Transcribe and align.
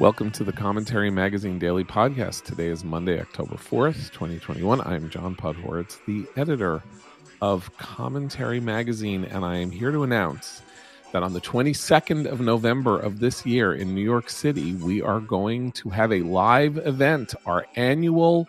Welcome 0.00 0.30
to 0.32 0.44
the 0.44 0.52
Commentary 0.52 1.10
Magazine 1.10 1.58
Daily 1.58 1.82
Podcast. 1.82 2.44
Today 2.44 2.68
is 2.68 2.84
Monday, 2.84 3.20
October 3.20 3.56
4th, 3.56 4.12
2021. 4.12 4.80
I'm 4.82 5.10
John 5.10 5.34
Podhoretz, 5.34 5.98
the 6.06 6.24
editor 6.40 6.84
of 7.42 7.76
Commentary 7.78 8.60
Magazine, 8.60 9.24
and 9.24 9.44
I 9.44 9.56
am 9.56 9.72
here 9.72 9.90
to 9.90 10.04
announce 10.04 10.62
that 11.10 11.24
on 11.24 11.32
the 11.32 11.40
22nd 11.40 12.26
of 12.30 12.40
November 12.40 13.00
of 13.00 13.18
this 13.18 13.44
year 13.44 13.74
in 13.74 13.92
New 13.92 14.00
York 14.00 14.30
City, 14.30 14.74
we 14.74 15.02
are 15.02 15.18
going 15.18 15.72
to 15.72 15.90
have 15.90 16.12
a 16.12 16.22
live 16.22 16.78
event, 16.78 17.34
our 17.44 17.66
annual 17.74 18.46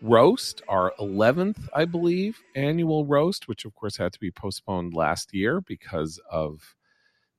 roast, 0.00 0.62
our 0.68 0.92
11th, 1.00 1.66
I 1.74 1.84
believe, 1.84 2.38
annual 2.54 3.04
roast, 3.04 3.48
which 3.48 3.64
of 3.64 3.74
course 3.74 3.96
had 3.96 4.12
to 4.12 4.20
be 4.20 4.30
postponed 4.30 4.94
last 4.94 5.34
year 5.34 5.60
because 5.60 6.20
of 6.30 6.76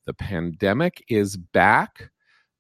the 0.05 0.13
pandemic, 0.13 1.05
is 1.07 1.38
back. 1.38 2.09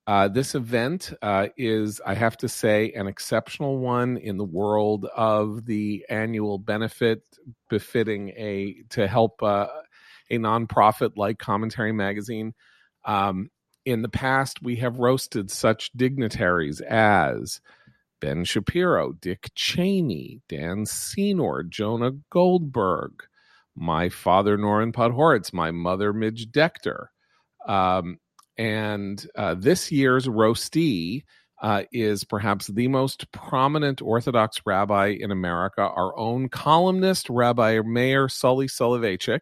Uh, 0.07 0.29
this 0.29 0.55
event 0.55 1.11
uh, 1.21 1.47
is, 1.57 1.99
I 2.05 2.13
have 2.13 2.37
to 2.37 2.47
say, 2.47 2.93
an 2.93 3.07
exceptional 3.07 3.77
one 3.77 4.15
in 4.15 4.37
the 4.37 4.45
world 4.45 5.05
of 5.13 5.65
the 5.65 6.05
annual 6.09 6.57
benefit 6.57 7.23
befitting 7.69 8.29
a 8.29 8.83
to 8.91 9.05
help 9.05 9.43
uh, 9.43 9.67
a 10.31 10.37
nonprofit 10.37 11.17
like 11.17 11.39
Commentary 11.39 11.91
Magazine. 11.91 12.53
Um, 13.03 13.51
in 13.83 14.01
the 14.01 14.09
past, 14.09 14.61
we 14.61 14.77
have 14.77 14.99
roasted 14.99 15.51
such 15.51 15.91
dignitaries 15.91 16.79
as 16.79 17.59
Ben 18.21 18.45
Shapiro, 18.45 19.11
Dick 19.11 19.51
Cheney, 19.55 20.41
Dan 20.47 20.85
Senor, 20.85 21.63
Jonah 21.63 22.11
Goldberg, 22.29 23.23
my 23.75 24.07
father 24.07 24.57
Norman 24.57 24.93
Podhoretz, 24.93 25.51
my 25.51 25.71
mother 25.71 26.13
Midge 26.13 26.49
Decter. 26.49 27.07
Um, 27.67 28.19
and 28.57 29.25
uh, 29.35 29.55
this 29.55 29.91
year's 29.91 30.27
roastee 30.27 31.23
uh, 31.61 31.83
is 31.91 32.23
perhaps 32.23 32.67
the 32.67 32.87
most 32.87 33.31
prominent 33.31 34.01
Orthodox 34.01 34.61
rabbi 34.65 35.15
in 35.19 35.31
America, 35.31 35.81
our 35.81 36.17
own 36.17 36.49
columnist, 36.49 37.29
Rabbi 37.29 37.81
Meir 37.81 38.29
Sully 38.29 38.67
Soloveichik, 38.67 39.41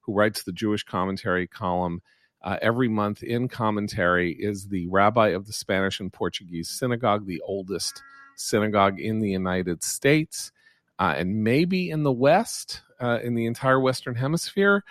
who 0.00 0.14
writes 0.14 0.42
the 0.42 0.52
Jewish 0.52 0.84
commentary 0.84 1.46
column 1.46 2.00
uh, 2.42 2.56
every 2.62 2.88
month 2.88 3.22
in 3.22 3.48
commentary, 3.48 4.32
is 4.32 4.68
the 4.68 4.88
rabbi 4.88 5.28
of 5.28 5.46
the 5.46 5.52
Spanish 5.52 6.00
and 6.00 6.12
Portuguese 6.12 6.70
synagogue, 6.70 7.26
the 7.26 7.42
oldest 7.44 8.02
synagogue 8.36 8.98
in 8.98 9.18
the 9.18 9.30
United 9.30 9.84
States, 9.84 10.52
uh, 10.98 11.14
and 11.16 11.44
maybe 11.44 11.90
in 11.90 12.02
the 12.02 12.12
West, 12.12 12.80
uh, 13.00 13.18
in 13.22 13.34
the 13.34 13.44
entire 13.44 13.78
Western 13.78 14.14
Hemisphere 14.14 14.82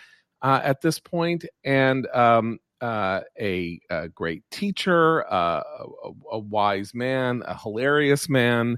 uh, 0.44 0.62
at 0.64 0.82
this 0.82 1.00
point. 1.00 1.46
And 1.64 2.06
um, 2.14 2.60
uh, 2.82 3.22
a, 3.40 3.80
a, 3.90 4.10
great 4.10 4.44
teacher, 4.52 5.26
uh, 5.32 5.62
a, 5.62 6.12
a, 6.32 6.40
wise 6.40 6.94
man, 6.94 7.44
a 7.46 7.58
hilarious 7.58 8.30
man, 8.30 8.78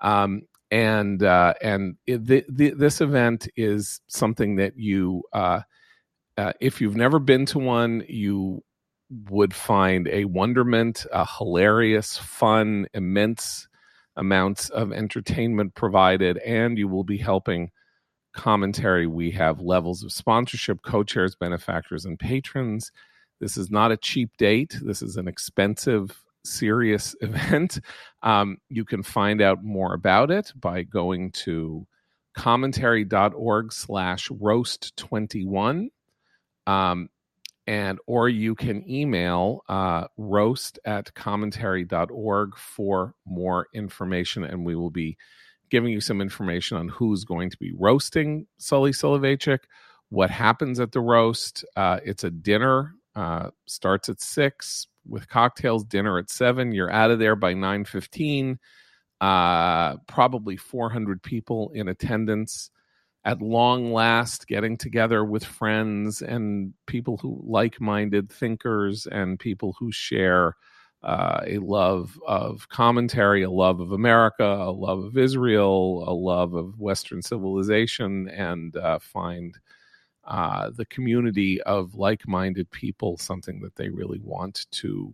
um, 0.00 0.42
and 0.70 1.22
uh, 1.22 1.52
and 1.60 1.96
it, 2.06 2.26
the, 2.26 2.44
the, 2.48 2.70
this 2.70 3.00
event 3.00 3.48
is 3.56 4.00
something 4.08 4.56
that 4.56 4.76
you, 4.76 5.22
uh, 5.32 5.60
uh, 6.38 6.52
if 6.60 6.80
you've 6.80 6.96
never 6.96 7.18
been 7.18 7.44
to 7.46 7.58
one, 7.58 8.02
you 8.08 8.62
would 9.28 9.52
find 9.54 10.08
a 10.08 10.24
wonderment, 10.24 11.04
a 11.12 11.26
hilarious, 11.26 12.16
fun, 12.16 12.86
immense 12.94 13.68
amounts 14.16 14.70
of 14.70 14.92
entertainment 14.92 15.74
provided, 15.74 16.38
and 16.38 16.78
you 16.78 16.88
will 16.88 17.04
be 17.04 17.18
helping 17.18 17.70
commentary. 18.32 19.06
We 19.06 19.30
have 19.32 19.60
levels 19.60 20.02
of 20.02 20.12
sponsorship, 20.12 20.80
co-chairs, 20.82 21.36
benefactors, 21.36 22.06
and 22.06 22.18
patrons 22.18 22.90
this 23.42 23.56
is 23.56 23.72
not 23.72 23.90
a 23.90 23.96
cheap 23.96 24.36
date. 24.38 24.78
This 24.80 25.02
is 25.02 25.16
an 25.16 25.26
expensive, 25.26 26.22
serious 26.44 27.16
event. 27.20 27.80
Um, 28.22 28.58
you 28.68 28.84
can 28.84 29.02
find 29.02 29.42
out 29.42 29.64
more 29.64 29.94
about 29.94 30.30
it 30.30 30.52
by 30.54 30.84
going 30.84 31.32
to 31.44 31.84
commentary.org 32.34 33.72
slash 33.72 34.30
roast 34.30 34.96
21 34.96 35.90
um, 36.68 37.08
and 37.66 37.98
or 38.06 38.28
you 38.28 38.54
can 38.54 38.88
email 38.88 39.62
uh, 39.68 40.06
roast 40.16 40.78
at 40.84 41.12
commentary.org 41.12 42.56
for 42.56 43.14
more 43.26 43.66
information 43.74 44.44
and 44.44 44.64
we 44.64 44.74
will 44.74 44.90
be 44.90 45.18
giving 45.68 45.92
you 45.92 46.00
some 46.00 46.20
information 46.22 46.78
on 46.78 46.88
who's 46.88 47.24
going 47.24 47.50
to 47.50 47.58
be 47.58 47.72
roasting 47.78 48.46
sully 48.56 48.92
soloveichik 48.92 49.64
what 50.08 50.30
happens 50.30 50.80
at 50.80 50.92
the 50.92 51.00
roast 51.00 51.66
uh, 51.76 52.00
it's 52.02 52.24
a 52.24 52.30
dinner 52.30 52.94
uh, 53.14 53.50
starts 53.66 54.08
at 54.08 54.20
six 54.20 54.86
with 55.06 55.28
cocktails, 55.28 55.84
dinner 55.84 56.18
at 56.18 56.30
seven. 56.30 56.72
You're 56.72 56.92
out 56.92 57.10
of 57.10 57.18
there 57.18 57.36
by 57.36 57.54
nine 57.54 57.84
fifteen. 57.84 58.58
Uh, 59.22 59.98
probably 60.08 60.56
400 60.56 61.22
people 61.22 61.70
in 61.76 61.86
attendance. 61.86 62.70
At 63.24 63.40
long 63.40 63.92
last, 63.92 64.48
getting 64.48 64.76
together 64.76 65.24
with 65.24 65.44
friends 65.44 66.22
and 66.22 66.74
people 66.88 67.18
who 67.18 67.40
like-minded 67.46 68.32
thinkers 68.32 69.06
and 69.06 69.38
people 69.38 69.76
who 69.78 69.92
share 69.92 70.56
uh, 71.04 71.40
a 71.46 71.58
love 71.58 72.18
of 72.26 72.68
commentary, 72.68 73.44
a 73.44 73.50
love 73.50 73.78
of 73.78 73.92
America, 73.92 74.44
a 74.44 74.72
love 74.72 75.04
of 75.04 75.16
Israel, 75.16 76.04
a 76.08 76.12
love 76.12 76.54
of 76.54 76.80
Western 76.80 77.22
civilization, 77.22 78.28
and 78.28 78.76
uh, 78.76 78.98
find 78.98 79.56
uh, 80.24 80.70
the 80.76 80.84
community 80.86 81.60
of 81.62 81.94
like-minded 81.94 82.70
people 82.70 83.16
something 83.16 83.60
that 83.60 83.76
they 83.76 83.88
really 83.88 84.20
want 84.22 84.66
to 84.70 85.12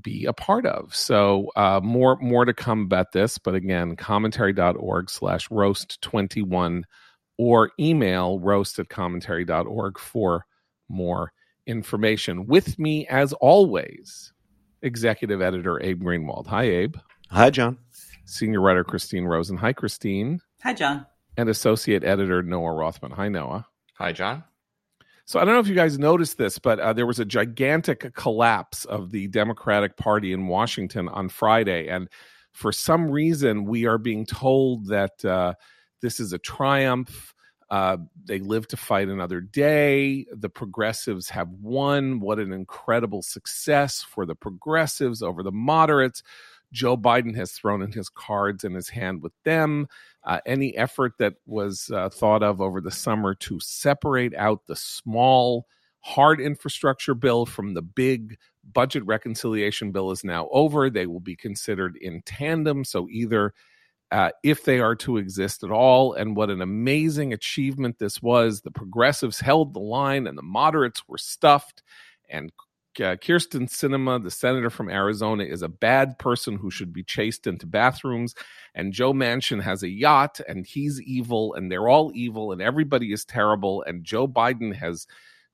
be 0.00 0.24
a 0.26 0.32
part 0.32 0.64
of. 0.66 0.94
So 0.94 1.50
uh, 1.56 1.80
more 1.82 2.16
more 2.16 2.44
to 2.44 2.54
come 2.54 2.82
about 2.82 3.12
this, 3.12 3.38
but 3.38 3.54
again, 3.54 3.96
commentary.org 3.96 5.10
slash 5.10 5.50
roast 5.50 6.00
21 6.02 6.86
or 7.36 7.70
email 7.78 8.38
roast 8.38 8.78
at 8.78 8.88
commentary.org 8.88 9.98
for 9.98 10.46
more 10.88 11.32
information. 11.66 12.46
With 12.46 12.78
me, 12.78 13.06
as 13.08 13.32
always, 13.34 14.32
executive 14.82 15.42
editor 15.42 15.82
Abe 15.82 16.02
Greenwald. 16.02 16.46
Hi, 16.46 16.64
Abe. 16.64 16.96
Hi, 17.30 17.50
John. 17.50 17.78
Senior 18.24 18.60
writer 18.60 18.84
Christine 18.84 19.24
Rosen. 19.24 19.56
Hi, 19.56 19.72
Christine. 19.72 20.40
Hi, 20.62 20.72
John 20.72 21.06
and 21.38 21.48
associate 21.48 22.04
editor 22.04 22.42
Noah 22.42 22.72
Rothman. 22.72 23.12
Hi, 23.12 23.28
Noah. 23.28 23.66
Hi, 23.94 24.12
John. 24.12 24.42
So 25.24 25.38
I 25.38 25.44
don't 25.44 25.54
know 25.54 25.60
if 25.60 25.68
you 25.68 25.74
guys 25.74 25.98
noticed 25.98 26.36
this, 26.36 26.58
but 26.58 26.80
uh, 26.80 26.92
there 26.92 27.06
was 27.06 27.20
a 27.20 27.24
gigantic 27.24 28.12
collapse 28.14 28.84
of 28.86 29.12
the 29.12 29.28
Democratic 29.28 29.96
Party 29.96 30.32
in 30.32 30.48
Washington 30.48 31.08
on 31.08 31.28
Friday, 31.28 31.86
and 31.86 32.08
for 32.52 32.72
some 32.72 33.10
reason 33.10 33.66
we 33.66 33.86
are 33.86 33.98
being 33.98 34.26
told 34.26 34.88
that 34.88 35.24
uh, 35.24 35.54
this 36.02 36.18
is 36.18 36.32
a 36.32 36.38
triumph. 36.38 37.34
Uh, 37.70 37.98
they 38.24 38.40
live 38.40 38.66
to 38.68 38.76
fight 38.76 39.08
another 39.08 39.40
day. 39.40 40.26
The 40.32 40.48
progressives 40.48 41.28
have 41.28 41.50
won. 41.50 42.18
What 42.18 42.38
an 42.38 42.52
incredible 42.52 43.22
success 43.22 44.02
for 44.02 44.26
the 44.26 44.34
progressives 44.34 45.22
over 45.22 45.42
the 45.42 45.52
moderates. 45.52 46.22
Joe 46.72 46.96
Biden 46.96 47.34
has 47.36 47.52
thrown 47.52 47.82
in 47.82 47.92
his 47.92 48.08
cards 48.08 48.64
in 48.64 48.74
his 48.74 48.88
hand 48.88 49.22
with 49.22 49.32
them. 49.44 49.88
Uh, 50.24 50.40
any 50.46 50.76
effort 50.76 51.14
that 51.18 51.34
was 51.46 51.90
uh, 51.92 52.08
thought 52.08 52.42
of 52.42 52.60
over 52.60 52.80
the 52.80 52.90
summer 52.90 53.34
to 53.34 53.58
separate 53.60 54.34
out 54.34 54.66
the 54.66 54.76
small, 54.76 55.66
hard 56.00 56.40
infrastructure 56.40 57.14
bill 57.14 57.46
from 57.46 57.74
the 57.74 57.82
big 57.82 58.36
budget 58.72 59.04
reconciliation 59.06 59.92
bill 59.92 60.10
is 60.10 60.24
now 60.24 60.48
over. 60.50 60.90
They 60.90 61.06
will 61.06 61.20
be 61.20 61.36
considered 61.36 61.96
in 61.96 62.22
tandem. 62.22 62.84
So, 62.84 63.08
either 63.08 63.54
uh, 64.10 64.30
if 64.42 64.64
they 64.64 64.80
are 64.80 64.94
to 64.96 65.18
exist 65.18 65.62
at 65.62 65.70
all, 65.70 66.14
and 66.14 66.34
what 66.34 66.50
an 66.50 66.62
amazing 66.62 67.32
achievement 67.32 67.98
this 67.98 68.22
was. 68.22 68.62
The 68.62 68.70
progressives 68.70 69.40
held 69.40 69.74
the 69.74 69.80
line, 69.80 70.26
and 70.26 70.36
the 70.36 70.42
moderates 70.42 71.06
were 71.06 71.18
stuffed. 71.18 71.82
And 72.30 72.50
uh, 73.00 73.16
Kyrsten 73.16 73.68
Sinema, 73.68 74.22
the 74.22 74.30
senator 74.30 74.70
from 74.70 74.88
Arizona, 74.88 75.44
is 75.44 75.62
a 75.62 75.68
bad 75.68 76.18
person 76.18 76.56
who 76.56 76.70
should 76.70 76.92
be 76.92 77.02
chased 77.02 77.46
into 77.46 77.66
bathrooms. 77.66 78.34
And 78.74 78.92
Joe 78.92 79.12
Manchin 79.12 79.62
has 79.62 79.82
a 79.82 79.88
yacht 79.88 80.40
and 80.46 80.66
he's 80.66 81.00
evil 81.02 81.54
and 81.54 81.70
they're 81.70 81.88
all 81.88 82.12
evil 82.14 82.52
and 82.52 82.62
everybody 82.62 83.12
is 83.12 83.24
terrible. 83.24 83.82
And 83.82 84.04
Joe 84.04 84.28
Biden 84.28 84.74
has 84.74 85.06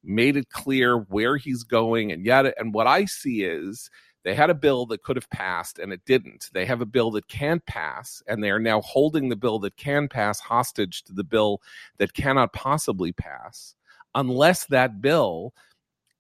made 0.02 0.36
it 0.36 0.50
clear 0.50 0.98
where 0.98 1.36
he's 1.36 1.62
going 1.62 2.12
and 2.12 2.26
yet 2.26 2.52
and 2.58 2.74
what 2.74 2.86
I 2.86 3.06
see 3.06 3.42
is 3.42 3.90
they 4.22 4.34
had 4.34 4.50
a 4.50 4.54
bill 4.54 4.86
that 4.86 5.02
could 5.02 5.16
have 5.16 5.30
passed 5.30 5.78
and 5.78 5.92
it 5.92 6.04
didn't. 6.04 6.50
They 6.52 6.66
have 6.66 6.80
a 6.80 6.86
bill 6.86 7.10
that 7.12 7.28
can't 7.28 7.64
pass 7.66 8.22
and 8.26 8.42
they 8.42 8.50
are 8.50 8.58
now 8.58 8.80
holding 8.82 9.28
the 9.28 9.36
bill 9.36 9.58
that 9.60 9.76
can 9.76 10.08
pass 10.08 10.40
hostage 10.40 11.04
to 11.04 11.12
the 11.12 11.24
bill 11.24 11.62
that 11.98 12.12
cannot 12.14 12.52
possibly 12.52 13.12
pass 13.12 13.74
unless 14.14 14.66
that 14.66 15.00
bill 15.00 15.54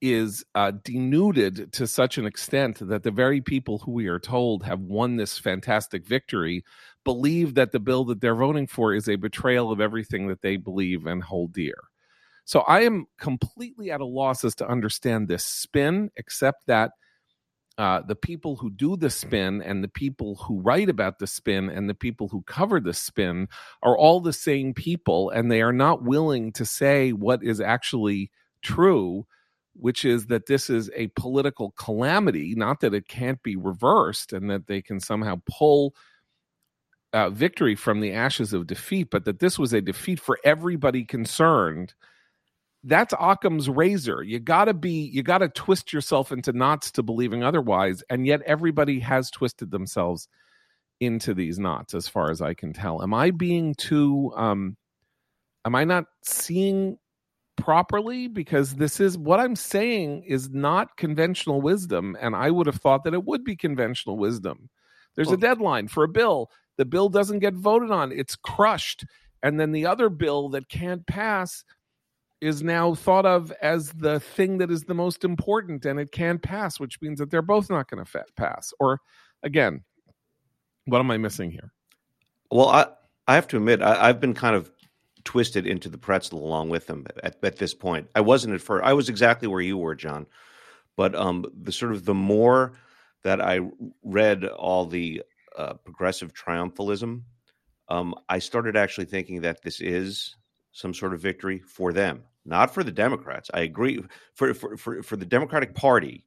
is 0.04 0.44
uh, 0.54 0.70
denuded 0.84 1.72
to 1.72 1.86
such 1.86 2.18
an 2.18 2.26
extent 2.26 2.86
that 2.86 3.02
the 3.04 3.10
very 3.10 3.40
people 3.40 3.78
who 3.78 3.90
we 3.90 4.06
are 4.06 4.18
told 4.18 4.62
have 4.62 4.80
won 4.80 5.16
this 5.16 5.38
fantastic 5.38 6.06
victory 6.06 6.62
believe 7.04 7.54
that 7.54 7.72
the 7.72 7.80
bill 7.80 8.04
that 8.04 8.20
they're 8.20 8.34
voting 8.34 8.66
for 8.66 8.92
is 8.92 9.08
a 9.08 9.16
betrayal 9.16 9.72
of 9.72 9.80
everything 9.80 10.28
that 10.28 10.42
they 10.42 10.58
believe 10.58 11.06
and 11.06 11.22
hold 11.22 11.54
dear. 11.54 11.76
So 12.44 12.60
I 12.60 12.82
am 12.82 13.06
completely 13.18 13.90
at 13.90 14.02
a 14.02 14.04
loss 14.04 14.44
as 14.44 14.54
to 14.56 14.68
understand 14.68 15.26
this 15.26 15.42
spin, 15.42 16.10
except 16.16 16.66
that 16.66 16.90
uh, 17.78 18.02
the 18.06 18.14
people 18.14 18.56
who 18.56 18.70
do 18.70 18.98
the 18.98 19.08
spin 19.08 19.62
and 19.62 19.82
the 19.82 19.88
people 19.88 20.34
who 20.36 20.60
write 20.60 20.90
about 20.90 21.18
the 21.18 21.26
spin 21.26 21.70
and 21.70 21.88
the 21.88 21.94
people 21.94 22.28
who 22.28 22.42
cover 22.42 22.78
the 22.78 22.92
spin 22.92 23.48
are 23.82 23.96
all 23.96 24.20
the 24.20 24.34
same 24.34 24.74
people 24.74 25.30
and 25.30 25.50
they 25.50 25.62
are 25.62 25.72
not 25.72 26.02
willing 26.04 26.52
to 26.52 26.66
say 26.66 27.12
what 27.12 27.42
is 27.42 27.58
actually 27.58 28.30
true 28.62 29.26
which 29.74 30.04
is 30.04 30.26
that 30.26 30.46
this 30.46 30.70
is 30.70 30.90
a 30.94 31.08
political 31.08 31.72
calamity 31.72 32.54
not 32.56 32.80
that 32.80 32.94
it 32.94 33.08
can't 33.08 33.42
be 33.42 33.56
reversed 33.56 34.32
and 34.32 34.50
that 34.50 34.66
they 34.66 34.80
can 34.80 35.00
somehow 35.00 35.40
pull 35.50 35.94
uh, 37.12 37.30
victory 37.30 37.74
from 37.74 38.00
the 38.00 38.12
ashes 38.12 38.52
of 38.52 38.66
defeat 38.66 39.08
but 39.10 39.24
that 39.24 39.38
this 39.38 39.58
was 39.58 39.72
a 39.72 39.80
defeat 39.80 40.20
for 40.20 40.38
everybody 40.44 41.04
concerned 41.04 41.94
that's 42.84 43.14
Occam's 43.18 43.68
razor. 43.68 44.22
You 44.22 44.38
got 44.38 44.66
to 44.66 44.74
be, 44.74 45.10
you 45.12 45.22
got 45.22 45.38
to 45.38 45.48
twist 45.48 45.92
yourself 45.92 46.30
into 46.30 46.52
knots 46.52 46.92
to 46.92 47.02
believing 47.02 47.42
otherwise. 47.42 48.04
And 48.10 48.26
yet 48.26 48.42
everybody 48.42 49.00
has 49.00 49.30
twisted 49.30 49.70
themselves 49.70 50.28
into 51.00 51.34
these 51.34 51.58
knots, 51.58 51.94
as 51.94 52.06
far 52.06 52.30
as 52.30 52.40
I 52.40 52.54
can 52.54 52.72
tell. 52.72 53.02
Am 53.02 53.14
I 53.14 53.30
being 53.30 53.74
too, 53.74 54.32
um, 54.36 54.76
am 55.64 55.74
I 55.74 55.84
not 55.84 56.04
seeing 56.22 56.98
properly? 57.56 58.28
Because 58.28 58.74
this 58.74 59.00
is 59.00 59.16
what 59.16 59.40
I'm 59.40 59.56
saying 59.56 60.24
is 60.24 60.50
not 60.50 60.96
conventional 60.96 61.60
wisdom. 61.60 62.16
And 62.20 62.34
I 62.34 62.50
would 62.50 62.66
have 62.66 62.76
thought 62.76 63.04
that 63.04 63.14
it 63.14 63.24
would 63.24 63.44
be 63.44 63.56
conventional 63.56 64.16
wisdom. 64.16 64.68
There's 65.14 65.30
a 65.30 65.36
deadline 65.36 65.88
for 65.88 66.04
a 66.04 66.08
bill. 66.08 66.50
The 66.76 66.84
bill 66.84 67.08
doesn't 67.08 67.38
get 67.38 67.54
voted 67.54 67.90
on, 67.90 68.12
it's 68.12 68.36
crushed. 68.36 69.04
And 69.42 69.60
then 69.60 69.72
the 69.72 69.86
other 69.86 70.08
bill 70.08 70.48
that 70.50 70.68
can't 70.68 71.06
pass 71.06 71.64
is 72.40 72.62
now 72.62 72.94
thought 72.94 73.24
of 73.24 73.52
as 73.62 73.90
the 73.92 74.20
thing 74.20 74.58
that 74.58 74.70
is 74.70 74.84
the 74.84 74.94
most 74.94 75.24
important 75.24 75.84
and 75.84 76.00
it 76.00 76.12
can't 76.12 76.42
pass, 76.42 76.80
which 76.80 77.00
means 77.00 77.18
that 77.18 77.30
they're 77.30 77.42
both 77.42 77.70
not 77.70 77.88
going 77.88 78.04
to 78.04 78.24
pass. 78.36 78.72
Or 78.80 79.00
again, 79.42 79.84
what 80.86 80.98
am 80.98 81.10
I 81.10 81.16
missing 81.16 81.50
here? 81.50 81.72
Well, 82.50 82.68
I, 82.68 82.86
I 83.26 83.34
have 83.34 83.48
to 83.48 83.56
admit, 83.56 83.80
I, 83.82 84.06
have 84.06 84.20
been 84.20 84.34
kind 84.34 84.56
of 84.56 84.70
twisted 85.24 85.66
into 85.66 85.88
the 85.88 85.98
pretzel 85.98 86.44
along 86.44 86.68
with 86.68 86.86
them 86.86 87.06
at, 87.22 87.36
at 87.42 87.56
this 87.56 87.74
point. 87.74 88.08
I 88.14 88.20
wasn't 88.20 88.54
at 88.54 88.60
first. 88.60 88.84
I 88.84 88.92
was 88.92 89.08
exactly 89.08 89.48
where 89.48 89.60
you 89.60 89.78
were, 89.78 89.94
John. 89.94 90.26
But 90.96 91.14
um, 91.14 91.44
the 91.60 91.72
sort 91.72 91.92
of 91.92 92.04
the 92.04 92.14
more 92.14 92.72
that 93.22 93.40
I 93.40 93.60
read 94.02 94.44
all 94.44 94.86
the 94.86 95.22
uh, 95.56 95.74
progressive 95.74 96.32
triumphalism, 96.34 97.22
um, 97.88 98.14
I 98.28 98.38
started 98.38 98.76
actually 98.76 99.06
thinking 99.06 99.40
that 99.42 99.62
this 99.62 99.80
is 99.80 100.36
some 100.72 100.94
sort 100.94 101.14
of 101.14 101.20
victory 101.20 101.58
for 101.60 101.92
them, 101.92 102.22
not 102.44 102.72
for 102.72 102.84
the 102.84 102.92
Democrats. 102.92 103.50
I 103.52 103.60
agree 103.60 104.02
for 104.34 104.54
for 104.54 104.76
for, 104.76 105.02
for 105.02 105.16
the 105.16 105.26
Democratic 105.26 105.74
Party. 105.74 106.24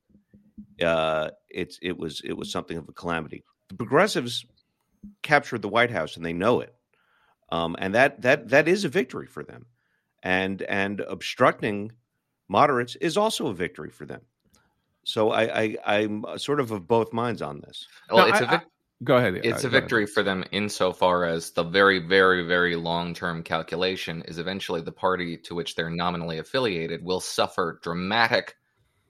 Uh, 0.82 1.30
it's 1.50 1.80
it 1.82 1.98
was 1.98 2.22
it 2.24 2.34
was 2.34 2.52
something 2.52 2.78
of 2.78 2.90
a 2.90 2.94
calamity. 2.94 3.44
The 3.70 3.76
progressives 3.76 4.46
captured 5.22 5.62
the 5.62 5.70
White 5.70 5.92
House 5.92 6.16
and 6.18 6.26
they 6.26 6.34
know 6.34 6.62
it, 6.62 6.74
um, 7.50 7.76
and 7.80 7.96
that 7.96 8.22
that 8.22 8.50
that 8.50 8.68
is 8.68 8.86
a 8.86 8.90
victory 8.90 9.28
for 9.28 9.44
them, 9.44 9.66
and 10.24 10.62
and 10.64 11.02
obstructing 11.02 11.92
moderates 12.48 12.96
is 12.98 13.18
also 13.18 13.48
a 13.48 13.54
victory 13.54 13.90
for 13.90 14.06
them. 14.06 14.22
So 15.04 15.32
I, 15.32 15.78
I 15.86 16.02
am 16.02 16.26
sort 16.36 16.60
of 16.60 16.72
of 16.72 16.86
both 16.86 17.14
minds 17.14 17.42
on 17.42 17.62
this. 17.62 17.88
Well, 18.12 18.28
no, 18.28 18.34
it's 18.34 18.42
I, 18.42 18.46
a 18.46 18.58
vic- 18.60 18.68
Go 19.04 19.18
ahead. 19.18 19.40
It's 19.44 19.64
a 19.64 19.70
victory 19.70 20.04
ahead. 20.04 20.14
for 20.14 20.24
them 20.24 20.44
insofar 20.52 21.24
as 21.26 21.52
the 21.52 21.64
very, 21.64 22.00
very, 22.00 22.48
very 22.48 22.76
long 22.76 23.14
term 23.14 23.44
calculation 23.44 24.24
is 24.24 24.40
eventually 24.40 24.82
the 24.82 24.92
party 24.92 25.38
to 25.38 25.54
which 25.54 25.76
they're 25.76 25.92
nominally 25.92 26.40
affiliated 26.40 27.04
will 27.04 27.20
suffer 27.20 27.80
dramatic 27.84 28.56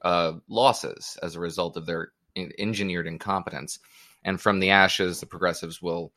uh, 0.01 0.33
losses 0.49 1.17
as 1.23 1.35
a 1.35 1.39
result 1.39 1.77
of 1.77 1.85
their 1.85 2.11
engineered 2.59 3.07
incompetence. 3.07 3.79
And 4.25 4.41
from 4.41 4.59
the 4.59 4.71
ashes, 4.71 5.21
the 5.21 5.25
progressives 5.25 5.81
will 5.81 6.11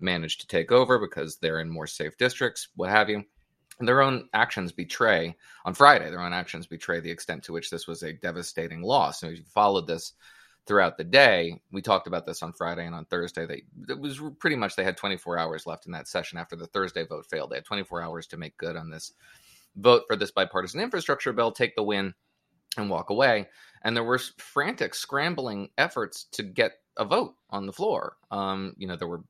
manage 0.00 0.38
to 0.38 0.46
take 0.46 0.72
over 0.72 0.98
because 0.98 1.36
they're 1.36 1.60
in 1.60 1.70
more 1.70 1.86
safe 1.86 2.16
districts, 2.16 2.68
what 2.76 2.90
have 2.90 3.08
you. 3.08 3.24
And 3.78 3.88
their 3.88 4.02
own 4.02 4.28
actions 4.34 4.70
betray, 4.70 5.34
on 5.64 5.74
Friday, 5.74 6.08
their 6.08 6.20
own 6.20 6.32
actions 6.32 6.66
betray 6.66 7.00
the 7.00 7.10
extent 7.10 7.42
to 7.44 7.52
which 7.52 7.70
this 7.70 7.88
was 7.88 8.02
a 8.02 8.12
devastating 8.12 8.82
loss. 8.82 9.22
And 9.22 9.32
if 9.32 9.38
you 9.38 9.44
followed 9.44 9.88
this 9.88 10.12
throughout 10.66 10.96
the 10.96 11.04
day. 11.04 11.60
We 11.72 11.82
talked 11.82 12.06
about 12.06 12.24
this 12.24 12.42
on 12.42 12.52
Friday 12.52 12.86
and 12.86 12.94
on 12.94 13.04
Thursday. 13.06 13.46
They 13.46 13.64
it 13.88 13.98
was 13.98 14.20
pretty 14.38 14.56
much 14.56 14.76
they 14.76 14.84
had 14.84 14.96
24 14.96 15.38
hours 15.38 15.66
left 15.66 15.86
in 15.86 15.92
that 15.92 16.08
session 16.08 16.38
after 16.38 16.56
the 16.56 16.66
Thursday 16.66 17.04
vote 17.04 17.26
failed. 17.26 17.50
They 17.50 17.56
had 17.56 17.64
24 17.64 18.02
hours 18.02 18.26
to 18.28 18.36
make 18.36 18.56
good 18.56 18.76
on 18.76 18.90
this 18.90 19.12
vote 19.76 20.04
for 20.06 20.16
this 20.16 20.30
bipartisan 20.30 20.80
infrastructure 20.80 21.32
bill, 21.32 21.52
take 21.52 21.76
the 21.76 21.82
win, 21.82 22.14
and 22.76 22.88
walk 22.88 23.10
away. 23.10 23.48
And 23.82 23.96
there 23.96 24.04
were 24.04 24.18
frantic, 24.38 24.94
scrambling 24.94 25.68
efforts 25.76 26.24
to 26.32 26.42
get 26.42 26.72
a 26.96 27.04
vote 27.04 27.34
on 27.50 27.66
the 27.66 27.72
floor. 27.72 28.16
Um, 28.30 28.74
you 28.78 28.86
know, 28.86 28.96
there 28.96 29.08
were 29.08 29.22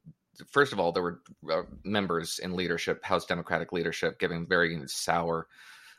first 0.51 0.73
of 0.73 0.81
all 0.81 0.93
there 0.93 1.03
were 1.03 1.21
uh, 1.51 1.63
members 1.85 2.39
in 2.39 2.55
leadership, 2.55 3.05
House 3.05 3.27
Democratic 3.27 3.73
leadership, 3.73 4.19
giving 4.19 4.47
very 4.47 4.81
sour 4.87 5.47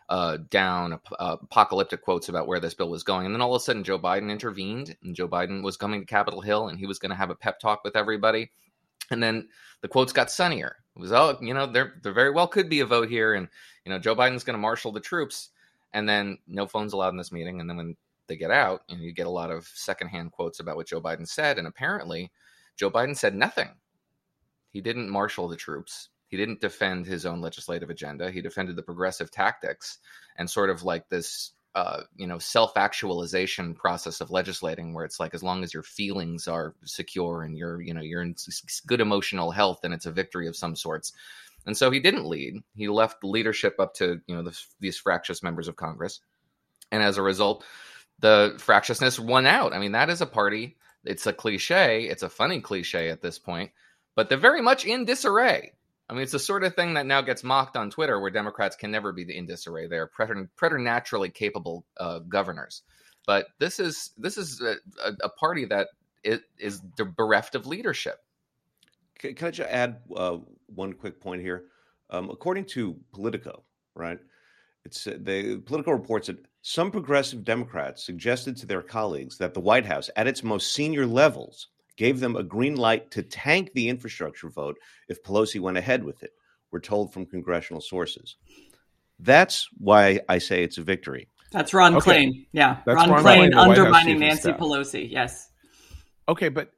uh, 0.09 0.37
down 0.49 0.99
uh, 1.19 1.37
apocalyptic 1.41 2.01
quotes 2.01 2.29
about 2.29 2.47
where 2.47 2.59
this 2.59 2.73
bill 2.73 2.89
was 2.89 3.03
going. 3.03 3.25
And 3.25 3.33
then 3.33 3.41
all 3.41 3.55
of 3.55 3.61
a 3.61 3.63
sudden, 3.63 3.83
Joe 3.83 3.97
Biden 3.99 4.29
intervened, 4.29 4.95
and 5.03 5.15
Joe 5.15 5.27
Biden 5.27 5.63
was 5.63 5.77
coming 5.77 6.01
to 6.01 6.05
Capitol 6.05 6.41
Hill, 6.41 6.67
and 6.67 6.77
he 6.77 6.85
was 6.85 6.99
going 6.99 7.09
to 7.09 7.15
have 7.15 7.31
a 7.31 7.35
pep 7.35 7.59
talk 7.59 7.83
with 7.83 7.95
everybody. 7.95 8.51
And 9.11 9.21
then 9.21 9.47
the 9.81 9.87
quotes 9.87 10.13
got 10.13 10.31
sunnier. 10.31 10.77
It 10.95 10.99
was, 10.99 11.11
oh, 11.11 11.37
you 11.41 11.53
know, 11.53 11.65
there 11.65 11.95
there 12.03 12.13
very 12.13 12.31
well 12.31 12.47
could 12.47 12.69
be 12.69 12.79
a 12.79 12.85
vote 12.85 13.09
here, 13.09 13.33
and 13.33 13.47
you 13.83 13.91
know, 13.91 13.99
Joe 13.99 14.15
Biden's 14.15 14.43
going 14.43 14.55
to 14.55 14.59
marshal 14.61 14.91
the 14.91 14.99
troops. 14.99 15.49
And 15.93 16.09
then 16.09 16.37
no 16.47 16.67
phones 16.67 16.91
allowed 16.91 17.09
in 17.09 17.17
this 17.17 17.31
meeting. 17.31 17.61
And 17.61 17.69
then 17.69 17.77
when 17.77 17.95
they 18.27 18.35
get 18.35 18.51
out, 18.51 18.81
and 18.89 18.99
you 18.99 19.13
get 19.13 19.27
a 19.27 19.29
lot 19.29 19.49
of 19.49 19.65
secondhand 19.65 20.31
quotes 20.33 20.59
about 20.59 20.75
what 20.75 20.87
Joe 20.87 21.01
Biden 21.01 21.27
said, 21.27 21.57
and 21.57 21.67
apparently, 21.67 22.31
Joe 22.75 22.91
Biden 22.91 23.15
said 23.15 23.35
nothing. 23.35 23.69
He 24.75 24.81
didn't 24.81 25.09
marshal 25.09 25.47
the 25.47 25.55
troops. 25.55 26.09
He 26.27 26.35
didn't 26.35 26.59
defend 26.59 27.05
his 27.05 27.25
own 27.25 27.39
legislative 27.39 27.89
agenda. 27.89 28.29
He 28.29 28.41
defended 28.41 28.75
the 28.75 28.83
progressive 28.83 29.31
tactics 29.31 29.99
and 30.35 30.49
sort 30.49 30.69
of 30.69 30.83
like 30.83 31.07
this, 31.07 31.53
uh, 31.75 32.01
you 32.17 32.27
know, 32.27 32.39
self-actualization 32.39 33.75
process 33.75 34.19
of 34.19 34.31
legislating, 34.31 34.93
where 34.93 35.05
it's 35.05 35.17
like 35.17 35.33
as 35.33 35.41
long 35.41 35.63
as 35.63 35.73
your 35.73 35.81
feelings 35.81 36.49
are 36.49 36.75
secure 36.83 37.43
and 37.43 37.57
you're, 37.57 37.81
you 37.81 37.93
know, 37.93 38.01
you're 38.01 38.21
in 38.21 38.35
good 38.85 38.99
emotional 38.99 39.49
health, 39.49 39.79
then 39.81 39.93
it's 39.93 40.07
a 40.07 40.11
victory 40.11 40.45
of 40.49 40.57
some 40.57 40.75
sorts. 40.75 41.13
And 41.65 41.77
so 41.77 41.89
he 41.89 42.01
didn't 42.01 42.25
lead. 42.25 42.55
He 42.75 42.89
left 42.89 43.23
leadership 43.23 43.79
up 43.79 43.93
to 43.93 44.19
you 44.27 44.35
know 44.35 44.43
the, 44.43 44.59
these 44.81 44.97
fractious 44.97 45.41
members 45.41 45.69
of 45.69 45.77
Congress, 45.77 46.19
and 46.91 47.01
as 47.01 47.17
a 47.17 47.21
result, 47.21 47.63
the 48.19 48.55
fractiousness 48.57 49.17
won 49.21 49.45
out. 49.45 49.71
I 49.71 49.79
mean, 49.79 49.93
that 49.93 50.09
is 50.09 50.19
a 50.19 50.25
party. 50.25 50.75
It's 51.05 51.27
a 51.27 51.31
cliche. 51.31 52.09
It's 52.09 52.23
a 52.23 52.29
funny 52.29 52.59
cliche 52.59 53.09
at 53.09 53.21
this 53.21 53.39
point, 53.39 53.71
but 54.15 54.29
they're 54.29 54.37
very 54.37 54.61
much 54.61 54.85
in 54.85 55.05
disarray. 55.05 55.73
I 56.09 56.13
mean, 56.13 56.23
it's 56.23 56.31
the 56.31 56.39
sort 56.39 56.63
of 56.63 56.75
thing 56.75 56.93
that 56.93 57.05
now 57.05 57.21
gets 57.21 57.43
mocked 57.43 57.75
on 57.75 57.89
Twitter, 57.89 58.19
where 58.19 58.29
Democrats 58.29 58.75
can 58.75 58.91
never 58.91 59.11
be 59.11 59.23
the 59.23 59.35
in 59.35 59.47
disarray. 59.47 59.87
They're 59.87 60.07
preternaturally 60.07 61.29
capable 61.29 61.85
uh, 61.97 62.19
governors, 62.19 62.83
but 63.25 63.47
this 63.59 63.79
is 63.79 64.11
this 64.17 64.37
is 64.37 64.61
a, 64.61 64.75
a, 65.23 65.29
party 65.29 65.65
that 65.65 65.89
is 66.23 66.81
bereft 67.17 67.55
of 67.55 67.65
leadership. 67.65 68.19
Can, 69.17 69.33
can 69.33 69.47
I 69.47 69.51
just 69.51 69.69
add 69.69 69.97
uh, 70.15 70.37
one 70.67 70.93
quick 70.93 71.19
point 71.19 71.41
here? 71.41 71.65
Um, 72.11 72.29
according 72.29 72.65
to 72.65 72.95
Politico, 73.11 73.63
right? 73.95 74.19
It's 74.85 75.07
uh, 75.07 75.17
the 75.19 75.57
Politico 75.57 75.91
reports 75.91 76.27
that 76.27 76.45
some 76.61 76.91
progressive 76.91 77.43
Democrats 77.43 78.05
suggested 78.05 78.57
to 78.57 78.67
their 78.67 78.83
colleagues 78.83 79.39
that 79.39 79.55
the 79.55 79.59
White 79.59 79.85
House, 79.85 80.11
at 80.15 80.27
its 80.27 80.43
most 80.43 80.73
senior 80.73 81.07
levels, 81.07 81.67
gave 81.97 82.19
them 82.19 82.35
a 82.35 82.43
green 82.43 82.75
light 82.75 83.11
to 83.11 83.23
tank 83.23 83.71
the 83.73 83.89
infrastructure 83.89 84.49
vote 84.49 84.77
if 85.09 85.23
Pelosi 85.23 85.59
went 85.59 85.77
ahead 85.77 86.03
with 86.03 86.23
it, 86.23 86.31
we're 86.71 86.79
told 86.79 87.13
from 87.13 87.25
congressional 87.25 87.81
sources. 87.81 88.35
That's 89.19 89.69
why 89.77 90.19
I 90.27 90.39
say 90.39 90.63
it's 90.63 90.77
a 90.77 90.83
victory. 90.83 91.29
That's 91.51 91.73
Ron 91.73 91.95
okay. 91.95 92.25
Klain. 92.25 92.47
Yeah. 92.51 92.77
That's 92.85 92.97
Ron, 92.97 93.09
Ron 93.11 93.23
Klain, 93.23 93.51
Klain 93.51 93.57
undermining 93.57 94.19
Nancy 94.19 94.51
Pelosi. 94.51 95.09
Yes. 95.09 95.49
Okay, 96.27 96.49
but 96.49 96.71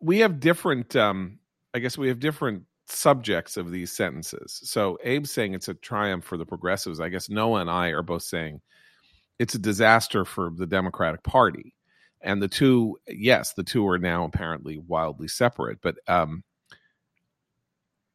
we 0.00 0.18
have 0.18 0.40
different 0.40 0.96
um 0.96 1.38
I 1.74 1.78
guess 1.78 1.96
we 1.98 2.08
have 2.08 2.20
different 2.20 2.64
subjects 2.86 3.56
of 3.56 3.70
these 3.70 3.92
sentences. 3.92 4.60
So 4.64 4.98
Abe's 5.04 5.30
saying 5.30 5.54
it's 5.54 5.68
a 5.68 5.74
triumph 5.74 6.24
for 6.24 6.36
the 6.36 6.46
progressives. 6.46 7.00
I 7.00 7.08
guess 7.08 7.28
Noah 7.28 7.60
and 7.60 7.70
I 7.70 7.88
are 7.88 8.02
both 8.02 8.22
saying 8.22 8.60
it's 9.38 9.54
a 9.54 9.58
disaster 9.58 10.24
for 10.24 10.50
the 10.50 10.66
Democratic 10.66 11.22
Party 11.22 11.74
and 12.24 12.42
the 12.42 12.48
two 12.48 12.96
yes 13.06 13.52
the 13.52 13.62
two 13.62 13.86
are 13.86 13.98
now 13.98 14.24
apparently 14.24 14.78
wildly 14.78 15.28
separate 15.28 15.78
but 15.80 15.96
um 16.08 16.42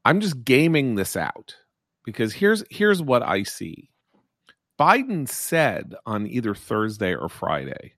i'm 0.03 0.19
just 0.19 0.43
gaming 0.43 0.95
this 0.95 1.15
out 1.15 1.55
because 2.03 2.33
here's 2.33 2.63
here's 2.69 3.01
what 3.01 3.23
i 3.23 3.43
see. 3.43 3.89
Biden 4.79 5.27
said 5.27 5.93
on 6.05 6.25
either 6.27 6.55
thursday 6.55 7.13
or 7.13 7.29
friday 7.29 7.93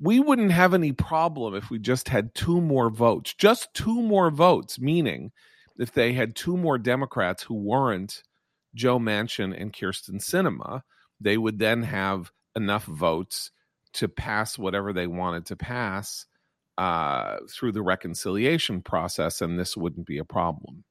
we 0.00 0.20
wouldn't 0.20 0.52
have 0.52 0.74
any 0.74 0.92
problem 0.92 1.54
if 1.54 1.70
we 1.70 1.78
just 1.78 2.08
had 2.08 2.34
two 2.34 2.60
more 2.60 2.90
votes 2.90 3.34
just 3.34 3.72
two 3.74 4.02
more 4.02 4.30
votes 4.30 4.78
meaning 4.78 5.32
if 5.78 5.92
they 5.92 6.12
had 6.12 6.36
two 6.36 6.56
more 6.56 6.78
democrats 6.78 7.42
who 7.42 7.54
weren't 7.54 8.22
joe 8.74 8.98
manchin 8.98 9.58
and 9.58 9.72
kyrsten 9.72 10.20
sinema 10.20 10.82
they 11.20 11.38
would 11.38 11.58
then 11.58 11.82
have 11.82 12.30
enough 12.54 12.84
votes 12.84 13.50
to 13.94 14.08
pass 14.08 14.58
whatever 14.58 14.92
they 14.92 15.06
wanted 15.06 15.46
to 15.46 15.56
pass 15.56 16.26
uh, 16.78 17.38
through 17.50 17.72
the 17.72 17.82
reconciliation 17.82 18.82
process, 18.82 19.40
and 19.40 19.58
this 19.58 19.76
wouldn't 19.76 20.06
be 20.06 20.18
a 20.18 20.24
problem. 20.24 20.84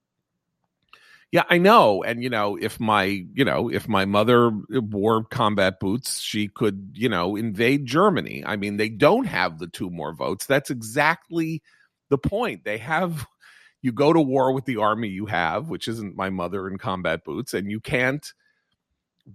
Yeah, 1.31 1.43
I 1.49 1.57
know. 1.57 2.03
And, 2.03 2.21
you 2.21 2.29
know, 2.29 2.57
if 2.57 2.79
my, 2.79 3.05
you 3.05 3.43
know, 3.43 3.67
if 3.67 3.87
my 3.87 4.05
mother 4.05 4.51
wore 4.69 5.23
combat 5.23 5.79
boots, 5.79 6.19
she 6.19 6.47
could, 6.47 6.91
you 6.93 7.09
know, 7.09 7.35
invade 7.35 7.87
Germany. 7.87 8.43
I 8.45 8.55
mean, 8.55 8.77
they 8.77 8.89
don't 8.89 9.25
have 9.25 9.57
the 9.57 9.65
two 9.65 9.89
more 9.89 10.13
votes. 10.13 10.45
That's 10.45 10.69
exactly 10.69 11.63
the 12.09 12.19
point. 12.19 12.65
They 12.65 12.77
have, 12.77 13.25
you 13.81 13.91
go 13.91 14.13
to 14.13 14.21
war 14.21 14.53
with 14.53 14.65
the 14.65 14.77
army 14.77 15.07
you 15.07 15.25
have, 15.25 15.69
which 15.69 15.87
isn't 15.87 16.15
my 16.15 16.29
mother 16.29 16.67
in 16.67 16.77
combat 16.77 17.23
boots, 17.23 17.55
and 17.55 17.69
you 17.69 17.79
can't 17.79 18.31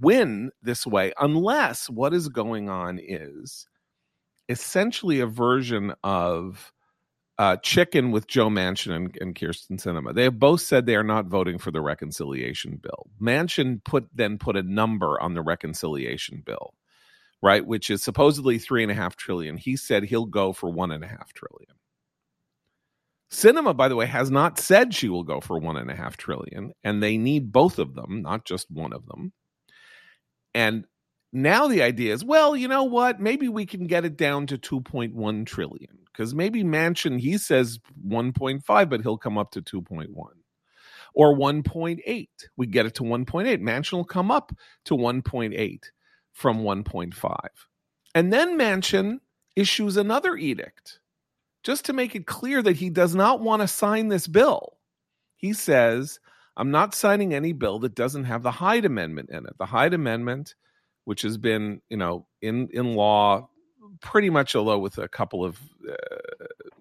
win 0.01 0.51
this 0.63 0.87
way 0.87 1.13
unless 1.19 1.89
what 1.89 2.13
is 2.13 2.29
going 2.29 2.69
on 2.69 2.99
is 3.03 3.67
essentially 4.49 5.21
a 5.21 5.27
version 5.27 5.95
of 6.03 6.73
uh, 7.39 7.57
Chicken 7.59 8.11
with 8.11 8.27
Joe 8.27 8.49
Manchin 8.49 8.93
and, 8.95 9.17
and 9.21 9.35
Kyrsten 9.35 9.81
Sinema. 9.81 10.13
They 10.15 10.25
have 10.25 10.39
both 10.39 10.61
said 10.61 10.87
they 10.87 10.97
are 10.97 11.05
not 11.05 11.27
voting 11.27 11.59
for 11.59 11.71
the 11.71 11.81
reconciliation 11.81 12.81
bill. 12.83 13.11
Manchin 13.21 13.83
put 13.85 14.09
then 14.13 14.39
put 14.39 14.57
a 14.57 14.63
number 14.63 15.21
on 15.21 15.35
the 15.35 15.43
reconciliation 15.43 16.43
bill, 16.45 16.75
right, 17.41 17.65
which 17.65 17.91
is 17.91 18.03
supposedly 18.03 18.59
three 18.59 18.83
and 18.83 18.91
a 18.91 18.95
half 18.97 19.15
trillion. 19.15 19.57
He 19.57 19.77
said 19.77 20.05
he'll 20.05 20.27
go 20.27 20.53
for 20.53 20.69
one 20.69 20.91
and 20.91 21.05
a 21.05 21.09
half 21.09 21.33
trillion. 21.33 21.77
Sinema, 23.31 23.77
by 23.77 23.89
the 23.89 23.97
way, 23.97 24.07
has 24.07 24.31
not 24.31 24.59
said 24.59 24.95
she 24.95 25.09
will 25.09 25.23
go 25.23 25.41
for 25.41 25.59
one 25.59 25.77
and 25.77 25.91
a 25.91 25.95
half 25.95 26.17
trillion, 26.17 26.73
and 26.83 27.03
they 27.03 27.19
need 27.19 27.53
both 27.53 27.79
of 27.79 27.95
them, 27.95 28.23
not 28.23 28.47
just 28.47 28.71
one 28.71 28.93
of 28.93 29.07
them. 29.07 29.33
And 30.55 30.85
now 31.33 31.69
the 31.69 31.83
idea 31.83 32.15
is, 32.15 32.25
well, 32.25 32.57
you 32.57 32.69
know 32.69 32.85
what? 32.85 33.21
Maybe 33.21 33.49
we 33.49 33.67
can 33.67 33.87
get 33.87 34.05
it 34.05 34.17
down 34.17 34.47
to 34.47 34.59
2.1 34.59 35.47
trillion 35.47 35.99
because 36.07 36.35
maybe 36.35 36.65
Manchin 36.65 37.21
he 37.21 37.39
says 37.39 37.79
1.5, 38.07 38.89
but 38.89 39.03
he'll 39.03 39.19
come 39.19 39.39
up 39.39 39.51
to 39.53 39.63
2.1 39.63 40.09
or 41.15 41.37
1.8. 41.37 42.29
We 42.57 42.67
get 42.67 42.87
it 42.87 42.95
to 42.95 43.03
1.8. 43.03 43.61
Manchin 43.61 43.93
will 43.93 44.05
come 44.05 44.31
up 44.31 44.53
to 44.87 44.95
1.8 44.95 45.81
from 46.33 46.63
1.5. 46.63 47.37
And 48.15 48.33
then 48.33 48.59
Manchin 48.59 49.19
issues 49.57 49.97
another 49.97 50.37
edict 50.37 51.01
just 51.65 51.85
to 51.85 51.93
make 51.93 52.15
it 52.15 52.27
clear 52.27 52.63
that 52.63 52.77
he 52.77 52.91
does 52.91 53.15
not 53.15 53.41
want 53.41 53.63
to 53.63 53.69
sign 53.69 54.09
this 54.09 54.27
bill. 54.27 54.79
He 55.37 55.53
says, 55.53 56.21
I'm 56.59 56.71
not 56.71 56.95
signing 56.95 57.33
any 57.33 57.53
bill 57.55 57.79
that 57.79 57.95
doesn't 57.95 58.25
have 58.25 58.43
the 58.43 58.51
Hyde 58.51 58.85
Amendment 58.85 59.31
in 59.31 59.47
it. 59.47 59.57
The 59.59 59.67
Hyde 59.67 59.95
Amendment 59.95 60.55
which 61.09 61.23
has 61.23 61.39
been, 61.39 61.81
you 61.89 61.97
know, 61.97 62.27
in 62.43 62.69
in 62.71 62.95
law 62.95 63.49
pretty 64.03 64.29
much, 64.29 64.55
although 64.55 64.79
with 64.79 64.99
a 64.99 65.09
couple 65.09 65.43
of 65.43 65.59
uh, 65.91 65.95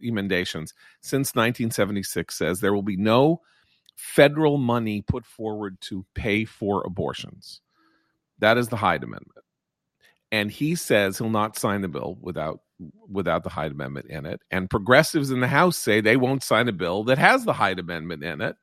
emendations 0.04 0.74
since 1.00 1.30
1976, 1.34 2.38
says 2.38 2.60
there 2.60 2.74
will 2.74 2.82
be 2.82 2.98
no 2.98 3.40
federal 3.96 4.58
money 4.58 5.02
put 5.02 5.26
forward 5.26 5.80
to 5.80 6.06
pay 6.14 6.44
for 6.44 6.84
abortions. 6.86 7.62
That 8.40 8.58
is 8.58 8.68
the 8.68 8.76
Hyde 8.76 9.06
Amendment, 9.06 9.46
and 10.30 10.52
he 10.52 10.76
says 10.76 11.18
he'll 11.18 11.30
not 11.30 11.58
sign 11.58 11.80
the 11.80 11.88
bill 11.88 12.18
without 12.20 12.60
without 13.10 13.46
the 13.46 13.50
Hyde 13.50 13.72
Amendment 13.72 14.08
in 14.08 14.26
it. 14.26 14.42
And 14.52 14.70
progressives 14.70 15.32
in 15.32 15.40
the 15.40 15.48
House 15.48 15.78
say 15.78 16.02
they 16.02 16.18
won't 16.18 16.44
sign 16.44 16.68
a 16.68 16.74
bill 16.74 17.06
that 17.06 17.18
has 17.18 17.46
the 17.46 17.54
Hyde 17.54 17.80
Amendment 17.80 18.26
in 18.26 18.42
it. 18.42 18.58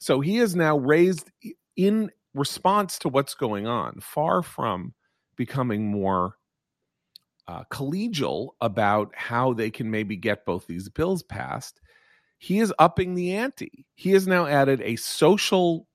So 0.00 0.20
he 0.20 0.38
is 0.38 0.56
now 0.56 0.78
raised 0.78 1.30
in 1.76 2.10
response 2.34 2.98
to 3.00 3.08
what's 3.08 3.34
going 3.34 3.66
on, 3.66 4.00
far 4.00 4.42
from 4.42 4.94
becoming 5.36 5.90
more 5.90 6.34
uh, 7.46 7.64
collegial 7.70 8.50
about 8.60 9.12
how 9.14 9.52
they 9.52 9.70
can 9.70 9.90
maybe 9.90 10.16
get 10.16 10.44
both 10.44 10.66
these 10.66 10.88
bills 10.88 11.22
passed, 11.22 11.80
he 12.38 12.60
is 12.60 12.72
upping 12.78 13.14
the 13.14 13.34
ante. 13.34 13.86
He 13.94 14.12
has 14.12 14.26
now 14.26 14.46
added 14.46 14.80
a 14.80 14.96
social 14.96 15.86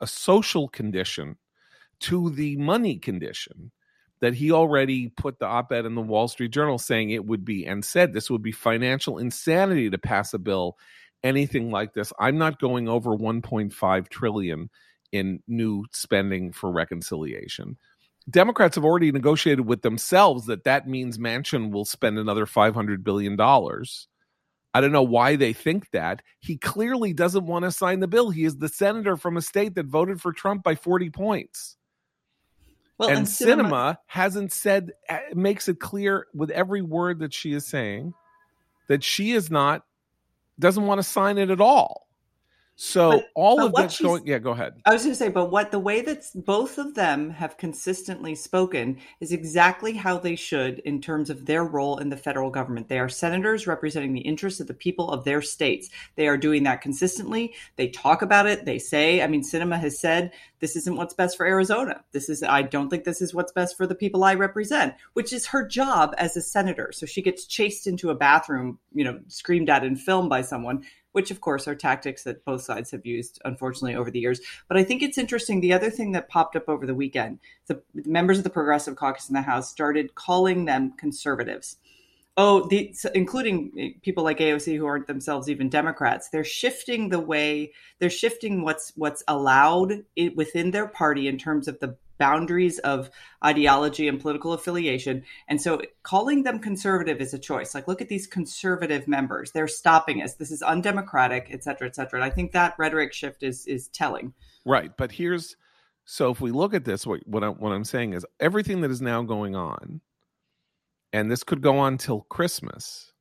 a 0.00 0.06
social 0.06 0.68
condition 0.68 1.36
to 2.00 2.30
the 2.30 2.56
money 2.56 2.96
condition 2.96 3.70
that 4.20 4.34
he 4.34 4.52
already 4.52 5.08
put 5.08 5.38
the 5.38 5.46
op-ed 5.46 5.84
in 5.84 5.94
the 5.94 6.00
Wall 6.00 6.28
Street 6.28 6.52
Journal 6.52 6.78
saying 6.78 7.10
it 7.10 7.24
would 7.24 7.44
be 7.44 7.66
and 7.66 7.84
said 7.84 8.12
this 8.12 8.30
would 8.30 8.42
be 8.42 8.52
financial 8.52 9.18
insanity 9.18 9.90
to 9.90 9.98
pass 9.98 10.32
a 10.34 10.38
bill 10.38 10.76
anything 11.22 11.70
like 11.70 11.94
this. 11.94 12.12
I'm 12.18 12.38
not 12.38 12.60
going 12.60 12.88
over 12.88 13.10
1.5 13.10 14.08
trillion 14.08 14.70
in 15.10 15.42
new 15.46 15.84
spending 15.92 16.52
for 16.52 16.70
reconciliation. 16.70 17.76
Democrats 18.30 18.76
have 18.76 18.84
already 18.84 19.10
negotiated 19.10 19.66
with 19.66 19.82
themselves 19.82 20.46
that 20.46 20.64
that 20.64 20.88
means 20.88 21.18
Manchin 21.18 21.70
will 21.70 21.84
spend 21.84 22.18
another 22.18 22.46
$500 22.46 23.02
billion. 23.02 23.36
I 24.74 24.80
don't 24.80 24.92
know 24.92 25.02
why 25.02 25.36
they 25.36 25.52
think 25.52 25.90
that. 25.90 26.22
He 26.40 26.56
clearly 26.56 27.12
doesn't 27.12 27.46
want 27.46 27.64
to 27.64 27.70
sign 27.72 28.00
the 28.00 28.08
bill. 28.08 28.30
He 28.30 28.44
is 28.44 28.56
the 28.56 28.68
senator 28.68 29.16
from 29.16 29.36
a 29.36 29.42
state 29.42 29.74
that 29.74 29.86
voted 29.86 30.20
for 30.20 30.32
Trump 30.32 30.62
by 30.62 30.76
40 30.76 31.10
points. 31.10 31.76
Well, 32.96 33.08
and, 33.08 33.18
and 33.18 33.26
Sinema, 33.26 33.62
Sinema 33.62 33.96
hasn't 34.06 34.52
said, 34.52 34.92
uh, 35.08 35.18
makes 35.34 35.68
it 35.68 35.80
clear 35.80 36.26
with 36.34 36.50
every 36.50 36.82
word 36.82 37.18
that 37.18 37.34
she 37.34 37.52
is 37.52 37.66
saying 37.66 38.14
that 38.88 39.02
she 39.02 39.32
is 39.32 39.50
not, 39.50 39.84
doesn't 40.62 40.86
want 40.86 40.98
to 40.98 41.02
sign 41.02 41.36
it 41.36 41.50
at 41.50 41.60
all. 41.60 42.08
So 42.74 43.10
but, 43.10 43.28
all 43.34 43.56
but 43.58 43.66
of 43.66 43.74
that's 43.74 44.00
going. 44.00 44.26
Yeah, 44.26 44.38
go 44.38 44.52
ahead. 44.52 44.74
I 44.86 44.92
was 44.92 45.02
going 45.02 45.12
to 45.12 45.18
say, 45.18 45.28
but 45.28 45.50
what 45.50 45.70
the 45.70 45.78
way 45.78 46.00
that 46.00 46.24
both 46.34 46.78
of 46.78 46.94
them 46.94 47.30
have 47.30 47.58
consistently 47.58 48.34
spoken 48.34 48.98
is 49.20 49.30
exactly 49.30 49.92
how 49.92 50.18
they 50.18 50.36
should 50.36 50.78
in 50.80 51.00
terms 51.00 51.28
of 51.30 51.46
their 51.46 51.64
role 51.64 51.98
in 51.98 52.08
the 52.08 52.16
federal 52.16 52.50
government. 52.50 52.88
They 52.88 52.98
are 52.98 53.08
senators 53.08 53.66
representing 53.66 54.14
the 54.14 54.20
interests 54.20 54.60
of 54.60 54.66
the 54.66 54.74
people 54.74 55.10
of 55.10 55.24
their 55.24 55.42
states. 55.42 55.90
They 56.16 56.28
are 56.28 56.36
doing 56.36 56.62
that 56.62 56.80
consistently. 56.80 57.54
They 57.76 57.88
talk 57.88 58.22
about 58.22 58.46
it. 58.46 58.64
They 58.64 58.78
say, 58.78 59.22
I 59.22 59.26
mean, 59.26 59.42
Sinema 59.42 59.78
has 59.78 60.00
said 60.00 60.32
this 60.60 60.74
isn't 60.76 60.96
what's 60.96 61.14
best 61.14 61.36
for 61.36 61.46
Arizona. 61.46 62.02
This 62.12 62.28
is, 62.28 62.42
I 62.42 62.62
don't 62.62 62.88
think 62.88 63.04
this 63.04 63.20
is 63.20 63.34
what's 63.34 63.52
best 63.52 63.76
for 63.76 63.86
the 63.86 63.94
people 63.94 64.24
I 64.24 64.34
represent, 64.34 64.94
which 65.12 65.32
is 65.32 65.46
her 65.46 65.66
job 65.66 66.14
as 66.18 66.36
a 66.36 66.42
senator. 66.42 66.90
So 66.92 67.04
she 67.04 67.20
gets 67.20 67.44
chased 67.46 67.86
into 67.86 68.10
a 68.10 68.14
bathroom, 68.14 68.78
you 68.92 69.04
know, 69.04 69.20
screamed 69.28 69.68
at 69.68 69.84
and 69.84 70.00
filmed 70.00 70.30
by 70.30 70.42
someone 70.42 70.84
which 71.12 71.30
of 71.30 71.40
course 71.40 71.68
are 71.68 71.74
tactics 71.74 72.24
that 72.24 72.44
both 72.44 72.62
sides 72.62 72.90
have 72.90 73.06
used, 73.06 73.40
unfortunately, 73.44 73.94
over 73.94 74.10
the 74.10 74.20
years. 74.20 74.40
But 74.68 74.76
I 74.76 74.84
think 74.84 75.02
it's 75.02 75.18
interesting. 75.18 75.60
The 75.60 75.72
other 75.72 75.90
thing 75.90 76.12
that 76.12 76.28
popped 76.28 76.56
up 76.56 76.68
over 76.68 76.86
the 76.86 76.94
weekend, 76.94 77.38
the 77.66 77.82
members 77.94 78.38
of 78.38 78.44
the 78.44 78.50
Progressive 78.50 78.96
Caucus 78.96 79.28
in 79.28 79.34
the 79.34 79.42
House 79.42 79.70
started 79.70 80.14
calling 80.14 80.64
them 80.64 80.92
conservatives. 80.96 81.76
Oh, 82.38 82.66
the, 82.68 82.94
including 83.14 83.72
eh, 83.78 83.90
people 84.00 84.24
like 84.24 84.38
AOC 84.38 84.78
who 84.78 84.86
aren't 84.86 85.06
themselves 85.06 85.50
even 85.50 85.68
Democrats. 85.68 86.30
They're 86.30 86.44
shifting 86.44 87.10
the 87.10 87.20
way 87.20 87.72
they're 87.98 88.08
shifting 88.08 88.62
what's 88.62 88.92
what's 88.96 89.22
allowed 89.28 90.04
within 90.34 90.70
their 90.70 90.86
party 90.88 91.28
in 91.28 91.36
terms 91.36 91.68
of 91.68 91.78
the 91.80 91.94
boundaries 92.22 92.78
of 92.92 93.10
ideology 93.44 94.06
and 94.06 94.20
political 94.20 94.52
affiliation. 94.52 95.24
And 95.48 95.60
so 95.60 95.70
calling 96.02 96.44
them 96.44 96.58
conservative 96.60 97.20
is 97.20 97.34
a 97.34 97.38
choice. 97.50 97.74
Like, 97.74 97.88
look 97.88 98.00
at 98.00 98.08
these 98.08 98.28
conservative 98.28 99.08
members. 99.08 99.50
They're 99.50 99.66
stopping 99.82 100.22
us. 100.22 100.34
This 100.34 100.52
is 100.52 100.62
undemocratic, 100.62 101.48
et 101.50 101.64
cetera, 101.64 101.88
et 101.88 101.96
cetera. 101.96 102.20
And 102.20 102.24
I 102.24 102.34
think 102.34 102.52
that 102.52 102.74
rhetoric 102.78 103.12
shift 103.12 103.42
is 103.42 103.66
is 103.66 103.88
telling. 103.88 104.34
Right. 104.64 104.92
But 104.96 105.10
here's 105.12 105.56
so 106.04 106.30
if 106.30 106.40
we 106.40 106.52
look 106.52 106.74
at 106.74 106.84
this, 106.84 107.06
what 107.06 107.20
what, 107.26 107.42
I, 107.42 107.48
what 107.48 107.72
I'm 107.72 107.84
saying 107.84 108.12
is 108.12 108.24
everything 108.38 108.82
that 108.82 108.90
is 108.90 109.02
now 109.02 109.22
going 109.22 109.56
on, 109.56 110.00
and 111.12 111.30
this 111.30 111.42
could 111.44 111.60
go 111.60 111.78
on 111.78 111.98
till 111.98 112.20
Christmas, 112.20 113.12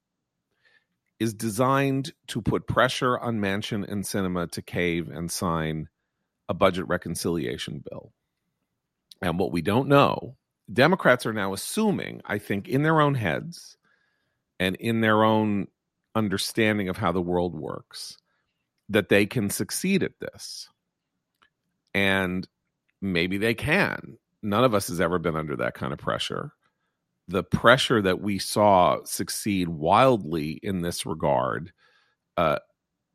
is 1.20 1.34
designed 1.34 2.14
to 2.28 2.42
put 2.42 2.68
pressure 2.68 3.18
on 3.18 3.40
Manchin 3.40 3.84
and 3.92 4.04
Sinema 4.04 4.50
to 4.52 4.62
cave 4.62 5.10
and 5.10 5.32
sign 5.32 5.90
a 6.50 6.54
budget 6.54 6.88
reconciliation 6.88 7.84
bill. 7.90 8.12
And 9.22 9.38
what 9.38 9.52
we 9.52 9.62
don't 9.62 9.88
know, 9.88 10.36
Democrats 10.72 11.26
are 11.26 11.34
now 11.34 11.54
assuming, 11.54 12.22
I 12.26 12.38
think, 12.38 12.68
in 12.68 12.84
their 12.84 13.02
own 13.02 13.16
heads 13.16 13.78
and 14.60 14.76
in 14.78 15.02
their 15.02 15.24
own 15.24 15.68
understanding 16.16 16.90
of 16.90 16.98
how 16.98 17.12
the 17.12 17.22
world 17.22 17.56
works, 17.56 18.18
that 18.90 19.10
they 19.10 19.26
can 19.26 19.50
succeed 19.50 20.04
at 20.04 20.20
this. 20.20 20.70
And 21.94 22.48
maybe 23.02 23.38
they 23.38 23.54
can. 23.54 24.18
None 24.44 24.64
of 24.64 24.74
us 24.74 24.88
has 24.88 25.00
ever 25.02 25.20
been 25.20 25.36
under 25.36 25.56
that 25.58 25.74
kind 25.74 25.94
of 25.94 26.00
pressure. 26.00 26.54
The 27.28 27.44
pressure 27.44 28.02
that 28.02 28.22
we 28.22 28.40
saw 28.40 29.04
succeed 29.06 29.70
wildly 29.70 30.60
in 30.64 30.82
this 30.82 31.06
regard 31.06 31.72
uh, 32.38 32.60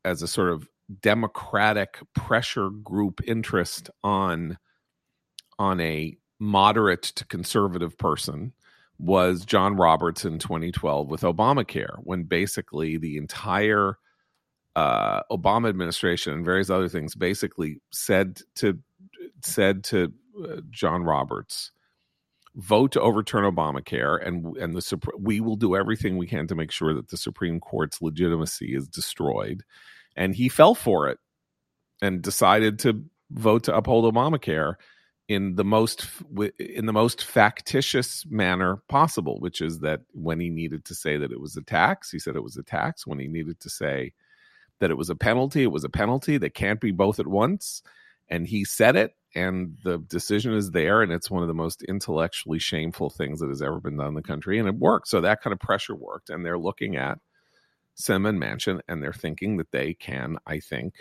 as 0.05 0.21
a 0.21 0.27
sort 0.27 0.51
of 0.51 0.67
democratic 1.01 1.99
pressure 2.15 2.69
group 2.69 3.19
interest 3.25 3.89
on 4.03 4.57
on 5.59 5.79
a 5.79 6.17
moderate 6.39 7.03
to 7.03 7.25
conservative 7.25 7.97
person 7.97 8.53
was 8.99 9.45
John 9.45 9.75
Roberts 9.75 10.25
in 10.25 10.39
2012 10.39 11.07
with 11.07 11.21
Obamacare, 11.21 11.97
when 12.03 12.23
basically 12.23 12.97
the 12.97 13.17
entire 13.17 13.97
uh, 14.75 15.23
Obama 15.31 15.69
administration 15.69 16.33
and 16.33 16.45
various 16.45 16.69
other 16.69 16.89
things 16.89 17.15
basically 17.15 17.79
said 17.91 18.39
to 18.55 18.77
said 19.43 19.83
to 19.83 20.13
uh, 20.43 20.57
John 20.69 21.03
Roberts, 21.03 21.71
vote 22.55 22.91
to 22.91 23.01
overturn 23.01 23.43
Obamacare, 23.43 24.25
and 24.25 24.57
and 24.57 24.75
the 24.75 24.99
we 25.19 25.39
will 25.39 25.55
do 25.55 25.75
everything 25.75 26.17
we 26.17 26.27
can 26.27 26.47
to 26.47 26.55
make 26.55 26.71
sure 26.71 26.93
that 26.93 27.09
the 27.09 27.17
Supreme 27.17 27.59
Court's 27.59 28.01
legitimacy 28.01 28.75
is 28.75 28.87
destroyed. 28.87 29.63
And 30.15 30.33
he 30.33 30.49
fell 30.49 30.73
for 30.73 31.07
it 31.07 31.19
and 32.01 32.21
decided 32.21 32.79
to 32.79 33.03
vote 33.31 33.63
to 33.65 33.75
uphold 33.75 34.11
Obamacare 34.11 34.75
in 35.27 35.55
the 35.55 35.63
most 35.63 36.07
in 36.59 36.85
the 36.85 36.93
most 36.93 37.23
factitious 37.23 38.25
manner 38.29 38.77
possible, 38.87 39.39
which 39.39 39.61
is 39.61 39.79
that 39.79 40.01
when 40.13 40.39
he 40.39 40.49
needed 40.49 40.85
to 40.85 40.95
say 40.95 41.17
that 41.17 41.31
it 41.31 41.39
was 41.39 41.57
a 41.57 41.61
tax, 41.61 42.11
he 42.11 42.19
said 42.19 42.35
it 42.35 42.43
was 42.43 42.57
a 42.57 42.63
tax. 42.63 43.05
When 43.05 43.19
he 43.19 43.27
needed 43.27 43.59
to 43.61 43.69
say 43.69 44.13
that 44.79 44.91
it 44.91 44.97
was 44.97 45.09
a 45.09 45.15
penalty, 45.15 45.63
it 45.63 45.71
was 45.71 45.83
a 45.83 45.89
penalty. 45.89 46.37
They 46.37 46.49
can't 46.49 46.79
be 46.79 46.91
both 46.91 47.19
at 47.19 47.27
once. 47.27 47.81
And 48.29 48.45
he 48.47 48.65
said 48.65 48.95
it, 48.95 49.15
and 49.35 49.77
the 49.83 49.99
decision 49.99 50.53
is 50.53 50.71
there, 50.71 51.01
and 51.01 51.11
it's 51.11 51.31
one 51.31 51.41
of 51.41 51.47
the 51.47 51.53
most 51.53 51.81
intellectually 51.83 52.59
shameful 52.59 53.09
things 53.09 53.39
that 53.39 53.47
has 53.47 53.61
ever 53.61 53.79
been 53.79 53.97
done 53.97 54.09
in 54.09 54.13
the 54.15 54.21
country, 54.21 54.59
and 54.59 54.67
it 54.67 54.75
worked. 54.75 55.07
So 55.07 55.21
that 55.21 55.41
kind 55.41 55.53
of 55.53 55.59
pressure 55.59 55.95
worked, 55.95 56.29
and 56.29 56.45
they're 56.45 56.59
looking 56.59 56.97
at 56.97 57.19
Sinema 57.97 58.37
manchin 58.37 58.79
and 58.87 59.01
they're 59.01 59.13
thinking 59.13 59.57
that 59.57 59.71
they 59.71 59.93
can, 59.93 60.37
I 60.45 60.59
think, 60.59 60.93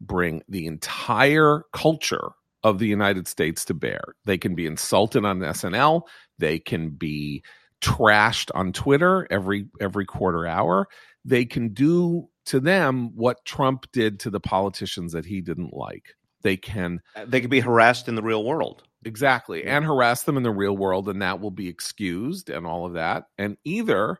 bring 0.00 0.42
the 0.48 0.66
entire 0.66 1.62
culture 1.72 2.30
of 2.64 2.78
the 2.78 2.86
United 2.86 3.26
States 3.26 3.64
to 3.66 3.74
bear. 3.74 4.00
They 4.24 4.38
can 4.38 4.54
be 4.54 4.66
insulted 4.66 5.24
on 5.24 5.40
SNL. 5.40 6.02
They 6.38 6.58
can 6.58 6.90
be 6.90 7.42
trashed 7.80 8.50
on 8.54 8.72
Twitter 8.72 9.26
every 9.30 9.66
every 9.80 10.04
quarter 10.04 10.46
hour. 10.46 10.86
They 11.24 11.44
can 11.44 11.70
do 11.74 12.28
to 12.46 12.60
them 12.60 13.14
what 13.14 13.44
Trump 13.44 13.86
did 13.92 14.20
to 14.20 14.30
the 14.30 14.40
politicians 14.40 15.12
that 15.12 15.24
he 15.24 15.40
didn't 15.40 15.74
like. 15.74 16.14
They 16.42 16.56
can 16.56 17.00
uh, 17.16 17.24
they 17.26 17.40
can 17.40 17.50
be 17.50 17.60
harassed 17.60 18.08
in 18.08 18.14
the 18.14 18.22
real 18.22 18.44
world. 18.44 18.82
Exactly. 19.04 19.64
And 19.64 19.84
harass 19.84 20.22
them 20.22 20.36
in 20.36 20.42
the 20.44 20.50
real 20.52 20.76
world 20.76 21.08
and 21.08 21.22
that 21.22 21.40
will 21.40 21.50
be 21.50 21.68
excused 21.68 22.50
and 22.50 22.66
all 22.66 22.86
of 22.86 22.94
that. 22.94 23.24
And 23.36 23.56
either 23.64 24.18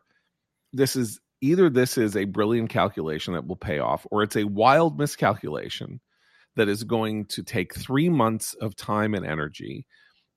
this 0.73 0.95
is 0.95 1.19
either 1.41 1.69
this 1.69 1.97
is 1.97 2.15
a 2.15 2.25
brilliant 2.25 2.69
calculation 2.69 3.33
that 3.33 3.47
will 3.47 3.55
pay 3.55 3.79
off 3.79 4.05
or 4.11 4.23
it's 4.23 4.35
a 4.35 4.43
wild 4.43 4.97
miscalculation 4.97 6.01
that 6.55 6.69
is 6.69 6.83
going 6.83 7.25
to 7.25 7.43
take 7.43 7.75
three 7.75 8.09
months 8.09 8.53
of 8.55 8.75
time 8.75 9.13
and 9.13 9.25
energy, 9.25 9.85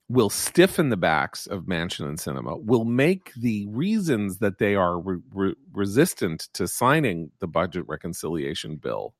will 0.08 0.30
stiffen 0.30 0.88
the 0.88 0.96
backs 0.96 1.46
of 1.46 1.64
manchin 1.64 2.06
and 2.06 2.18
sinema 2.18 2.62
will 2.64 2.84
make 2.84 3.32
the 3.34 3.66
reasons 3.66 4.38
that 4.38 4.58
they 4.58 4.76
are 4.76 5.00
re- 5.00 5.18
re- 5.32 5.54
resistant 5.72 6.48
to 6.52 6.68
signing 6.68 7.30
the 7.40 7.48
budget 7.48 7.84
reconciliation 7.88 8.76
bill 8.76 9.14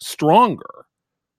stronger, 0.00 0.86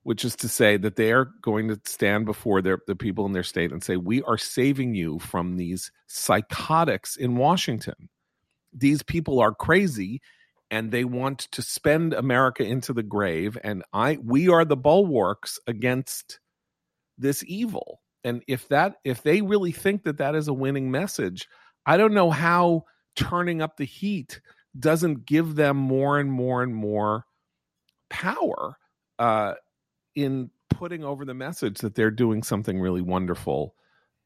which 0.04 0.24
is 0.24 0.36
to 0.38 0.48
say 0.48 0.78
that 0.78 0.96
they 0.96 1.12
are 1.12 1.30
going 1.42 1.68
to 1.68 1.80
stand 1.86 2.26
before 2.26 2.62
their, 2.62 2.80
the 2.88 2.96
people 2.96 3.26
in 3.26 3.34
their 3.34 3.44
state 3.44 3.72
and 3.72 3.84
say, 3.84 3.98
We 3.98 4.22
are 4.24 4.38
saving 4.38 4.96
you 4.96 5.20
from 5.20 5.58
these 5.58 5.92
psychotics 6.08 7.16
in 7.18 7.36
Washington. 7.36 8.10
These 8.74 9.04
people 9.04 9.40
are 9.40 9.54
crazy 9.54 10.22
and 10.72 10.90
they 10.90 11.04
want 11.04 11.40
to 11.52 11.62
spend 11.62 12.14
America 12.14 12.64
into 12.64 12.94
the 12.94 13.04
grave. 13.04 13.58
And 13.62 13.84
I, 13.92 14.18
we 14.24 14.48
are 14.48 14.64
the 14.64 14.78
bulwarks 14.78 15.60
against 15.68 16.40
this 17.18 17.44
evil. 17.46 18.02
And 18.24 18.42
if 18.48 18.70
that, 18.70 18.96
if 19.04 19.22
they 19.22 19.42
really 19.42 19.74
think 19.74 20.04
that 20.04 20.18
that 20.20 20.34
is 20.34 20.48
a 20.48 20.54
winning 20.54 20.90
message, 20.90 21.48
I 21.86 21.98
don't 21.98 22.14
know 22.14 22.32
how 22.32 22.86
turning 23.16 23.62
up 23.62 23.76
the 23.76 23.86
heat 23.86 24.40
doesn't 24.80 25.26
give 25.26 25.56
them 25.56 25.76
more 25.76 26.18
and 26.18 26.32
more 26.32 26.64
and 26.64 26.74
more 26.74 27.26
power 28.10 28.78
uh, 29.20 29.56
in 30.16 30.52
putting 30.70 31.04
over 31.04 31.26
the 31.26 31.34
message 31.34 31.80
that 31.80 31.96
they're 31.96 32.12
doing 32.12 32.44
something 32.44 32.80
really 32.80 33.02
wonderful 33.02 33.76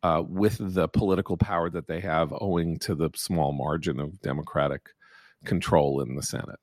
uh, 0.04 0.22
with 0.28 0.58
the 0.60 0.88
political 0.88 1.38
power 1.38 1.70
that 1.72 1.88
they 1.88 2.00
have, 2.02 2.32
owing 2.40 2.78
to 2.78 2.94
the 2.94 3.10
small 3.16 3.52
margin 3.52 4.00
of 4.00 4.22
Democratic 4.22 4.90
control 5.44 6.02
in 6.02 6.16
the 6.16 6.24
Senate. 6.24 6.60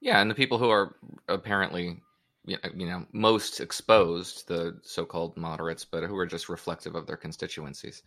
Yeah, 0.00 0.20
and 0.20 0.30
the 0.30 0.34
people 0.34 0.58
who 0.58 0.70
are 0.70 0.96
apparently 1.28 2.00
you 2.46 2.58
know 2.74 3.06
most 3.12 3.60
exposed, 3.60 4.46
the 4.48 4.78
so-called 4.82 5.36
moderates, 5.36 5.84
but 5.84 6.04
who 6.04 6.16
are 6.16 6.26
just 6.26 6.48
reflective 6.48 6.94
of 6.94 7.06
their 7.06 7.16
constituencies, 7.16 8.02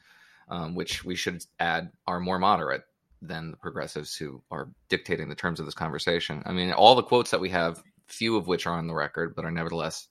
um, 0.49 0.75
which 0.75 1.03
we 1.03 1.15
should 1.15 1.43
add 1.59 1.91
are 2.05 2.19
more 2.19 2.39
moderate 2.39 2.83
than 3.21 3.51
the 3.51 3.57
progressives 3.57 4.15
who 4.15 4.41
are 4.51 4.69
dictating 4.89 5.27
the 5.27 5.35
terms 5.35 5.59
of 5.59 5.65
this 5.65 5.73
conversation. 5.73 6.43
I 6.45 6.51
mean, 6.51 6.71
all 6.71 6.95
the 6.95 7.03
quotes 7.03 7.31
that 7.31 7.41
we 7.41 7.49
have, 7.49 7.81
few 8.05 8.37
of 8.37 8.47
which 8.47 8.67
are 8.67 8.77
on 8.77 8.87
the 8.87 8.93
record, 8.93 9.35
but 9.35 9.43
are 9.43 9.51
nevertheless 9.51 10.07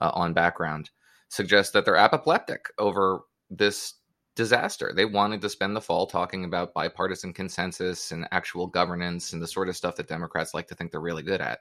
uh, 0.00 0.12
on 0.14 0.32
background, 0.32 0.90
suggest 1.28 1.72
that 1.72 1.84
they're 1.84 1.96
apoplectic 1.96 2.66
over 2.78 3.22
this 3.50 3.94
disaster. 4.36 4.92
They 4.94 5.06
wanted 5.06 5.40
to 5.40 5.48
spend 5.48 5.74
the 5.74 5.80
fall 5.80 6.06
talking 6.06 6.44
about 6.44 6.74
bipartisan 6.74 7.32
consensus 7.32 8.12
and 8.12 8.28
actual 8.30 8.66
governance 8.66 9.32
and 9.32 9.42
the 9.42 9.48
sort 9.48 9.68
of 9.68 9.76
stuff 9.76 9.96
that 9.96 10.06
Democrats 10.08 10.54
like 10.54 10.68
to 10.68 10.74
think 10.74 10.92
they're 10.92 11.00
really 11.00 11.22
good 11.22 11.40
at. 11.40 11.60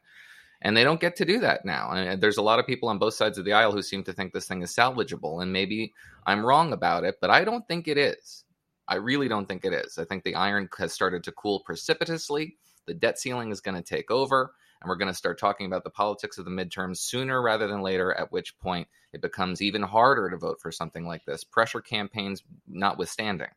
And 0.61 0.75
they 0.75 0.83
don't 0.83 0.99
get 0.99 1.15
to 1.17 1.25
do 1.25 1.39
that 1.39 1.65
now. 1.65 1.91
And 1.91 2.21
there's 2.21 2.37
a 2.37 2.43
lot 2.43 2.59
of 2.59 2.67
people 2.67 2.89
on 2.89 2.99
both 2.99 3.13
sides 3.13 3.37
of 3.37 3.45
the 3.45 3.53
aisle 3.53 3.71
who 3.71 3.81
seem 3.81 4.03
to 4.03 4.13
think 4.13 4.33
this 4.33 4.47
thing 4.47 4.61
is 4.61 4.75
salvageable. 4.75 5.41
And 5.41 5.51
maybe 5.51 5.93
I'm 6.27 6.45
wrong 6.45 6.73
about 6.73 7.03
it, 7.03 7.15
but 7.19 7.29
I 7.29 7.43
don't 7.43 7.67
think 7.67 7.87
it 7.87 7.97
is. 7.97 8.43
I 8.87 8.95
really 8.95 9.27
don't 9.27 9.47
think 9.47 9.65
it 9.65 9.73
is. 9.73 9.97
I 9.97 10.05
think 10.05 10.23
the 10.23 10.35
iron 10.35 10.69
has 10.77 10.93
started 10.93 11.23
to 11.23 11.31
cool 11.31 11.61
precipitously. 11.61 12.57
The 12.85 12.93
debt 12.93 13.19
ceiling 13.19 13.51
is 13.51 13.61
going 13.61 13.75
to 13.75 13.81
take 13.81 14.11
over 14.11 14.53
and 14.85 14.89
we're 14.89 14.97
going 14.97 15.11
to 15.11 15.17
start 15.17 15.39
talking 15.39 15.65
about 15.65 15.83
the 15.83 15.89
politics 15.89 16.37
of 16.37 16.45
the 16.45 16.51
midterms 16.51 16.97
sooner 16.97 17.41
rather 17.41 17.67
than 17.67 17.81
later, 17.81 18.13
at 18.13 18.31
which 18.31 18.55
point 18.59 18.87
it 19.13 19.21
becomes 19.21 19.59
even 19.59 19.81
harder 19.81 20.29
to 20.29 20.37
vote 20.37 20.61
for 20.61 20.71
something 20.71 21.07
like 21.07 21.25
this, 21.25 21.43
pressure 21.43 21.81
campaigns 21.81 22.43
notwithstanding. 22.67 23.49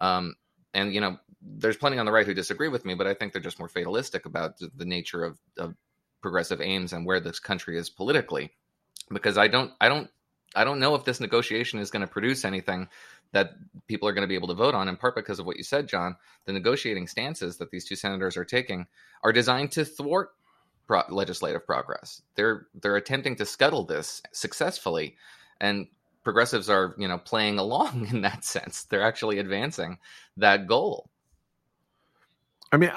Um, 0.00 0.36
and, 0.72 0.94
you 0.94 1.02
know, 1.02 1.18
there's 1.42 1.76
plenty 1.76 1.98
on 1.98 2.06
the 2.06 2.12
right 2.12 2.24
who 2.24 2.32
disagree 2.32 2.68
with 2.68 2.86
me, 2.86 2.94
but 2.94 3.06
I 3.06 3.12
think 3.12 3.34
they're 3.34 3.42
just 3.42 3.58
more 3.58 3.68
fatalistic 3.68 4.24
about 4.24 4.54
the 4.58 4.86
nature 4.86 5.22
of, 5.22 5.38
of 5.58 5.74
progressive 6.22 6.62
aims 6.62 6.94
and 6.94 7.04
where 7.04 7.20
this 7.20 7.38
country 7.38 7.76
is 7.76 7.90
politically. 7.90 8.50
Because 9.12 9.36
I 9.36 9.48
don't, 9.48 9.72
I 9.82 9.90
don't 9.90 10.08
I 10.56 10.64
don't 10.64 10.80
know 10.80 10.96
if 10.96 11.04
this 11.04 11.20
negotiation 11.20 11.78
is 11.78 11.90
going 11.90 12.04
to 12.04 12.10
produce 12.10 12.44
anything 12.44 12.88
that 13.32 13.52
people 13.86 14.08
are 14.08 14.12
going 14.12 14.24
to 14.24 14.28
be 14.28 14.34
able 14.34 14.48
to 14.48 14.54
vote 14.54 14.74
on, 14.74 14.88
in 14.88 14.96
part 14.96 15.14
because 15.14 15.38
of 15.38 15.46
what 15.46 15.56
you 15.56 15.62
said, 15.62 15.86
John. 15.86 16.16
The 16.46 16.52
negotiating 16.52 17.06
stances 17.06 17.58
that 17.58 17.70
these 17.70 17.84
two 17.84 17.94
senators 17.94 18.36
are 18.36 18.44
taking 18.44 18.86
are 19.22 19.32
designed 19.32 19.70
to 19.72 19.84
thwart 19.84 20.30
pro- 20.90 21.04
legislative 21.08 21.64
progress. 21.64 22.20
They're 22.34 22.66
they're 22.82 22.96
attempting 22.96 23.36
to 23.36 23.46
scuttle 23.46 23.84
this 23.84 24.20
successfully, 24.32 25.16
and 25.60 25.86
progressives 26.24 26.68
are 26.68 26.96
you 26.98 27.06
know 27.06 27.18
playing 27.18 27.58
along 27.64 28.08
in 28.10 28.22
that 28.22 28.44
sense. 28.44 28.84
They're 28.84 29.02
actually 29.02 29.38
advancing 29.38 29.98
that 30.36 30.66
goal. 30.66 31.08
I 32.72 32.76
mean, 32.76 32.90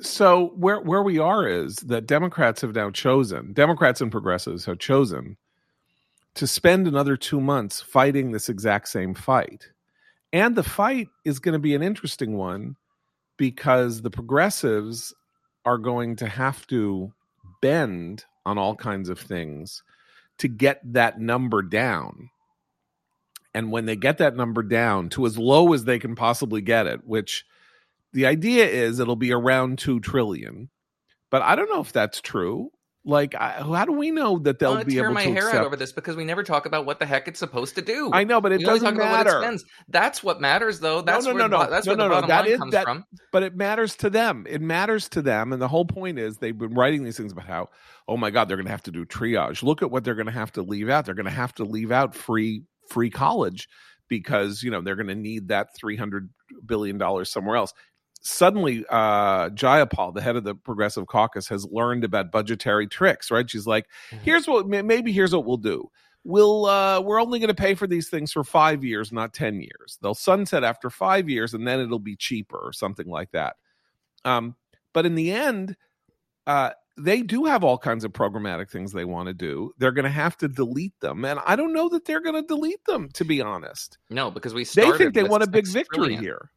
so 0.00 0.48
where 0.56 0.80
where 0.80 1.04
we 1.04 1.20
are 1.20 1.46
is 1.46 1.76
that 1.76 2.06
Democrats 2.06 2.62
have 2.62 2.74
now 2.74 2.90
chosen 2.90 3.52
Democrats 3.52 4.00
and 4.00 4.10
progressives 4.10 4.64
have 4.64 4.80
chosen 4.80 5.36
to 6.34 6.48
spend 6.48 6.88
another 6.88 7.16
two 7.16 7.40
months 7.40 7.80
fighting 7.80 8.32
this 8.32 8.48
exact 8.48 8.88
same 8.88 9.14
fight, 9.14 9.70
and 10.32 10.56
the 10.56 10.64
fight 10.64 11.08
is 11.24 11.38
going 11.38 11.52
to 11.52 11.60
be 11.60 11.76
an 11.76 11.82
interesting 11.82 12.36
one 12.36 12.74
because 13.36 14.02
the 14.02 14.10
progressives 14.10 15.14
are 15.64 15.78
going 15.78 16.16
to 16.16 16.26
have 16.26 16.66
to 16.68 17.12
bend 17.60 18.24
on 18.44 18.58
all 18.58 18.74
kinds 18.74 19.08
of 19.08 19.18
things 19.18 19.82
to 20.38 20.48
get 20.48 20.80
that 20.92 21.20
number 21.20 21.62
down. 21.62 22.30
And 23.54 23.72
when 23.72 23.86
they 23.86 23.96
get 23.96 24.18
that 24.18 24.36
number 24.36 24.62
down 24.62 25.08
to 25.10 25.24
as 25.26 25.38
low 25.38 25.72
as 25.72 25.84
they 25.84 25.98
can 25.98 26.14
possibly 26.14 26.60
get 26.60 26.86
it, 26.86 27.06
which 27.06 27.44
the 28.12 28.26
idea 28.26 28.66
is 28.66 29.00
it'll 29.00 29.16
be 29.16 29.32
around 29.32 29.78
2 29.78 30.00
trillion. 30.00 30.68
But 31.30 31.42
I 31.42 31.56
don't 31.56 31.70
know 31.70 31.80
if 31.80 31.92
that's 31.92 32.20
true. 32.20 32.70
Like, 33.08 33.36
I, 33.36 33.62
how 33.62 33.84
do 33.84 33.92
we 33.92 34.10
know 34.10 34.40
that 34.40 34.58
they'll 34.58 34.82
be 34.82 34.98
able 34.98 35.12
my 35.12 35.24
to 35.24 35.30
hair 35.30 35.46
accept... 35.46 35.54
out 35.54 35.66
over 35.66 35.76
this 35.76 35.92
because 35.92 36.16
we 36.16 36.24
never 36.24 36.42
talk 36.42 36.66
about 36.66 36.86
what 36.86 36.98
the 36.98 37.06
heck 37.06 37.28
it's 37.28 37.38
supposed 37.38 37.76
to 37.76 37.82
do. 37.82 38.10
I 38.12 38.24
know, 38.24 38.40
but 38.40 38.50
it 38.50 38.58
we 38.58 38.64
doesn't 38.64 38.84
talk 38.84 38.96
matter. 38.96 39.30
About 39.30 39.42
what 39.42 39.54
it 39.54 39.58
spends. 39.60 39.64
That's 39.88 40.24
what 40.24 40.40
matters, 40.40 40.80
though. 40.80 41.02
That's 41.02 41.24
no, 41.24 41.30
no, 41.30 41.36
where 41.36 41.48
no, 41.48 41.62
no, 41.62 41.70
that's 41.70 41.86
no, 41.86 41.92
where 41.92 41.96
no, 42.08 42.08
the 42.16 42.20
no. 42.22 42.26
That 42.26 42.48
is 42.48 42.58
comes 42.58 42.72
that, 42.72 42.82
from. 42.82 43.04
but 43.30 43.44
it 43.44 43.54
matters 43.54 43.94
to 43.98 44.10
them. 44.10 44.44
It 44.48 44.60
matters 44.60 45.08
to 45.10 45.22
them, 45.22 45.52
and 45.52 45.62
the 45.62 45.68
whole 45.68 45.84
point 45.84 46.18
is 46.18 46.38
they've 46.38 46.58
been 46.58 46.74
writing 46.74 47.04
these 47.04 47.16
things 47.16 47.30
about 47.30 47.46
how, 47.46 47.68
oh 48.08 48.16
my 48.16 48.30
God, 48.30 48.48
they're 48.48 48.56
going 48.56 48.66
to 48.66 48.72
have 48.72 48.82
to 48.82 48.90
do 48.90 49.04
triage. 49.04 49.62
Look 49.62 49.82
at 49.82 49.90
what 49.92 50.02
they're 50.02 50.16
going 50.16 50.26
to 50.26 50.32
have 50.32 50.50
to 50.52 50.62
leave 50.62 50.88
out. 50.88 51.04
They're 51.04 51.14
going 51.14 51.26
to 51.26 51.30
have 51.30 51.54
to 51.54 51.64
leave 51.64 51.92
out 51.92 52.12
free 52.12 52.64
free 52.88 53.10
college 53.10 53.68
because 54.08 54.64
you 54.64 54.70
know 54.72 54.80
they're 54.80 54.96
going 54.96 55.06
to 55.06 55.14
need 55.14 55.46
that 55.48 55.68
three 55.76 55.96
hundred 55.96 56.28
billion 56.66 56.98
dollars 56.98 57.30
somewhere 57.30 57.54
else 57.54 57.72
suddenly 58.26 58.84
uh 58.90 59.50
Jayapal, 59.50 60.14
the 60.14 60.20
head 60.20 60.36
of 60.36 60.44
the 60.44 60.54
Progressive 60.54 61.06
Caucus, 61.06 61.48
has 61.48 61.66
learned 61.70 62.04
about 62.04 62.32
budgetary 62.32 62.86
tricks, 62.86 63.30
right? 63.30 63.48
She's 63.48 63.66
like, 63.66 63.86
mm-hmm. 64.10 64.24
here's 64.24 64.46
what 64.46 64.66
maybe 64.66 65.12
here's 65.12 65.34
what 65.34 65.44
we'll 65.44 65.56
do. 65.56 65.90
We'll 66.24 66.66
uh 66.66 67.00
we're 67.00 67.20
only 67.20 67.38
going 67.38 67.48
to 67.48 67.54
pay 67.54 67.74
for 67.74 67.86
these 67.86 68.08
things 68.08 68.32
for 68.32 68.42
5 68.42 68.84
years, 68.84 69.12
not 69.12 69.32
10 69.32 69.60
years. 69.60 69.98
They'll 70.02 70.14
sunset 70.14 70.64
after 70.64 70.90
5 70.90 71.28
years 71.28 71.54
and 71.54 71.66
then 71.66 71.80
it'll 71.80 71.98
be 71.98 72.16
cheaper 72.16 72.58
or 72.58 72.72
something 72.72 73.08
like 73.08 73.30
that. 73.32 73.56
Um 74.24 74.56
but 74.92 75.06
in 75.06 75.14
the 75.14 75.30
end, 75.30 75.76
uh 76.46 76.70
they 76.98 77.20
do 77.20 77.44
have 77.44 77.62
all 77.62 77.76
kinds 77.76 78.04
of 78.04 78.12
programmatic 78.12 78.70
things 78.70 78.92
they 78.92 79.04
want 79.04 79.28
to 79.28 79.34
do. 79.34 79.70
They're 79.78 79.92
going 79.92 80.04
to 80.04 80.10
have 80.10 80.36
to 80.38 80.48
delete 80.48 80.98
them, 81.00 81.24
and 81.26 81.38
I 81.44 81.54
don't 81.54 81.74
know 81.74 81.90
that 81.90 82.06
they're 82.06 82.22
going 82.22 82.36
to 82.36 82.46
delete 82.46 82.82
them. 82.86 83.10
To 83.14 83.24
be 83.24 83.42
honest, 83.42 83.98
no, 84.08 84.30
because 84.30 84.54
we 84.54 84.64
they 84.64 84.90
think 84.92 85.14
they 85.14 85.22
want 85.22 85.42
a 85.42 85.46
big 85.46 85.66
victory 85.66 85.98
trillion. 85.98 86.22
here. 86.22 86.50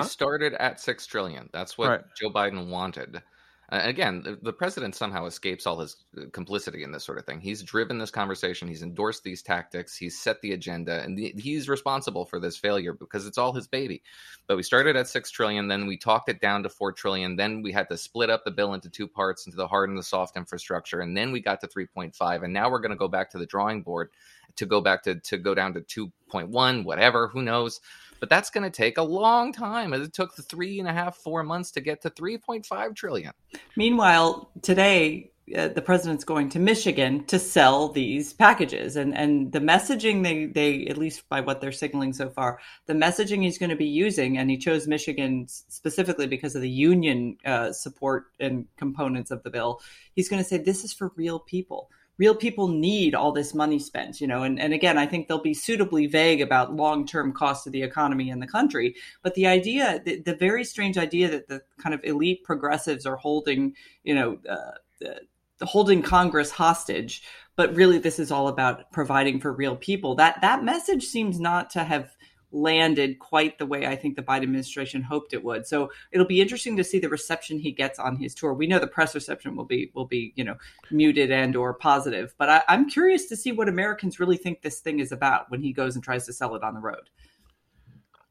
We 0.00 0.04
started 0.04 0.54
at 0.54 0.80
six 0.80 1.06
trillion. 1.06 1.48
That's 1.52 1.76
what 1.76 1.88
Right. 1.88 2.00
Joe 2.18 2.30
Biden 2.30 2.68
wanted. 2.68 3.22
Uh, 3.70 3.80
again, 3.84 4.22
the, 4.22 4.38
the 4.42 4.52
president 4.52 4.94
somehow 4.94 5.24
escapes 5.24 5.66
all 5.66 5.78
his 5.78 5.96
uh, 6.18 6.24
complicity 6.32 6.82
in 6.82 6.92
this 6.92 7.04
sort 7.04 7.16
of 7.16 7.24
thing. 7.24 7.40
He's 7.40 7.62
driven 7.62 7.96
this 7.96 8.10
conversation. 8.10 8.68
He's 8.68 8.82
endorsed 8.82 9.24
these 9.24 9.40
tactics. 9.40 9.96
He's 9.96 10.18
set 10.20 10.42
the 10.42 10.52
agenda, 10.52 11.02
and 11.02 11.16
the, 11.16 11.32
he's 11.38 11.70
responsible 11.70 12.26
for 12.26 12.38
this 12.38 12.54
failure 12.58 12.92
because 12.92 13.26
it's 13.26 13.38
all 13.38 13.54
his 13.54 13.66
baby. 13.66 14.02
But 14.46 14.58
we 14.58 14.62
started 14.62 14.94
at 14.96 15.08
six 15.08 15.30
trillion, 15.30 15.68
then 15.68 15.86
we 15.86 15.96
talked 15.96 16.28
it 16.28 16.38
down 16.38 16.62
to 16.64 16.68
four 16.68 16.92
trillion. 16.92 17.36
Then 17.36 17.62
we 17.62 17.72
had 17.72 17.88
to 17.88 17.96
split 17.96 18.28
up 18.28 18.44
the 18.44 18.50
bill 18.50 18.74
into 18.74 18.90
two 18.90 19.08
parts, 19.08 19.46
into 19.46 19.56
the 19.56 19.68
hard 19.68 19.88
and 19.88 19.96
the 19.96 20.02
soft 20.02 20.36
infrastructure, 20.36 21.00
and 21.00 21.16
then 21.16 21.32
we 21.32 21.40
got 21.40 21.62
to 21.62 21.66
three 21.66 21.86
point 21.86 22.14
five. 22.14 22.42
And 22.42 22.52
now 22.52 22.70
we're 22.70 22.80
going 22.80 22.90
to 22.90 22.96
go 22.96 23.08
back 23.08 23.30
to 23.30 23.38
the 23.38 23.46
drawing 23.46 23.80
board 23.80 24.10
to 24.56 24.66
go 24.66 24.82
back 24.82 25.02
to 25.04 25.14
to 25.14 25.38
go 25.38 25.54
down 25.54 25.72
to 25.72 25.80
two 25.80 26.12
point 26.28 26.50
one, 26.50 26.84
whatever. 26.84 27.28
Who 27.28 27.40
knows? 27.40 27.80
But 28.22 28.30
that's 28.30 28.50
going 28.50 28.62
to 28.62 28.70
take 28.70 28.98
a 28.98 29.02
long 29.02 29.52
time. 29.52 29.92
It 29.92 30.12
took 30.12 30.32
three 30.36 30.78
and 30.78 30.86
a 30.86 30.92
half, 30.92 31.16
four 31.16 31.42
months 31.42 31.72
to 31.72 31.80
get 31.80 32.02
to 32.02 32.10
3.5 32.10 32.94
trillion. 32.94 33.32
Meanwhile, 33.76 34.48
today 34.62 35.32
uh, 35.58 35.66
the 35.66 35.82
president's 35.82 36.22
going 36.22 36.48
to 36.50 36.60
Michigan 36.60 37.24
to 37.24 37.40
sell 37.40 37.88
these 37.88 38.32
packages, 38.32 38.94
and 38.94 39.12
and 39.18 39.50
the 39.50 39.58
messaging 39.58 40.22
they 40.22 40.46
they 40.46 40.86
at 40.86 40.98
least 40.98 41.28
by 41.28 41.40
what 41.40 41.60
they're 41.60 41.72
signaling 41.72 42.12
so 42.12 42.30
far, 42.30 42.60
the 42.86 42.92
messaging 42.92 43.42
he's 43.42 43.58
going 43.58 43.70
to 43.70 43.76
be 43.76 43.86
using, 43.86 44.38
and 44.38 44.48
he 44.48 44.56
chose 44.56 44.86
Michigan 44.86 45.48
specifically 45.48 46.28
because 46.28 46.54
of 46.54 46.62
the 46.62 46.70
union 46.70 47.36
uh, 47.44 47.72
support 47.72 48.26
and 48.38 48.66
components 48.76 49.32
of 49.32 49.42
the 49.42 49.50
bill. 49.50 49.80
He's 50.14 50.28
going 50.28 50.40
to 50.40 50.48
say 50.48 50.58
this 50.58 50.84
is 50.84 50.92
for 50.92 51.10
real 51.16 51.40
people 51.40 51.90
real 52.18 52.34
people 52.34 52.68
need 52.68 53.14
all 53.14 53.32
this 53.32 53.54
money 53.54 53.78
spent, 53.78 54.20
you 54.20 54.26
know, 54.26 54.42
and, 54.42 54.60
and 54.60 54.72
again, 54.72 54.98
I 54.98 55.06
think 55.06 55.26
they'll 55.26 55.42
be 55.42 55.54
suitably 55.54 56.06
vague 56.06 56.40
about 56.40 56.74
long 56.74 57.06
term 57.06 57.32
costs 57.32 57.66
of 57.66 57.72
the 57.72 57.82
economy 57.82 58.30
and 58.30 58.42
the 58.42 58.46
country. 58.46 58.94
But 59.22 59.34
the 59.34 59.46
idea, 59.46 60.00
the, 60.04 60.20
the, 60.20 60.34
very 60.34 60.64
strange 60.64 60.98
idea 60.98 61.30
that 61.30 61.48
the 61.48 61.62
kind 61.78 61.94
of 61.94 62.04
elite 62.04 62.44
progressives 62.44 63.06
are 63.06 63.16
holding, 63.16 63.74
you 64.04 64.14
know, 64.14 64.38
uh, 64.48 65.06
uh, 65.06 65.64
holding 65.64 66.02
Congress 66.02 66.50
hostage, 66.50 67.22
but 67.56 67.74
really 67.74 67.98
this 67.98 68.18
is 68.18 68.30
all 68.30 68.48
about 68.48 68.90
providing 68.92 69.40
for 69.40 69.52
real 69.52 69.76
people. 69.76 70.14
That 70.16 70.40
that 70.42 70.64
message 70.64 71.04
seems 71.04 71.40
not 71.40 71.70
to 71.70 71.84
have 71.84 72.14
landed 72.52 73.18
quite 73.18 73.58
the 73.58 73.66
way 73.66 73.86
I 73.86 73.96
think 73.96 74.16
the 74.16 74.22
Biden 74.22 74.44
administration 74.44 75.02
hoped 75.02 75.32
it 75.32 75.42
would. 75.42 75.66
So 75.66 75.90
it'll 76.12 76.26
be 76.26 76.40
interesting 76.40 76.76
to 76.76 76.84
see 76.84 76.98
the 76.98 77.08
reception 77.08 77.58
he 77.58 77.72
gets 77.72 77.98
on 77.98 78.16
his 78.16 78.34
tour. 78.34 78.54
We 78.54 78.66
know 78.66 78.78
the 78.78 78.86
press 78.86 79.14
reception 79.14 79.56
will 79.56 79.64
be 79.64 79.90
will 79.94 80.06
be 80.06 80.32
you 80.36 80.44
know 80.44 80.56
muted 80.90 81.30
and 81.30 81.56
or 81.56 81.74
positive, 81.74 82.34
but 82.38 82.48
I, 82.48 82.62
I'm 82.68 82.88
curious 82.88 83.26
to 83.26 83.36
see 83.36 83.52
what 83.52 83.68
Americans 83.68 84.20
really 84.20 84.36
think 84.36 84.62
this 84.62 84.80
thing 84.80 85.00
is 85.00 85.12
about 85.12 85.50
when 85.50 85.62
he 85.62 85.72
goes 85.72 85.94
and 85.94 86.04
tries 86.04 86.26
to 86.26 86.32
sell 86.32 86.54
it 86.54 86.62
on 86.62 86.74
the 86.74 86.80
road. 86.80 87.10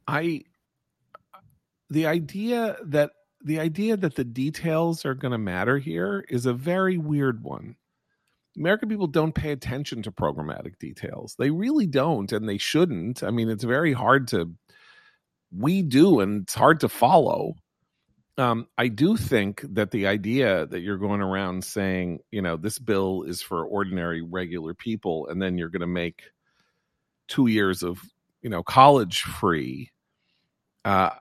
I 0.07 0.43
the 1.89 2.05
idea 2.05 2.77
that 2.85 3.11
the 3.43 3.59
idea 3.59 3.97
that 3.97 4.15
the 4.15 4.23
details 4.23 5.05
are 5.05 5.15
going 5.15 5.31
to 5.31 5.37
matter 5.37 5.79
here 5.79 6.25
is 6.29 6.45
a 6.45 6.53
very 6.53 6.97
weird 6.97 7.43
one. 7.43 7.75
American 8.57 8.89
people 8.89 9.07
don't 9.07 9.33
pay 9.33 9.51
attention 9.51 10.01
to 10.03 10.11
programmatic 10.11 10.77
details. 10.79 11.35
They 11.39 11.49
really 11.49 11.87
don't, 11.87 12.31
and 12.31 12.47
they 12.47 12.57
shouldn't. 12.57 13.23
I 13.23 13.31
mean, 13.31 13.49
it's 13.49 13.63
very 13.63 13.93
hard 13.93 14.27
to. 14.29 14.53
We 15.55 15.81
do, 15.81 16.19
and 16.19 16.43
it's 16.43 16.53
hard 16.53 16.81
to 16.81 16.89
follow. 16.89 17.55
Um, 18.37 18.67
I 18.77 18.87
do 18.87 19.17
think 19.17 19.61
that 19.73 19.91
the 19.91 20.07
idea 20.07 20.65
that 20.65 20.79
you're 20.79 20.97
going 20.97 21.21
around 21.21 21.63
saying, 21.63 22.19
you 22.31 22.41
know, 22.41 22.55
this 22.55 22.79
bill 22.79 23.23
is 23.23 23.41
for 23.41 23.65
ordinary, 23.65 24.21
regular 24.21 24.73
people, 24.73 25.27
and 25.27 25.41
then 25.41 25.57
you're 25.57 25.69
going 25.69 25.81
to 25.81 25.87
make 25.87 26.23
two 27.27 27.47
years 27.47 27.83
of, 27.83 27.99
you 28.41 28.49
know, 28.49 28.63
college 28.63 29.21
free. 29.21 29.91
Uh, 30.83 31.11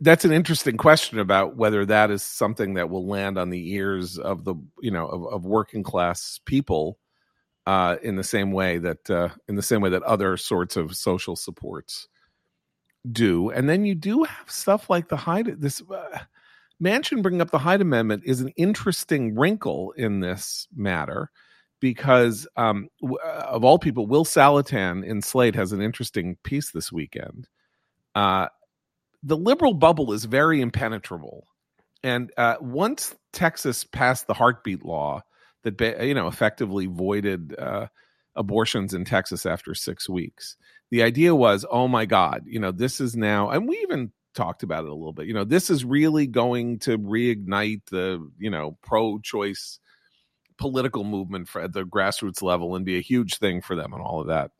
that's 0.00 0.24
an 0.24 0.32
interesting 0.32 0.76
question 0.76 1.18
about 1.18 1.56
whether 1.56 1.84
that 1.86 2.10
is 2.10 2.22
something 2.22 2.74
that 2.74 2.90
will 2.90 3.06
land 3.06 3.38
on 3.38 3.50
the 3.50 3.72
ears 3.72 4.18
of 4.18 4.44
the 4.44 4.54
you 4.80 4.90
know 4.90 5.06
of, 5.06 5.26
of 5.26 5.46
working 5.46 5.82
class 5.82 6.40
people 6.44 6.98
uh, 7.66 7.96
in 8.02 8.16
the 8.16 8.24
same 8.24 8.52
way 8.52 8.78
that 8.78 9.10
uh, 9.10 9.28
in 9.48 9.56
the 9.56 9.62
same 9.62 9.80
way 9.80 9.90
that 9.90 10.02
other 10.04 10.36
sorts 10.36 10.76
of 10.76 10.96
social 10.96 11.36
supports 11.36 12.08
do. 13.10 13.50
And 13.50 13.68
then 13.68 13.84
you 13.84 13.94
do 13.94 14.24
have 14.24 14.50
stuff 14.50 14.88
like 14.88 15.08
the 15.08 15.16
Hyde 15.16 15.60
this 15.60 15.82
uh, 15.90 16.20
Manchin 16.82 17.22
bringing 17.22 17.40
up 17.40 17.50
the 17.50 17.58
Hyde 17.58 17.80
Amendment 17.80 18.22
is 18.24 18.40
an 18.40 18.48
interesting 18.56 19.34
wrinkle 19.34 19.92
in 19.96 20.20
this 20.20 20.68
matter 20.74 21.30
because 21.80 22.46
um, 22.56 22.88
w- 23.00 23.18
of 23.20 23.64
all 23.64 23.78
people 23.78 24.06
Will 24.06 24.24
Saletan 24.24 25.04
in 25.04 25.22
Slate 25.22 25.54
has 25.54 25.72
an 25.72 25.82
interesting 25.82 26.36
piece 26.42 26.70
this 26.70 26.90
weekend 26.90 27.48
uh, 28.14 28.48
the 29.22 29.36
liberal 29.36 29.74
bubble 29.74 30.12
is 30.12 30.24
very 30.24 30.60
impenetrable. 30.60 31.46
And 32.02 32.30
uh, 32.36 32.56
once 32.60 33.14
Texas 33.32 33.84
passed 33.84 34.26
the 34.26 34.34
heartbeat 34.34 34.84
law 34.84 35.22
that 35.64 35.80
you 36.06 36.14
know 36.14 36.28
effectively 36.28 36.86
voided 36.86 37.58
uh, 37.58 37.88
abortions 38.36 38.94
in 38.94 39.04
Texas 39.04 39.44
after 39.44 39.74
six 39.74 40.08
weeks, 40.08 40.56
the 40.90 41.02
idea 41.02 41.34
was, 41.34 41.66
oh 41.70 41.88
my 41.88 42.06
God, 42.06 42.44
you 42.46 42.60
know 42.60 42.70
this 42.70 43.00
is 43.00 43.16
now, 43.16 43.50
and 43.50 43.68
we 43.68 43.78
even 43.78 44.12
talked 44.34 44.62
about 44.62 44.84
it 44.84 44.90
a 44.90 44.94
little 44.94 45.12
bit. 45.12 45.26
You 45.26 45.34
know, 45.34 45.44
this 45.44 45.70
is 45.70 45.84
really 45.84 46.26
going 46.28 46.78
to 46.80 46.98
reignite 46.98 47.86
the 47.90 48.30
you 48.38 48.50
know 48.50 48.78
pro-choice 48.82 49.80
political 50.56 51.04
movement 51.04 51.48
for, 51.48 51.60
at 51.60 51.72
the 51.72 51.84
grassroots 51.84 52.42
level 52.42 52.76
and 52.76 52.84
be 52.84 52.98
a 52.98 53.02
huge 53.02 53.38
thing 53.38 53.60
for 53.62 53.74
them 53.74 53.92
and 53.92 54.02
all 54.02 54.20
of 54.20 54.26
that. 54.26 54.50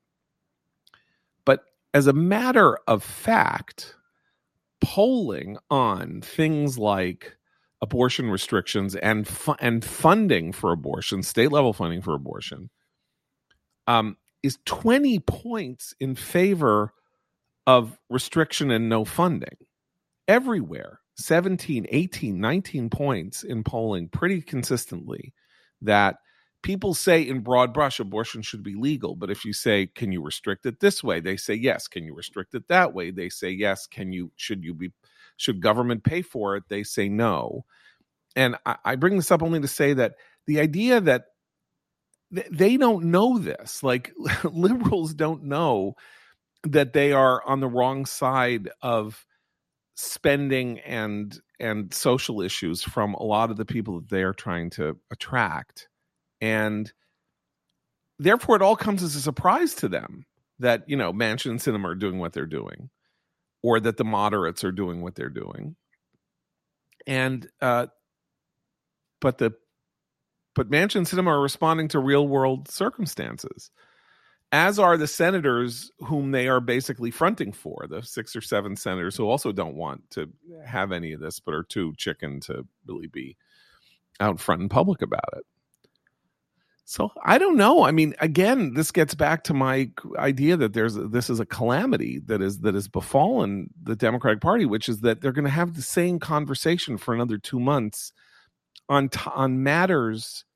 But 1.45 1.65
as 1.93 2.07
a 2.07 2.13
matter 2.13 2.79
of 2.87 3.03
fact, 3.03 3.95
polling 4.81 5.59
on 5.71 6.21
things 6.21 6.79
like 6.79 7.37
abortion 7.81 8.31
restrictions 8.31 8.95
and 8.97 9.27
fu- 9.27 9.57
and 9.61 9.85
funding 9.85 10.53
for 10.53 10.73
abortion, 10.73 11.23
state 11.23 11.53
level 11.53 11.73
funding 11.73 12.03
for 12.03 12.15
abortion, 12.15 12.71
um, 13.87 14.17
is 14.43 14.59
20 14.67 15.21
points 15.21 15.95
in 16.01 16.15
favor 16.15 16.93
of 17.67 17.99
restriction 18.09 18.71
and 18.71 18.89
no 18.89 19.05
funding. 19.05 19.57
Everywhere 20.27 21.01
17 21.17 21.87
18 21.89 22.41
19 22.41 22.91
points 22.91 23.43
in 23.43 23.65
polling 23.65 24.09
pretty 24.09 24.41
consistently 24.41 25.35
that 25.83 26.17
people 26.63 26.95
say 26.95 27.23
in 27.23 27.41
broad 27.41 27.73
brush 27.73 28.01
abortion 28.01 28.43
should 28.43 28.63
be 28.63 28.75
legal 28.75 29.15
but 29.15 29.31
if 29.31 29.45
you 29.45 29.53
say 29.53 29.87
can 29.87 30.13
you 30.13 30.23
restrict 30.23 30.67
it 30.67 30.81
this 30.81 31.03
way? 31.03 31.21
they 31.21 31.37
say 31.37 31.55
yes. 31.55 31.89
Can 31.89 32.05
you 32.05 32.15
restrict 32.15 32.55
it 32.55 32.69
that 32.69 32.93
way? 32.95 33.11
they 33.11 33.29
say 33.29 33.51
yes. 33.51 33.87
Can 33.87 34.13
you 34.13 34.33
should 34.37 34.65
you 34.65 34.75
be 34.75 34.93
should 35.37 35.61
government 35.61 36.05
pay 36.05 36.23
for 36.23 36.57
it? 36.57 36.65
they 36.69 36.83
say 36.83 37.09
no. 37.09 37.65
And 38.37 38.57
i, 38.67 38.77
I 38.85 38.97
bring 38.97 39.17
this 39.17 39.31
up 39.31 39.43
only 39.43 39.61
to 39.61 39.69
say 39.69 39.95
that 39.95 40.15
the 40.47 40.61
idea 40.61 41.01
that 41.01 41.27
th- 42.35 42.49
they 42.51 42.77
don't 42.77 43.07
know 43.07 43.39
this 43.39 43.83
like 43.83 44.13
liberals 44.45 45.15
don't 45.15 45.45
know 45.45 45.95
that 46.65 46.93
they 46.93 47.13
are 47.13 47.43
on 47.47 47.61
the 47.61 47.69
wrong 47.69 48.05
side 48.05 48.69
of 48.83 49.25
spending 49.95 50.79
and 50.81 51.41
and 51.61 51.93
social 51.93 52.41
issues 52.41 52.83
from 52.83 53.15
a 53.15 53.23
lot 53.23 53.51
of 53.51 53.57
the 53.57 53.65
people 53.65 54.01
that 54.01 54.09
they 54.09 54.23
are 54.23 54.33
trying 54.33 54.71
to 54.71 54.97
attract 55.11 55.89
and 56.41 56.93
therefore 58.19 58.57
it 58.57 58.63
all 58.63 58.77
comes 58.77 59.03
as 59.03 59.17
a 59.17 59.21
surprise 59.21 59.75
to 59.75 59.89
them 59.89 60.25
that 60.59 60.85
you 60.89 60.97
know 60.97 61.13
manchin 61.13 61.51
and 61.51 61.61
Sinema 61.61 61.87
are 61.87 61.95
doing 61.95 62.19
what 62.19 62.33
they're 62.33 62.47
doing, 62.47 62.91
or 63.63 63.81
that 63.81 63.97
the 63.97 64.05
moderates 64.05 64.65
are 64.65 64.73
doing 64.73 65.03
what 65.03 65.15
they're 65.15 65.29
doing, 65.29 65.77
and 67.07 67.49
uh, 67.61 67.87
but 69.21 69.39
the 69.39 69.53
but 70.55 70.71
manchin 70.71 70.97
and 70.97 71.07
Sinema 71.07 71.29
are 71.29 71.41
responding 71.41 71.89
to 71.89 72.01
real 72.01 72.27
world 72.27 72.69
circumstances, 72.69 73.71
as 74.51 74.79
are 74.79 74.97
the 74.97 75.07
senators 75.07 75.93
whom 76.01 76.33
they 76.33 76.49
are 76.49 76.61
basically 76.61 77.11
fronting 77.11 77.53
for, 77.53 77.87
the 77.89 78.03
six 78.03 78.35
or 78.35 78.41
seven 78.41 78.75
senators 78.75 79.17
who 79.17 79.29
also 79.29 79.53
don't 79.53 79.77
want 79.77 80.09
to 80.11 80.29
have 80.65 80.91
any 80.91 81.13
of 81.13 81.21
this, 81.21 81.39
but 81.39 81.55
are 81.55 81.63
too 81.63 81.93
chicken 81.97 82.41
to 82.41 82.67
really 82.87 83.07
be 83.07 83.37
out 84.21 84.41
front 84.41 84.63
in 84.63 84.69
public 84.69 85.03
about 85.03 85.29
it. 85.37 85.45
So 86.91 87.13
I 87.23 87.37
don't 87.37 87.59
know. 87.59 87.85
I 87.85 87.91
mean, 87.91 88.15
again, 88.19 88.73
this 88.73 88.91
gets 88.91 89.15
back 89.15 89.45
to 89.45 89.53
my 89.53 89.91
idea 90.17 90.57
that 90.57 90.73
there's 90.73 90.95
this 90.95 91.29
is 91.29 91.39
a 91.39 91.45
calamity 91.45 92.21
that 92.21 92.41
is 92.41 92.61
that 92.61 92.75
has 92.75 92.89
befallen 92.89 93.69
the 93.83 93.95
Democratic 93.95 94.41
Party, 94.41 94.65
which 94.65 94.89
is 94.89 95.03
that 95.03 95.21
they're 95.21 95.33
going 95.33 95.45
to 95.45 95.51
have 95.51 95.75
the 95.75 95.83
same 95.83 96.19
conversation 96.19 96.97
for 96.97 97.13
another 97.13 97.37
two 97.37 97.61
months 97.61 98.15
on 98.89 99.11
t- 99.11 99.21
on 99.35 99.63
matters 99.63 100.47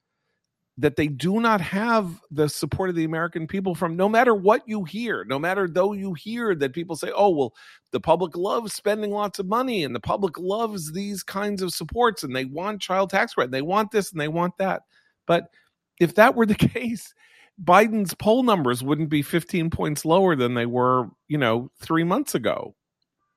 that 0.78 0.96
they 0.96 1.06
do 1.06 1.38
not 1.38 1.60
have 1.60 2.18
the 2.30 2.48
support 2.48 2.88
of 2.88 2.96
the 2.96 3.04
American 3.04 3.46
people 3.46 3.74
from 3.74 3.94
no 3.94 4.08
matter 4.08 4.34
what 4.34 4.62
you 4.66 4.84
hear, 4.84 5.26
no 5.26 5.38
matter 5.38 5.68
though 5.68 5.92
you 5.92 6.14
hear 6.14 6.54
that 6.54 6.72
people 6.72 6.96
say, 6.96 7.12
oh, 7.14 7.28
well, 7.28 7.52
the 7.90 8.00
public 8.00 8.38
loves 8.38 8.72
spending 8.72 9.10
lots 9.10 9.38
of 9.38 9.44
money 9.44 9.84
and 9.84 9.94
the 9.94 10.00
public 10.00 10.38
loves 10.38 10.92
these 10.92 11.22
kinds 11.22 11.60
of 11.60 11.74
supports 11.74 12.22
and 12.22 12.34
they 12.34 12.46
want 12.46 12.80
child 12.80 13.10
tax 13.10 13.34
credit, 13.34 13.50
they 13.50 13.60
want 13.60 13.90
this 13.90 14.12
and 14.12 14.18
they 14.18 14.28
want 14.28 14.56
that. 14.56 14.80
But 15.26 15.50
if 16.00 16.14
that 16.16 16.34
were 16.34 16.46
the 16.46 16.54
case, 16.74 17.14
Biden's 17.62 18.14
poll 18.14 18.42
numbers 18.42 18.82
wouldn't 18.82 19.10
be 19.10 19.22
15 19.22 19.70
points 19.70 20.04
lower 20.04 20.34
than 20.34 20.54
they 20.54 20.66
were, 20.66 21.08
you 21.28 21.38
know, 21.38 21.70
three 21.80 22.04
months 22.04 22.34
ago. 22.34 22.74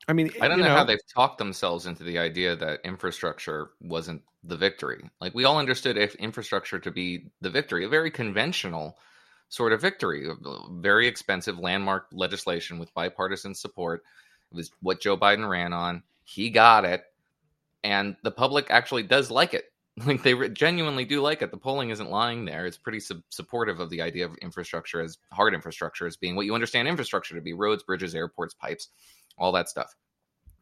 I 0.08 0.13
mean, 0.13 0.32
I 0.39 0.48
don't 0.48 0.60
know, 0.60 0.65
know 0.65 0.76
how 0.76 0.84
they've 0.84 1.00
talked 1.13 1.39
themselves 1.39 1.88
into 1.88 2.04
the 2.04 2.20
idea 2.20 2.56
that 2.56 2.82
infrastructure 2.84 3.72
wasn't 3.82 4.22
the 4.44 4.58
victory. 4.58 5.10
Like 5.20 5.34
we 5.34 5.46
all 5.46 5.58
understood 5.58 5.98
if 5.98 6.15
infrastructure 6.15 6.80
to 6.80 6.91
be 6.91 7.28
the 7.41 7.50
victory, 7.50 7.86
a 7.86 7.89
very 7.89 8.12
conventional 8.12 8.98
sort 9.50 9.74
of 9.74 9.82
victory, 9.82 10.28
very 10.74 11.08
expensive 11.08 11.58
landmark 11.58 12.08
legislation 12.12 12.78
with 12.78 12.94
bipartisan 12.94 13.56
support. 13.56 14.04
It 14.52 14.56
was 14.56 14.72
what 14.82 15.02
Joe 15.02 15.18
Biden 15.18 15.50
ran 15.50 15.74
on. 15.74 16.04
He 16.24 16.50
got 16.50 16.86
it, 16.86 17.04
and 17.84 18.15
the 18.24 18.32
public 18.32 18.68
actually 18.70 19.04
does 19.04 19.32
like 19.32 19.54
it. 19.54 19.65
Like 20.05 20.23
they 20.23 20.49
genuinely 20.49 21.05
do 21.05 21.21
like 21.21 21.41
it. 21.41 21.51
The 21.51 21.58
polling 21.58 21.89
isn't 21.89 22.10
lying 22.10 22.43
there. 22.43 22.65
It's 22.65 22.77
pretty 22.77 22.99
su- 22.99 23.23
supportive 23.29 23.79
of 23.79 23.89
the 23.89 24.01
idea 24.01 24.25
of 24.25 24.36
infrastructure 24.41 24.99
as 24.99 25.17
hard 25.31 25.53
infrastructure 25.53 26.05
as 26.05 26.17
being 26.17 26.36
what 26.36 26.45
you 26.45 26.53
understand 26.53 26.89
infrastructure 26.89 27.34
to 27.34 27.41
be: 27.41 27.53
roads, 27.53 27.81
bridges, 27.81 28.13
airports, 28.13 28.53
pipes, 28.53 28.89
all 29.38 29.53
that 29.53 29.69
stuff. 29.69 29.95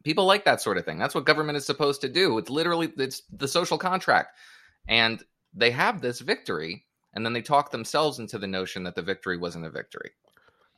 People 0.03 0.25
like 0.25 0.45
that 0.45 0.61
sort 0.61 0.77
of 0.77 0.85
thing. 0.85 0.99
That's 0.99 1.15
what 1.15 1.25
government 1.25 1.57
is 1.57 1.65
supposed 1.65 2.01
to 2.01 2.09
do. 2.09 2.37
It's 2.37 2.51
literally 2.51 2.93
it's 2.97 3.23
the 3.31 3.47
social 3.47 3.79
contract. 3.79 4.37
And 4.87 5.23
they 5.55 5.71
have 5.71 6.01
this 6.01 6.19
victory 6.19 6.85
and 7.13 7.25
then 7.25 7.33
they 7.33 7.41
talk 7.41 7.71
themselves 7.71 8.19
into 8.19 8.37
the 8.37 8.47
notion 8.47 8.83
that 8.83 8.95
the 8.95 9.01
victory 9.01 9.37
wasn't 9.37 9.65
a 9.65 9.69
victory. 9.69 10.11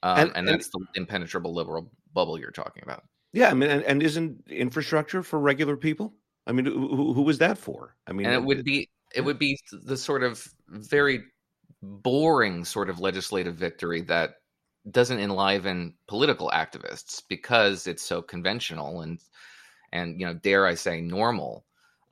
Um, 0.04 0.20
and, 0.20 0.32
and, 0.36 0.48
that's 0.48 0.70
and, 0.74 0.88
the 0.94 1.00
impenetrable 1.00 1.54
liberal 1.54 1.92
bubble 2.14 2.40
you're 2.40 2.52
talking 2.52 2.84
about. 2.84 3.04
Yeah 3.34 3.50
i 3.50 3.54
mean 3.54 3.70
and, 3.70 3.84
and 3.84 4.02
isn't 4.02 4.46
infrastructure 4.48 5.22
for 5.22 5.40
regular 5.40 5.76
people 5.76 6.14
i 6.48 6.52
mean 6.52 6.66
who, 6.66 7.14
who 7.14 7.22
was 7.22 7.38
that 7.40 7.58
for? 7.58 7.96
I 8.08 8.14
mean 8.14 8.26
and 8.28 8.36
it 8.36 8.44
would 8.44 8.64
be 8.64 8.90
it 9.14 9.22
would 9.22 9.40
be 9.40 9.58
the 9.72 9.98
sort 9.98 10.24
of 10.24 10.48
very 10.68 11.24
boring 11.82 12.66
sort 12.66 12.90
of 12.90 13.00
legislative 13.00 13.56
victory 13.56 14.02
that 14.02 14.36
doesn't 14.92 15.20
enliven 15.20 15.94
political 16.08 16.50
activists 16.54 17.22
because 17.28 17.88
it's 17.88 18.04
so 18.04 18.22
conventional 18.22 19.02
and 19.02 19.20
and 19.92 20.20
you 20.20 20.26
know 20.26 20.34
dare 20.34 20.66
I 20.66 20.76
say 20.76 21.02
normal 21.02 21.66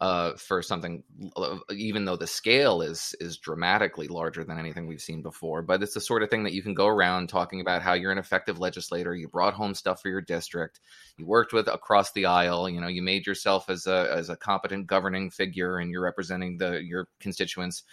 uh, 0.04 0.36
for 0.36 0.62
something 0.62 1.02
uh, 1.38 1.58
even 1.72 2.04
though 2.04 2.18
the 2.18 2.28
scale 2.28 2.82
is 2.82 3.16
is 3.22 3.38
dramatically 3.38 4.08
larger 4.08 4.44
than 4.44 4.60
anything 4.60 4.86
we've 4.86 5.02
seen 5.02 5.22
before 5.22 5.62
but 5.62 5.82
it's 5.82 5.94
the 5.94 6.02
sort 6.02 6.24
of 6.24 6.30
thing 6.30 6.44
that 6.44 6.54
you 6.54 6.62
can 6.62 6.74
go 6.74 6.88
around 6.88 7.30
talking 7.30 7.62
about 7.62 7.82
how 7.82 7.94
you're 7.94 8.12
an 8.12 8.18
effective 8.18 8.60
legislator 8.60 9.16
you 9.16 9.30
brought 9.30 9.54
home 9.54 9.74
stuff 9.74 10.02
for 10.02 10.10
your 10.10 10.20
district 10.20 10.82
you 11.18 11.26
worked 11.26 11.54
with 11.54 11.68
across 11.68 12.12
the 12.12 12.26
aisle 12.26 12.68
you 12.68 12.82
know 12.82 12.88
you 12.88 13.02
made 13.02 13.26
yourself 13.26 13.70
as 13.70 13.88
a 13.88 14.12
as 14.12 14.30
a 14.30 14.36
competent 14.36 14.88
governing 14.88 15.30
figure 15.30 15.78
and 15.78 15.89
you're 15.89 16.04
representing 16.04 16.58
the 16.58 16.84
your 16.84 17.08
constituents 17.22 17.84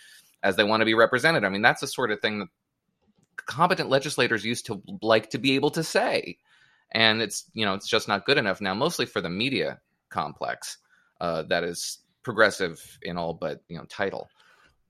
as 0.43 0.57
they 0.57 0.65
want 0.65 0.81
to 0.81 0.87
be 0.87 0.95
represented. 0.95 1.45
I 1.45 1.49
mean 1.49 1.63
that's 1.63 1.81
the 1.81 1.87
sort 1.87 2.11
of 2.11 2.21
thing 2.21 2.41
that 2.41 2.49
competent 3.37 3.89
legislators 3.89 4.45
used 4.45 4.67
to 4.67 4.83
like 5.03 5.31
to 5.31 5.39
be 5.39 5.55
able 5.55 5.71
to 5.71 5.83
say. 5.83 6.39
And 6.93 7.23
it's 7.23 7.45
you 7.55 7.65
know 7.65 7.75
it's 7.75 7.89
just 7.89 8.09
not 8.09 8.27
good 8.27 8.39
enough 8.39 8.61
now 8.61 8.75
mostly 8.75 9.07
for 9.07 9.21
the 9.21 9.31
media 9.31 9.81
complex 10.09 10.79
uh, 11.21 11.43
that 11.43 11.65
is 11.65 11.99
progressive 12.23 12.99
in 13.03 13.17
all 13.17 13.33
but 13.33 13.63
you 13.69 13.79
know 13.79 13.85
title 13.89 14.29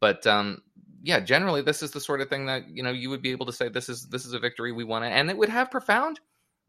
but 0.01 0.27
um 0.27 0.61
yeah 1.03 1.21
generally 1.21 1.62
this 1.62 1.83
is 1.83 1.93
the 1.93 2.01
sort 2.01 2.21
of 2.21 2.29
thing 2.29 2.47
that 2.47 2.69
you 2.69 2.83
know 2.83 2.90
you 2.90 3.09
would 3.09 3.23
be 3.23 3.31
able 3.31 3.47
to 3.47 3.53
say 3.53 3.69
this 3.69 3.88
is 3.88 4.07
this 4.09 4.27
is 4.27 4.33
a 4.33 4.38
victory 4.38 4.73
we 4.73 4.85
want 4.85 5.05
and 5.05 5.31
it 5.31 5.37
would 5.37 5.49
have 5.49 5.71
profound 5.71 6.19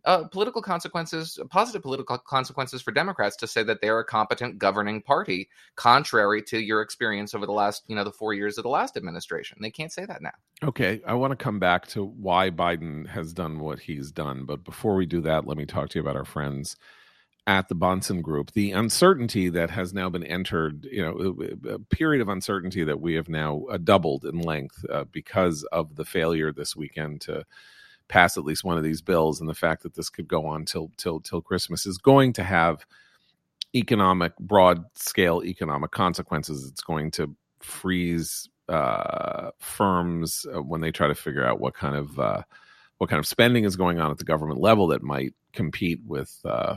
uh, 0.05 0.27
political 0.29 0.61
consequences, 0.61 1.39
positive 1.49 1.81
political 1.81 2.17
consequences 2.17 2.81
for 2.81 2.91
Democrats 2.91 3.35
to 3.37 3.47
say 3.47 3.63
that 3.63 3.81
they're 3.81 3.99
a 3.99 4.05
competent 4.05 4.57
governing 4.57 5.01
party, 5.01 5.47
contrary 5.75 6.41
to 6.41 6.59
your 6.59 6.81
experience 6.81 7.35
over 7.35 7.45
the 7.45 7.51
last, 7.51 7.83
you 7.87 7.95
know, 7.95 8.03
the 8.03 8.11
four 8.11 8.33
years 8.33 8.57
of 8.57 8.63
the 8.63 8.69
last 8.69 8.97
administration. 8.97 9.57
They 9.61 9.69
can't 9.69 9.91
say 9.91 10.05
that 10.05 10.21
now. 10.21 10.31
Okay, 10.63 11.01
I 11.05 11.13
want 11.13 11.31
to 11.31 11.35
come 11.35 11.59
back 11.59 11.87
to 11.89 12.03
why 12.03 12.49
Biden 12.49 13.07
has 13.07 13.33
done 13.33 13.59
what 13.59 13.79
he's 13.79 14.11
done, 14.11 14.45
but 14.45 14.63
before 14.63 14.95
we 14.95 15.05
do 15.05 15.21
that, 15.21 15.45
let 15.45 15.57
me 15.57 15.65
talk 15.65 15.89
to 15.89 15.99
you 15.99 16.01
about 16.01 16.15
our 16.15 16.25
friends 16.25 16.77
at 17.47 17.67
the 17.69 17.75
Bahnsen 17.75 18.21
Group. 18.21 18.51
The 18.51 18.71
uncertainty 18.71 19.49
that 19.49 19.69
has 19.71 19.93
now 19.93 20.09
been 20.09 20.23
entered, 20.23 20.87
you 20.91 21.01
know, 21.01 21.45
a 21.69 21.79
period 21.79 22.21
of 22.21 22.29
uncertainty 22.29 22.83
that 22.83 23.01
we 23.01 23.15
have 23.15 23.29
now 23.29 23.63
uh, 23.69 23.77
doubled 23.77 24.25
in 24.25 24.39
length 24.39 24.85
uh, 24.89 25.05
because 25.11 25.63
of 25.71 25.95
the 25.95 26.05
failure 26.05 26.51
this 26.51 26.75
weekend 26.75 27.21
to 27.21 27.43
pass 28.07 28.37
at 28.37 28.43
least 28.43 28.63
one 28.63 28.77
of 28.77 28.83
these 28.83 29.01
bills, 29.01 29.39
and 29.39 29.49
the 29.49 29.55
fact 29.55 29.83
that 29.83 29.95
this 29.95 30.09
could 30.09 30.27
go 30.27 30.45
on 30.45 30.65
till 30.65 30.91
till 30.97 31.19
till 31.19 31.41
Christmas 31.41 31.85
is 31.85 31.97
going 31.97 32.33
to 32.33 32.43
have 32.43 32.85
economic 33.73 34.37
broad 34.37 34.83
scale 34.95 35.41
economic 35.43 35.91
consequences. 35.91 36.67
It's 36.67 36.81
going 36.81 37.11
to 37.11 37.35
freeze 37.59 38.49
uh, 38.69 39.51
firms 39.59 40.45
uh, 40.53 40.61
when 40.61 40.81
they 40.81 40.91
try 40.91 41.07
to 41.07 41.15
figure 41.15 41.45
out 41.45 41.59
what 41.59 41.73
kind 41.73 41.95
of 41.95 42.19
uh, 42.19 42.43
what 42.97 43.09
kind 43.09 43.19
of 43.19 43.25
spending 43.25 43.63
is 43.63 43.75
going 43.75 43.99
on 43.99 44.11
at 44.11 44.17
the 44.17 44.23
government 44.25 44.59
level 44.59 44.87
that 44.87 45.01
might 45.01 45.33
compete 45.53 45.99
with 46.05 46.37
uh, 46.45 46.75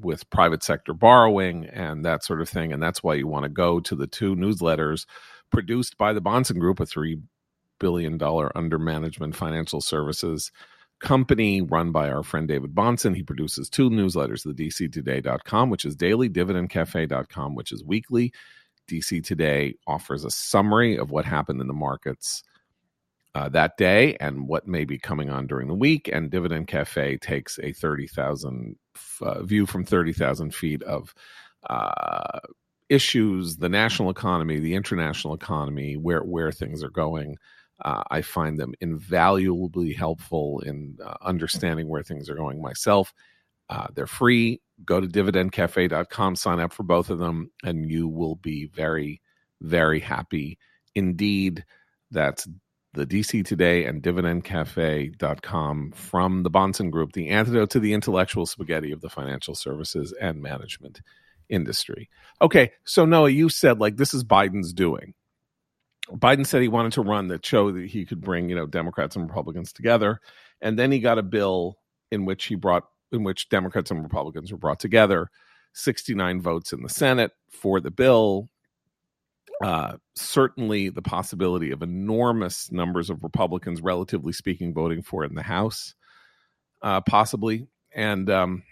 with 0.00 0.28
private 0.30 0.62
sector 0.62 0.92
borrowing 0.92 1.66
and 1.66 2.04
that 2.04 2.24
sort 2.24 2.40
of 2.40 2.48
thing. 2.48 2.72
And 2.72 2.82
that's 2.82 3.02
why 3.02 3.14
you 3.14 3.26
want 3.26 3.44
to 3.44 3.48
go 3.48 3.80
to 3.80 3.94
the 3.94 4.06
two 4.06 4.36
newsletters 4.36 5.06
produced 5.50 5.96
by 5.98 6.12
the 6.12 6.22
Bahnsen 6.22 6.58
Group, 6.58 6.80
a 6.80 6.86
three 6.86 7.18
billion 7.78 8.18
dollar 8.18 8.56
under 8.56 8.78
management 8.78 9.36
financial 9.36 9.80
services 9.80 10.50
company 11.00 11.62
run 11.62 11.92
by 11.92 12.10
our 12.10 12.22
friend 12.22 12.48
David 12.48 12.74
Bahnsen. 12.74 13.14
He 13.14 13.22
produces 13.22 13.68
two 13.68 13.88
newsletters, 13.88 14.42
the 14.42 14.52
dctoday.com, 14.52 15.70
which 15.70 15.84
is 15.84 15.94
daily, 15.94 16.28
dividendcafe.com, 16.28 17.54
which 17.54 17.72
is 17.72 17.84
weekly. 17.84 18.32
DC 18.90 19.22
Today 19.22 19.74
offers 19.86 20.24
a 20.24 20.30
summary 20.30 20.96
of 20.96 21.10
what 21.10 21.24
happened 21.24 21.60
in 21.60 21.68
the 21.68 21.74
markets 21.74 22.42
uh, 23.38 23.48
that 23.48 23.76
day 23.76 24.16
and 24.18 24.48
what 24.48 24.66
may 24.66 24.84
be 24.84 24.98
coming 24.98 25.30
on 25.30 25.46
during 25.46 25.68
the 25.68 25.74
week. 25.74 26.10
And 26.12 26.28
Dividend 26.28 26.66
Cafe 26.66 27.18
takes 27.18 27.56
a 27.60 27.72
30,000 27.72 28.76
uh, 29.20 29.42
view 29.44 29.64
from 29.64 29.84
30,000 29.84 30.52
feet 30.52 30.82
of 30.82 31.14
uh, 31.70 32.40
issues, 32.88 33.58
the 33.58 33.68
national 33.68 34.10
economy, 34.10 34.58
the 34.58 34.74
international 34.74 35.34
economy, 35.34 35.96
where, 35.96 36.24
where 36.24 36.50
things 36.50 36.82
are 36.82 36.90
going. 36.90 37.36
Uh, 37.84 38.02
I 38.10 38.22
find 38.22 38.58
them 38.58 38.74
invaluably 38.80 39.92
helpful 39.92 40.58
in 40.60 40.98
uh, 41.04 41.14
understanding 41.22 41.88
where 41.88 42.02
things 42.02 42.28
are 42.28 42.34
going 42.34 42.60
myself. 42.60 43.14
Uh, 43.70 43.86
they're 43.94 44.08
free. 44.08 44.60
Go 44.84 45.00
to 45.00 45.06
dividendcafe.com, 45.06 46.34
sign 46.34 46.58
up 46.58 46.72
for 46.72 46.82
both 46.82 47.08
of 47.08 47.20
them, 47.20 47.52
and 47.62 47.88
you 47.88 48.08
will 48.08 48.34
be 48.34 48.66
very, 48.66 49.20
very 49.60 50.00
happy. 50.00 50.58
Indeed, 50.96 51.64
that's 52.10 52.48
the 52.98 53.06
DC 53.06 53.44
Today 53.44 53.84
and 53.84 54.02
dividendcafe.com 54.02 55.92
from 55.92 56.42
the 56.42 56.50
Bahnsen 56.50 56.90
Group, 56.90 57.12
the 57.12 57.28
antidote 57.28 57.70
to 57.70 57.80
the 57.80 57.92
intellectual 57.92 58.44
spaghetti 58.44 58.90
of 58.90 59.00
the 59.00 59.08
financial 59.08 59.54
services 59.54 60.12
and 60.20 60.42
management 60.42 61.00
industry. 61.48 62.10
Okay, 62.42 62.72
so 62.84 63.04
Noah, 63.04 63.30
you 63.30 63.48
said 63.48 63.78
like 63.78 63.96
this 63.96 64.12
is 64.12 64.24
Biden's 64.24 64.72
doing. 64.72 65.14
Biden 66.10 66.46
said 66.46 66.62
he 66.62 66.68
wanted 66.68 66.92
to 66.94 67.02
run 67.02 67.28
that 67.28 67.46
show 67.46 67.70
that 67.70 67.86
he 67.86 68.04
could 68.04 68.20
bring, 68.20 68.48
you 68.48 68.56
know, 68.56 68.66
Democrats 68.66 69.14
and 69.14 69.28
Republicans 69.28 69.72
together. 69.72 70.20
And 70.60 70.78
then 70.78 70.90
he 70.90 70.98
got 70.98 71.18
a 71.18 71.22
bill 71.22 71.78
in 72.10 72.24
which 72.24 72.46
he 72.46 72.56
brought 72.56 72.84
in 73.12 73.22
which 73.22 73.48
Democrats 73.48 73.90
and 73.90 74.02
Republicans 74.02 74.50
were 74.50 74.58
brought 74.58 74.80
together. 74.80 75.30
69 75.74 76.40
votes 76.40 76.72
in 76.72 76.82
the 76.82 76.88
Senate 76.88 77.30
for 77.50 77.80
the 77.80 77.90
bill. 77.90 78.48
Uh, 79.62 79.96
certainly 80.14 80.88
the 80.88 81.02
possibility 81.02 81.72
of 81.72 81.82
enormous 81.82 82.70
numbers 82.70 83.10
of 83.10 83.24
Republicans, 83.24 83.80
relatively 83.80 84.32
speaking, 84.32 84.72
voting 84.72 85.02
for 85.02 85.24
it 85.24 85.30
in 85.30 85.34
the 85.34 85.42
House, 85.42 85.94
uh, 86.82 87.00
possibly. 87.00 87.66
And 87.92 88.30
um, 88.30 88.62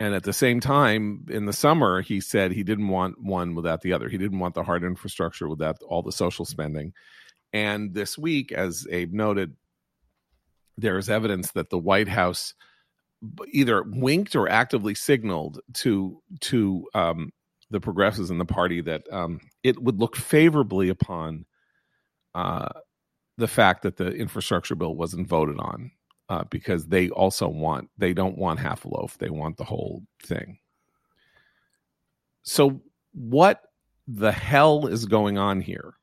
and 0.00 0.14
at 0.14 0.24
the 0.24 0.32
same 0.32 0.58
time, 0.58 1.26
in 1.30 1.46
the 1.46 1.52
summer, 1.52 2.02
he 2.02 2.20
said 2.20 2.50
he 2.50 2.64
didn't 2.64 2.88
want 2.88 3.22
one 3.22 3.54
without 3.54 3.82
the 3.82 3.92
other. 3.92 4.08
He 4.08 4.18
didn't 4.18 4.40
want 4.40 4.54
the 4.54 4.64
hard 4.64 4.82
infrastructure 4.82 5.48
without 5.48 5.76
all 5.86 6.02
the 6.02 6.10
social 6.10 6.44
spending. 6.44 6.92
And 7.52 7.94
this 7.94 8.18
week, 8.18 8.50
as 8.50 8.84
Abe 8.90 9.12
noted, 9.12 9.54
there 10.76 10.98
is 10.98 11.08
evidence 11.08 11.52
that 11.52 11.70
the 11.70 11.78
White 11.78 12.08
House 12.08 12.54
either 13.52 13.84
winked 13.84 14.34
or 14.34 14.48
actively 14.48 14.94
signaled 14.96 15.60
to 15.74 16.20
to 16.40 16.88
um, 16.94 17.30
the 17.72 17.80
progressives 17.80 18.30
in 18.30 18.38
the 18.38 18.44
party 18.44 18.80
that 18.82 19.02
um, 19.10 19.40
it 19.64 19.82
would 19.82 19.98
look 19.98 20.14
favorably 20.14 20.90
upon 20.90 21.46
uh, 22.34 22.68
the 23.38 23.48
fact 23.48 23.82
that 23.82 23.96
the 23.96 24.10
infrastructure 24.10 24.74
bill 24.74 24.94
wasn't 24.94 25.26
voted 25.26 25.58
on 25.58 25.90
uh, 26.28 26.44
because 26.50 26.86
they 26.86 27.08
also 27.10 27.48
want 27.48 27.88
they 27.98 28.12
don't 28.12 28.38
want 28.38 28.60
half 28.60 28.84
a 28.84 28.88
loaf. 28.88 29.18
They 29.18 29.30
want 29.30 29.56
the 29.56 29.64
whole 29.64 30.02
thing. 30.22 30.58
So 32.42 32.82
what 33.12 33.62
the 34.06 34.32
hell 34.32 34.86
is 34.86 35.06
going 35.06 35.38
on 35.38 35.60
here? 35.60 35.94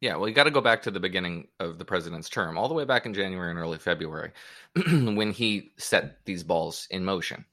Yeah, 0.00 0.16
well, 0.16 0.28
you 0.28 0.34
got 0.34 0.44
to 0.44 0.50
go 0.50 0.60
back 0.60 0.82
to 0.82 0.90
the 0.90 1.00
beginning 1.00 1.48
of 1.58 1.78
the 1.78 1.84
president's 1.84 2.28
term, 2.28 2.58
all 2.58 2.68
the 2.68 2.74
way 2.74 2.84
back 2.84 3.06
in 3.06 3.14
January 3.14 3.50
and 3.50 3.58
early 3.58 3.78
February, 3.78 4.30
when 4.92 5.32
he 5.32 5.72
set 5.78 6.24
these 6.26 6.44
balls 6.44 6.86
in 6.90 7.04
motion. 7.04 7.44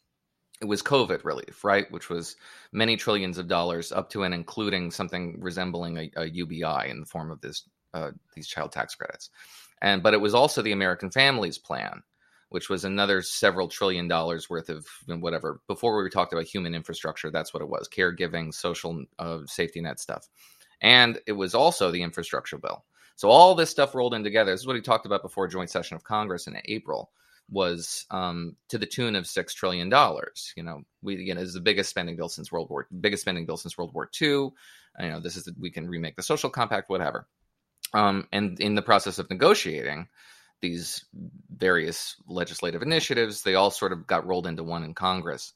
It 0.63 0.67
was 0.67 0.81
COVID 0.81 1.25
relief, 1.25 1.63
right? 1.63 1.91
Which 1.91 2.09
was 2.09 2.35
many 2.71 2.95
trillions 2.95 3.37
of 3.37 3.47
dollars, 3.47 3.91
up 3.91 4.09
to 4.11 4.23
and 4.23 4.33
including 4.33 4.91
something 4.91 5.35
resembling 5.39 5.97
a, 5.97 6.11
a 6.15 6.25
UBI 6.25 6.89
in 6.89 7.01
the 7.01 7.05
form 7.05 7.31
of 7.31 7.41
this 7.41 7.63
uh, 7.93 8.11
these 8.33 8.47
child 8.47 8.71
tax 8.71 8.95
credits, 8.95 9.29
and 9.81 10.01
but 10.01 10.13
it 10.13 10.21
was 10.21 10.33
also 10.33 10.61
the 10.61 10.71
American 10.71 11.11
Families 11.11 11.57
Plan, 11.57 12.01
which 12.49 12.69
was 12.69 12.85
another 12.85 13.21
several 13.21 13.67
trillion 13.67 14.07
dollars 14.07 14.49
worth 14.49 14.69
of 14.69 14.87
whatever. 15.07 15.59
Before 15.67 16.01
we 16.01 16.09
talked 16.09 16.33
about 16.33 16.45
human 16.45 16.73
infrastructure, 16.73 17.29
that's 17.29 17.53
what 17.53 17.61
it 17.61 17.69
was: 17.69 17.89
caregiving, 17.89 18.53
social 18.53 19.03
uh, 19.19 19.39
safety 19.45 19.81
net 19.81 19.99
stuff 19.99 20.29
and 20.83 21.19
it 21.25 21.31
was 21.31 21.55
also 21.55 21.89
the 21.89 22.03
infrastructure 22.03 22.57
bill. 22.57 22.83
So 23.15 23.29
all 23.29 23.55
this 23.55 23.69
stuff 23.69 23.95
rolled 23.95 24.13
in 24.13 24.23
together. 24.23 24.51
This 24.51 24.61
is 24.61 24.67
what 24.67 24.75
he 24.75 24.81
talked 24.81 25.05
about 25.05 25.21
before 25.21 25.47
joint 25.47 25.69
session 25.69 25.95
of 25.95 26.03
Congress 26.03 26.47
in 26.47 26.57
April 26.65 27.11
was 27.49 28.05
um, 28.09 28.55
to 28.69 28.77
the 28.77 28.85
tune 28.85 29.15
of 29.15 29.27
six 29.27 29.53
trillion 29.53 29.89
dollars. 29.89 30.53
You 30.55 30.63
know, 30.63 30.83
we 31.01 31.21
again 31.21 31.37
is 31.37 31.53
the 31.53 31.61
biggest 31.61 31.89
spending 31.89 32.15
bill 32.15 32.29
since 32.29 32.51
World 32.51 32.69
War 32.69 32.87
biggest 32.99 33.21
spending 33.21 33.45
bill 33.45 33.57
since 33.57 33.77
World 33.77 33.93
War 33.93 34.09
II. 34.21 34.27
You 34.27 34.51
know, 34.99 35.19
this 35.19 35.35
is 35.35 35.45
the, 35.45 35.55
we 35.59 35.71
can 35.71 35.87
remake 35.87 36.15
the 36.15 36.23
social 36.23 36.49
compact, 36.49 36.89
whatever. 36.89 37.27
Um, 37.93 38.27
and 38.31 38.59
in 38.59 38.75
the 38.75 38.81
process 38.81 39.19
of 39.19 39.29
negotiating 39.29 40.07
these 40.61 41.05
various 41.55 42.15
legislative 42.27 42.81
initiatives, 42.81 43.43
they 43.43 43.55
all 43.55 43.69
sort 43.69 43.91
of 43.91 44.07
got 44.07 44.25
rolled 44.25 44.47
into 44.47 44.63
one 44.63 44.83
in 44.83 44.93
Congress. 44.93 45.53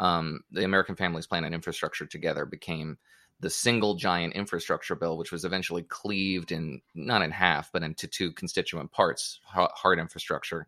Um, 0.00 0.40
the 0.50 0.64
American 0.64 0.96
Families 0.96 1.26
Plan 1.26 1.44
and 1.44 1.54
Infrastructure 1.54 2.06
together 2.06 2.44
became 2.44 2.98
the 3.40 3.50
single 3.50 3.94
giant 3.94 4.34
infrastructure 4.34 4.96
bill, 4.96 5.16
which 5.16 5.32
was 5.32 5.44
eventually 5.44 5.84
cleaved 5.84 6.50
in 6.50 6.80
not 6.94 7.22
in 7.22 7.30
half, 7.30 7.70
but 7.72 7.82
into 7.82 8.08
two 8.08 8.32
constituent 8.32 8.90
parts 8.90 9.40
hard 9.44 9.98
infrastructure 9.98 10.66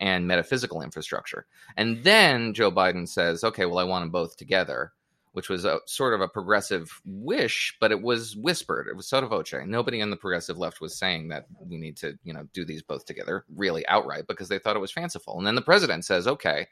and 0.00 0.26
metaphysical 0.26 0.82
infrastructure. 0.82 1.46
And 1.76 2.04
then 2.04 2.54
Joe 2.54 2.70
Biden 2.70 3.08
says, 3.08 3.42
okay, 3.44 3.66
well, 3.66 3.78
I 3.78 3.84
want 3.84 4.02
them 4.02 4.10
both 4.10 4.36
together, 4.36 4.92
which 5.32 5.48
was 5.48 5.64
a 5.64 5.80
sort 5.86 6.14
of 6.14 6.20
a 6.20 6.28
progressive 6.28 7.00
wish, 7.04 7.76
but 7.80 7.90
it 7.90 8.00
was 8.00 8.36
whispered. 8.36 8.88
It 8.88 8.96
was 8.96 9.08
sotto 9.08 9.28
voce. 9.28 9.54
Nobody 9.66 10.00
on 10.00 10.10
the 10.10 10.16
progressive 10.16 10.58
left 10.58 10.80
was 10.80 10.98
saying 10.98 11.28
that 11.28 11.46
we 11.58 11.76
need 11.76 11.96
to, 11.98 12.18
you 12.22 12.32
know, 12.32 12.48
do 12.52 12.64
these 12.64 12.82
both 12.82 13.04
together 13.06 13.44
really 13.54 13.86
outright 13.88 14.26
because 14.26 14.48
they 14.48 14.58
thought 14.58 14.76
it 14.76 14.80
was 14.80 14.92
fanciful. 14.92 15.36
And 15.38 15.46
then 15.46 15.54
the 15.54 15.62
president 15.62 16.04
says, 16.04 16.26
okay, 16.26 16.66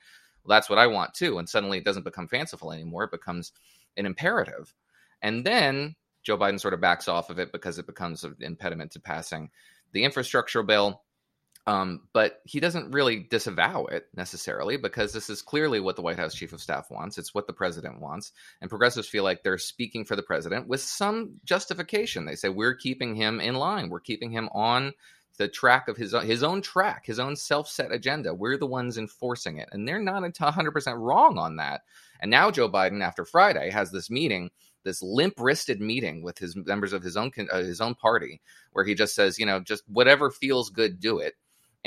well, 0.44 0.56
that's 0.56 0.70
what 0.70 0.78
I 0.78 0.86
want 0.86 1.14
too. 1.14 1.38
And 1.38 1.48
suddenly 1.48 1.78
it 1.78 1.84
doesn't 1.84 2.04
become 2.04 2.28
fanciful 2.28 2.72
anymore. 2.72 3.04
It 3.04 3.10
becomes 3.10 3.52
an 3.96 4.06
imperative. 4.06 4.72
And 5.22 5.44
then 5.44 5.96
Joe 6.22 6.36
Biden 6.38 6.60
sort 6.60 6.74
of 6.74 6.80
backs 6.80 7.08
off 7.08 7.30
of 7.30 7.38
it 7.38 7.52
because 7.52 7.78
it 7.78 7.86
becomes 7.86 8.24
an 8.24 8.36
impediment 8.40 8.92
to 8.92 9.00
passing 9.00 9.50
the 9.92 10.04
infrastructure 10.04 10.62
bill. 10.62 11.02
Um, 11.68 12.02
but 12.12 12.42
he 12.44 12.60
doesn't 12.60 12.92
really 12.92 13.26
disavow 13.28 13.86
it 13.86 14.06
necessarily 14.14 14.76
because 14.76 15.12
this 15.12 15.28
is 15.28 15.42
clearly 15.42 15.80
what 15.80 15.96
the 15.96 16.02
White 16.02 16.18
House 16.18 16.34
chief 16.34 16.52
of 16.52 16.60
staff 16.60 16.92
wants. 16.92 17.18
It's 17.18 17.34
what 17.34 17.48
the 17.48 17.52
president 17.52 18.00
wants. 18.00 18.32
And 18.60 18.70
progressives 18.70 19.08
feel 19.08 19.24
like 19.24 19.42
they're 19.42 19.58
speaking 19.58 20.04
for 20.04 20.14
the 20.14 20.22
president 20.22 20.68
with 20.68 20.80
some 20.80 21.40
justification. 21.44 22.24
They 22.24 22.36
say, 22.36 22.50
we're 22.50 22.74
keeping 22.74 23.16
him 23.16 23.40
in 23.40 23.56
line, 23.56 23.88
we're 23.88 24.00
keeping 24.00 24.30
him 24.30 24.48
on 24.52 24.92
the 25.38 25.48
track 25.48 25.88
of 25.88 25.96
his 25.96 26.14
his 26.22 26.42
own 26.42 26.62
track, 26.62 27.04
his 27.04 27.18
own 27.18 27.36
self-set 27.36 27.92
agenda. 27.92 28.32
We're 28.32 28.56
the 28.56 28.66
ones 28.66 28.96
enforcing 28.96 29.58
it, 29.58 29.68
and 29.72 29.86
they're 29.86 30.00
not 30.00 30.22
100% 30.22 30.98
wrong 30.98 31.36
on 31.36 31.56
that. 31.56 31.82
And 32.20 32.30
now 32.30 32.50
Joe 32.50 32.70
Biden, 32.70 33.02
after 33.02 33.24
Friday, 33.24 33.70
has 33.70 33.90
this 33.90 34.08
meeting 34.08 34.50
this 34.86 35.02
limp-wristed 35.02 35.80
meeting 35.80 36.22
with 36.22 36.38
his 36.38 36.54
members 36.54 36.92
of 36.92 37.02
his 37.02 37.16
own 37.16 37.32
uh, 37.52 37.58
his 37.58 37.80
own 37.80 37.94
party, 37.96 38.40
where 38.72 38.84
he 38.84 38.94
just 38.94 39.14
says, 39.14 39.38
you 39.38 39.44
know, 39.44 39.60
just 39.60 39.82
whatever 39.88 40.30
feels 40.30 40.70
good, 40.70 41.00
do 41.00 41.18
it, 41.18 41.34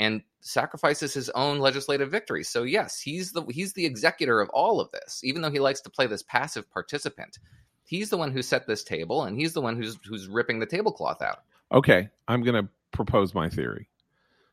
and 0.00 0.22
sacrifices 0.40 1.12
his 1.12 1.28
own 1.30 1.58
legislative 1.58 2.10
victory. 2.10 2.42
So 2.42 2.62
yes, 2.62 2.98
he's 2.98 3.32
the 3.32 3.44
he's 3.50 3.74
the 3.74 3.84
executor 3.84 4.40
of 4.40 4.48
all 4.48 4.80
of 4.80 4.90
this, 4.92 5.20
even 5.22 5.42
though 5.42 5.50
he 5.50 5.60
likes 5.60 5.82
to 5.82 5.90
play 5.90 6.06
this 6.06 6.22
passive 6.22 6.68
participant. 6.70 7.38
He's 7.84 8.08
the 8.08 8.16
one 8.16 8.32
who 8.32 8.40
set 8.40 8.66
this 8.66 8.82
table, 8.82 9.24
and 9.24 9.36
he's 9.36 9.52
the 9.52 9.60
one 9.60 9.76
who's 9.76 9.98
who's 10.08 10.26
ripping 10.26 10.58
the 10.58 10.66
tablecloth 10.66 11.20
out. 11.20 11.42
Okay, 11.70 12.08
I'm 12.26 12.42
going 12.42 12.64
to 12.64 12.68
propose 12.92 13.34
my 13.34 13.50
theory. 13.50 13.88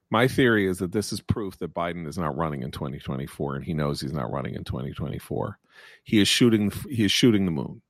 My 0.10 0.27
theory 0.27 0.67
is 0.67 0.79
that 0.79 0.91
this 0.91 1.13
is 1.13 1.21
proof 1.21 1.57
that 1.60 1.73
Biden 1.73 2.07
is 2.07 2.17
not 2.17 2.38
running 2.38 2.62
in 2.62 2.71
2024, 2.71 3.55
and 3.55 3.65
he 3.65 3.73
knows 3.73 4.01
he's 4.01 4.13
not 4.13 4.31
running 4.31 4.53
in 4.53 4.65
2024. 4.65 5.57
He 6.03 6.19
is 6.19 6.27
shooting. 6.27 6.71
He 6.89 7.05
is 7.05 7.12
shooting 7.12 7.45
the 7.45 7.51
moon. 7.51 7.81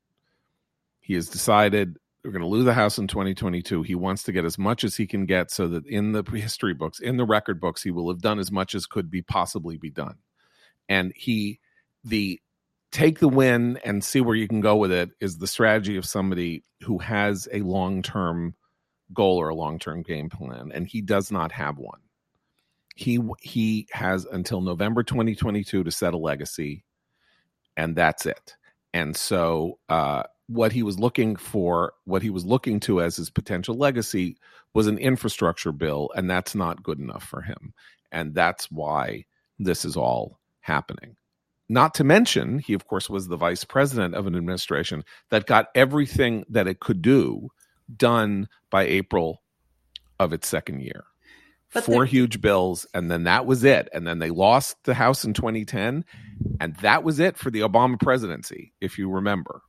He 1.00 1.16
has 1.16 1.28
decided 1.28 1.98
we're 2.24 2.32
going 2.32 2.42
to 2.42 2.48
lose 2.48 2.66
the 2.66 2.74
House 2.74 2.98
in 2.98 3.08
2022. 3.08 3.84
He 3.84 3.96
wants 3.96 4.24
to 4.24 4.32
get 4.32 4.46
as 4.46 4.58
much 4.58 4.84
as 4.84 4.96
he 4.96 5.08
can 5.08 5.26
get 5.26 5.52
so 5.52 5.68
that 5.70 5.86
in 5.86 6.12
the 6.12 6.24
history 6.24 6.74
books, 6.74 7.00
in 7.00 7.18
the 7.18 7.26
record 7.26 7.62
books, 7.62 7.84
he 7.84 7.92
will 7.92 8.10
have 8.10 8.22
done 8.22 8.40
as 8.40 8.52
much 8.52 8.76
as 8.76 8.86
could 8.86 9.10
be 9.10 9.22
possibly 9.22 9.78
be 9.78 9.90
done. 9.90 10.16
And 10.90 11.14
he, 11.16 11.60
the 12.04 12.42
take 12.92 13.20
the 13.20 13.28
win 13.28 13.78
and 13.84 14.04
see 14.04 14.22
where 14.22 14.36
you 14.36 14.48
can 14.48 14.62
go 14.62 14.76
with 14.76 14.92
it 14.92 15.12
is 15.20 15.38
the 15.38 15.48
strategy 15.48 15.98
of 15.98 16.06
somebody 16.06 16.64
who 16.84 16.98
has 16.98 17.48
a 17.52 17.62
long 17.62 18.02
term 18.02 18.56
goal 19.14 19.38
or 19.38 19.50
a 19.50 19.56
long 19.56 19.80
term 19.80 20.02
game 20.02 20.30
plan, 20.30 20.72
and 20.74 20.88
he 20.88 21.02
does 21.02 21.32
not 21.32 21.52
have 21.52 21.78
one. 21.78 22.00
He 22.96 23.20
he 23.42 23.88
has 23.92 24.26
until 24.26 24.62
November 24.62 25.04
2022 25.04 25.84
to 25.84 25.92
set 25.92 26.14
a 26.14 26.18
legacy, 26.18 26.84
and 27.76 27.96
that's 27.96 28.26
it. 28.26 28.56
And 28.94 29.16
so 29.16 29.80
uh, 29.90 30.24
what 30.48 30.72
he 30.72 30.82
was 30.82 31.00
looking 31.00 31.36
for, 31.36 31.94
what 32.06 32.22
he 32.22 32.30
was 32.30 32.46
looking 32.46 32.80
to 32.82 33.02
as 33.02 33.18
his 33.18 33.30
potential 33.30 33.76
legacy 33.76 34.38
was 34.74 34.88
an 34.88 34.98
infrastructure 34.98 35.72
bill, 35.72 36.10
and 36.16 36.30
that's 36.30 36.56
not 36.56 36.84
good 36.84 37.00
enough 37.00 37.24
for 37.24 37.42
him. 37.42 37.74
And 38.12 38.34
that's 38.34 38.72
why 38.72 39.26
this 39.60 39.84
is 39.84 39.98
all 39.98 40.40
happening. 40.62 41.18
Not 41.70 41.94
to 41.96 42.06
mention, 42.06 42.60
he, 42.60 42.74
of 42.74 42.88
course, 42.88 43.10
was 43.10 43.28
the 43.28 43.36
vice 43.36 43.66
president 43.66 44.16
of 44.16 44.26
an 44.26 44.36
administration 44.36 45.04
that 45.30 45.46
got 45.46 45.68
everything 45.76 46.46
that 46.50 46.68
it 46.68 46.80
could 46.80 47.02
do 47.02 47.50
done 47.94 48.48
by 48.70 48.84
April 48.84 49.42
of 50.18 50.32
its 50.32 50.48
second 50.48 50.82
year. 50.82 51.04
But 51.74 51.84
Four 51.84 52.06
huge 52.06 52.40
bills, 52.40 52.88
and 52.94 53.12
then 53.12 53.24
that 53.26 53.46
was 53.46 53.66
it. 53.66 53.90
And 53.94 54.08
then 54.08 54.20
they 54.20 54.30
lost 54.30 54.78
the 54.86 54.94
House 54.94 55.26
in 55.26 55.34
2010, 55.34 56.06
and 56.62 56.76
that 56.78 57.04
was 57.04 57.20
it 57.20 57.38
for 57.38 57.52
the 57.52 57.60
Obama 57.60 58.00
presidency, 58.00 58.72
if 58.80 58.98
you 58.98 59.10
remember 59.10 59.62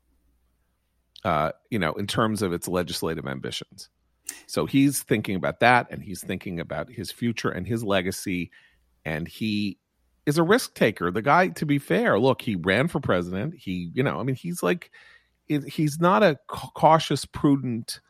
uh, 1.25 1.53
you 1.71 1.79
know, 1.79 1.93
in 1.95 2.07
terms 2.07 2.43
of 2.43 2.53
its 2.53 2.69
legislative 2.69 3.27
ambitions. 3.27 3.89
So 4.47 4.67
he's 4.67 5.03
thinking 5.03 5.37
about 5.37 5.61
that 5.61 5.89
and 5.91 6.03
he's 6.03 6.23
thinking 6.23 6.61
about 6.61 6.91
his 6.91 7.11
future 7.11 7.51
and 7.51 7.67
his 7.67 7.83
legacy. 7.83 8.51
And 9.05 9.27
he 9.27 9.79
is 10.27 10.39
a 10.39 10.43
risk 10.43 10.75
taker. 10.75 11.11
The 11.11 11.23
guy, 11.23 11.49
to 11.49 11.67
be 11.67 11.79
fair, 11.79 12.19
look, 12.19 12.43
he 12.43 12.57
ran 12.57 12.89
for 12.89 13.01
president. 13.01 13.55
He, 13.55 13.91
you 13.95 14.03
know, 14.03 14.21
I 14.21 14.23
mean, 14.23 14.37
he's 14.37 14.63
like, 14.63 14.91
he's 15.47 15.99
not 15.99 16.23
a 16.23 16.39
cautious, 16.47 17.25
prudent, 17.25 18.01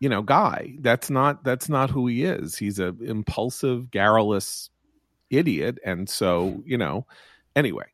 you 0.00 0.08
know, 0.08 0.22
guy. 0.22 0.76
That's 0.80 1.08
not, 1.10 1.44
that's 1.44 1.68
not 1.68 1.90
who 1.90 2.08
he 2.08 2.24
is. 2.24 2.56
He's 2.56 2.80
a 2.80 2.88
impulsive, 3.00 3.90
garrulous 3.90 4.70
idiot. 5.30 5.78
And 5.84 6.08
so, 6.08 6.62
you 6.66 6.76
know, 6.76 7.06
anyway, 7.54 7.86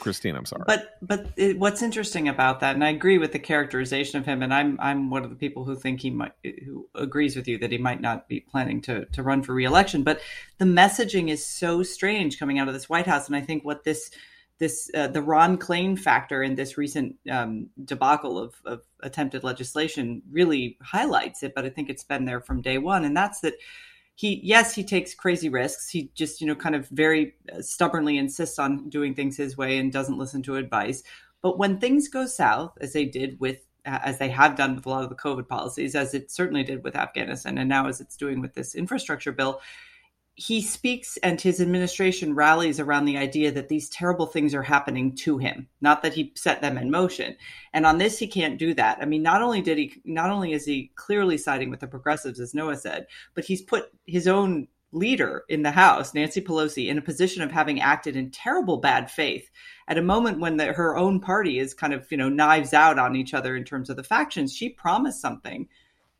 Christine, 0.00 0.36
I'm 0.36 0.46
sorry. 0.46 0.64
But 0.66 0.96
but 1.00 1.26
it, 1.36 1.58
what's 1.58 1.82
interesting 1.82 2.28
about 2.28 2.60
that, 2.60 2.74
and 2.74 2.84
I 2.84 2.90
agree 2.90 3.18
with 3.18 3.32
the 3.32 3.38
characterization 3.38 4.18
of 4.18 4.26
him, 4.26 4.42
and 4.42 4.52
I'm 4.52 4.78
I'm 4.80 5.10
one 5.10 5.24
of 5.24 5.30
the 5.30 5.36
people 5.36 5.64
who 5.64 5.76
think 5.76 6.00
he 6.00 6.10
might 6.10 6.32
who 6.42 6.88
agrees 6.94 7.36
with 7.36 7.46
you 7.46 7.58
that 7.58 7.70
he 7.70 7.78
might 7.78 8.00
not 8.00 8.28
be 8.28 8.40
planning 8.40 8.80
to 8.82 9.04
to 9.06 9.22
run 9.22 9.42
for 9.42 9.54
reelection. 9.54 10.02
But 10.02 10.20
the 10.58 10.64
messaging 10.64 11.28
is 11.28 11.44
so 11.44 11.82
strange 11.82 12.38
coming 12.38 12.58
out 12.58 12.68
of 12.68 12.74
this 12.74 12.88
White 12.88 13.06
House, 13.06 13.26
and 13.26 13.36
I 13.36 13.42
think 13.42 13.64
what 13.64 13.84
this 13.84 14.10
this 14.58 14.90
uh, 14.94 15.08
the 15.08 15.22
Ron 15.22 15.58
Klain 15.58 15.98
factor 15.98 16.42
in 16.42 16.54
this 16.54 16.78
recent 16.78 17.16
um, 17.30 17.68
debacle 17.84 18.38
of, 18.38 18.54
of 18.64 18.82
attempted 19.00 19.44
legislation 19.44 20.22
really 20.30 20.78
highlights 20.82 21.42
it. 21.42 21.52
But 21.54 21.64
I 21.64 21.70
think 21.70 21.90
it's 21.90 22.04
been 22.04 22.24
there 22.24 22.40
from 22.40 22.62
day 22.62 22.78
one, 22.78 23.04
and 23.04 23.16
that's 23.16 23.40
that 23.40 23.54
he 24.14 24.40
yes 24.42 24.74
he 24.74 24.84
takes 24.84 25.14
crazy 25.14 25.48
risks. 25.48 25.88
He 25.88 26.10
just 26.14 26.40
you 26.40 26.46
know 26.46 26.54
kind 26.54 26.74
of 26.74 26.88
very 26.88 27.34
uh, 27.52 27.62
stubbornly 27.62 28.18
insists 28.18 28.58
on 28.58 28.88
doing 28.88 29.14
things 29.14 29.36
his 29.36 29.56
way 29.56 29.78
and 29.78 29.92
doesn't 29.92 30.18
listen 30.18 30.42
to 30.44 30.56
advice. 30.56 31.02
But 31.42 31.58
when 31.58 31.78
things 31.78 32.08
go 32.08 32.26
south 32.26 32.76
as 32.80 32.92
they 32.92 33.04
did 33.04 33.40
with 33.40 33.66
as 33.84 34.18
they 34.18 34.28
have 34.28 34.56
done 34.56 34.76
with 34.76 34.86
a 34.86 34.88
lot 34.88 35.02
of 35.02 35.08
the 35.08 35.16
covid 35.16 35.48
policies 35.48 35.94
as 35.94 36.14
it 36.14 36.30
certainly 36.30 36.62
did 36.62 36.84
with 36.84 36.94
afghanistan 36.94 37.58
and 37.58 37.68
now 37.68 37.88
as 37.88 38.00
it's 38.00 38.16
doing 38.16 38.40
with 38.40 38.54
this 38.54 38.76
infrastructure 38.76 39.32
bill 39.32 39.60
he 40.34 40.62
speaks 40.62 41.18
and 41.18 41.40
his 41.40 41.60
administration 41.60 42.34
rallies 42.34 42.80
around 42.80 43.04
the 43.04 43.18
idea 43.18 43.52
that 43.52 43.68
these 43.68 43.90
terrible 43.90 44.26
things 44.26 44.54
are 44.54 44.62
happening 44.62 45.14
to 45.14 45.36
him 45.36 45.68
not 45.80 46.02
that 46.02 46.14
he 46.14 46.32
set 46.34 46.62
them 46.62 46.78
in 46.78 46.90
motion. 46.90 47.36
And 47.74 47.84
on 47.84 47.98
this 47.98 48.18
he 48.18 48.26
can't 48.26 48.58
do 48.58 48.72
that. 48.74 48.98
I 49.00 49.04
mean 49.04 49.22
not 49.22 49.42
only 49.42 49.60
did 49.60 49.78
he 49.78 50.00
not 50.04 50.30
only 50.30 50.52
is 50.52 50.64
he 50.64 50.90
clearly 50.94 51.36
siding 51.36 51.70
with 51.70 51.80
the 51.80 51.86
progressives 51.86 52.40
as 52.40 52.54
noah 52.54 52.76
said 52.76 53.06
but 53.34 53.44
he's 53.44 53.62
put 53.62 53.90
his 54.06 54.26
own 54.26 54.68
leader 54.94 55.44
in 55.48 55.62
the 55.62 55.70
house 55.70 56.12
nancy 56.12 56.40
pelosi 56.40 56.88
in 56.88 56.98
a 56.98 57.02
position 57.02 57.42
of 57.42 57.50
having 57.50 57.80
acted 57.80 58.14
in 58.14 58.30
terrible 58.30 58.76
bad 58.76 59.10
faith 59.10 59.50
at 59.88 59.98
a 59.98 60.02
moment 60.02 60.38
when 60.38 60.56
the, 60.56 60.66
her 60.72 60.96
own 60.96 61.20
party 61.20 61.58
is 61.58 61.74
kind 61.74 61.92
of 61.92 62.10
you 62.10 62.16
know 62.16 62.28
knives 62.28 62.72
out 62.72 62.98
on 62.98 63.16
each 63.16 63.34
other 63.34 63.56
in 63.56 63.64
terms 63.64 63.90
of 63.90 63.96
the 63.96 64.02
factions. 64.02 64.54
She 64.54 64.70
promised 64.70 65.20
something 65.20 65.68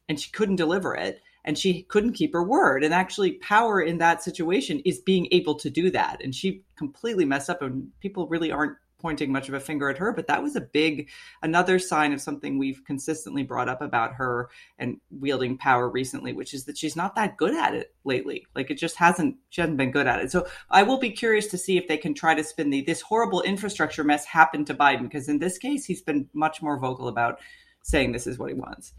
and 0.09 0.21
she 0.21 0.31
couldn't 0.31 0.57
deliver 0.57 0.95
it 0.95 1.23
and 1.45 1.59
she 1.59 1.82
couldn't 1.82 2.12
keep 2.12 2.32
her 2.32 2.43
word. 2.43 2.84
And 2.84 2.95
actually, 2.95 3.32
power 3.32 3.80
in 3.80 3.99
that 3.99 4.22
situation 4.22 4.80
is 4.80 5.01
being 5.01 5.28
able 5.32 5.55
to 5.57 5.70
do 5.70 5.90
that. 5.90 6.22
And 6.22 6.34
she 6.34 6.62
completely 6.76 7.24
messed 7.24 7.51
up, 7.51 7.62
and 7.62 7.88
people 8.01 8.28
really 8.28 8.53
aren't 8.53 8.76
pointing 8.99 9.32
much 9.32 9.49
of 9.49 9.55
a 9.55 9.61
finger 9.61 9.90
at 9.90 9.99
her. 9.99 10.12
But 10.12 10.28
that 10.28 10.45
was 10.45 10.55
a 10.55 10.61
big, 10.61 11.11
another 11.43 11.80
sign 11.80 12.12
of 12.12 12.20
something 12.20 12.57
we've 12.57 12.84
consistently 12.84 13.43
brought 13.43 13.68
up 13.68 13.82
about 13.82 14.14
her 14.14 14.49
and 14.78 15.01
wielding 15.11 15.59
power 15.59 15.90
recently, 15.90 16.32
which 16.32 16.55
is 16.55 16.66
that 16.66 16.78
she's 16.78 16.95
not 16.95 17.16
that 17.16 17.36
good 17.36 17.53
at 17.53 17.74
it 17.74 17.93
lately. 18.05 18.47
Like 18.55 18.70
it 18.70 18.78
just 18.78 18.95
hasn't, 18.95 19.36
she 19.51 19.61
hasn't 19.61 19.76
been 19.76 19.90
good 19.90 20.07
at 20.07 20.20
it. 20.20 20.30
So 20.30 20.47
I 20.70 20.84
will 20.84 20.99
be 20.99 21.11
curious 21.11 21.49
to 21.49 21.59
see 21.59 21.76
if 21.76 21.88
they 21.88 21.97
can 21.97 22.14
try 22.14 22.36
to 22.36 22.45
spin 22.45 22.70
the, 22.70 22.82
this 22.82 23.01
horrible 23.01 23.43
infrastructure 23.43 24.05
mess 24.05 24.24
happened 24.24 24.68
to 24.68 24.74
Biden, 24.74 25.03
because 25.03 25.28
in 25.28 25.40
this 25.40 25.59
case, 25.59 25.84
he's 25.84 26.03
been 26.03 26.28
much 26.32 26.62
more 26.62 26.78
vocal 26.78 27.09
about 27.09 27.40
saying 27.82 28.12
this 28.12 28.28
is 28.28 28.38
what 28.38 28.51
he 28.51 28.55
wants 28.55 28.93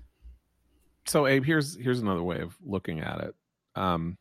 so 1.06 1.28
Abe, 1.28 1.46
here's 1.46 1.76
here's 1.78 2.02
another 2.02 2.24
way 2.24 2.40
of 2.40 2.56
looking 2.64 3.00
at 3.00 3.20
it. 3.20 3.36
Um, 3.76 4.18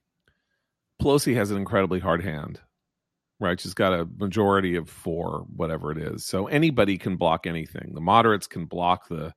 Pelosi 1.01 1.35
has 1.35 1.51
an 1.51 1.57
incredibly 1.57 2.01
hard 2.01 2.23
hand, 2.23 2.61
right? 3.41 3.61
She's 3.61 3.75
got 3.75 3.93
a 3.93 4.09
majority 4.19 4.77
of 4.77 4.89
four, 4.89 5.47
whatever 5.55 5.91
it 5.93 5.99
is. 5.99 6.25
So 6.25 6.47
anybody 6.47 6.99
can 6.99 7.17
block 7.17 7.47
anything. 7.47 7.93
The 7.95 8.01
moderates 8.01 8.47
can 8.47 8.67
block 8.67 9.09
the 9.09 9.35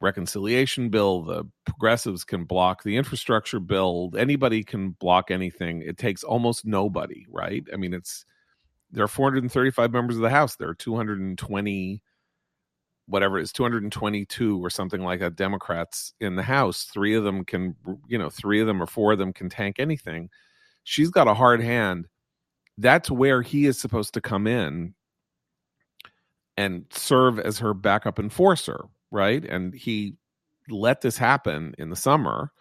reconciliation 0.00 0.88
bill. 0.88 1.22
The 1.22 1.44
progressives 1.66 2.24
can 2.24 2.44
block 2.44 2.82
the 2.82 2.96
infrastructure 2.96 3.60
bill. 3.60 4.10
Anybody 4.16 4.64
can 4.64 4.90
block 4.90 5.30
anything. 5.30 5.82
It 5.82 5.98
takes 5.98 6.24
almost 6.24 6.64
nobody, 6.64 7.26
right? 7.28 7.64
I 7.72 7.76
mean, 7.76 7.92
it's 7.92 8.24
there 8.90 9.04
are 9.04 9.08
435 9.08 9.92
members 9.92 10.16
of 10.16 10.22
the 10.22 10.30
House. 10.30 10.56
There 10.56 10.68
are 10.68 10.74
220 10.74 12.02
whatever 13.10 13.38
it 13.38 13.42
is 13.42 13.52
222 13.52 14.64
or 14.64 14.70
something 14.70 15.02
like 15.02 15.20
that 15.20 15.36
democrats 15.36 16.14
in 16.20 16.36
the 16.36 16.42
house 16.42 16.84
three 16.84 17.14
of 17.14 17.24
them 17.24 17.44
can 17.44 17.74
you 18.08 18.18
know 18.18 18.30
three 18.30 18.60
of 18.60 18.66
them 18.66 18.82
or 18.82 18.86
four 18.86 19.12
of 19.12 19.18
them 19.18 19.32
can 19.32 19.48
tank 19.48 19.76
anything. 19.78 20.30
She's 20.84 21.10
got 21.10 21.28
a 21.28 21.34
hard 21.34 21.60
hand. 21.60 22.08
That's 22.78 23.10
where 23.10 23.42
he 23.42 23.66
is 23.66 23.78
supposed 23.78 24.14
to 24.14 24.20
come 24.20 24.46
in 24.46 24.94
and 26.56 26.86
serve 26.90 27.38
as 27.38 27.58
her 27.58 27.74
backup 27.74 28.18
enforcer 28.18 28.84
right? 29.12 29.44
And 29.44 29.74
he 29.74 30.14
let 30.68 31.00
this 31.00 31.18
happen 31.18 31.74
in 31.78 31.90
the 31.90 31.96
summer 31.96 32.52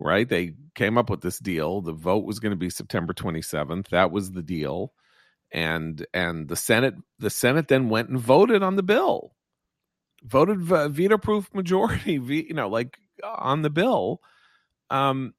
right? 0.00 0.28
They 0.28 0.54
came 0.74 0.98
up 0.98 1.08
with 1.10 1.20
this 1.20 1.38
deal. 1.38 1.80
The 1.80 1.92
vote 1.92 2.24
was 2.24 2.40
going 2.40 2.50
to 2.50 2.56
be 2.56 2.70
september 2.70 3.12
27th 3.14 3.88
that 3.88 4.10
was 4.10 4.32
the 4.32 4.42
deal. 4.42 4.92
And 5.52 6.06
and 6.14 6.48
the 6.48 6.56
senate 6.56 6.94
the 7.18 7.30
senate 7.30 7.68
then 7.68 7.88
went 7.88 8.08
and 8.08 8.18
voted 8.18 8.62
on 8.62 8.76
the 8.76 8.82
bill 8.82 9.34
voted 10.24 10.60
veto 10.60 11.18
proof 11.18 11.52
majority, 11.54 12.12
you 12.48 12.54
know, 12.54 12.68
like 12.68 12.98
on 13.22 13.62
the 13.62 13.70
bill. 13.70 14.20
Um, 14.90 15.34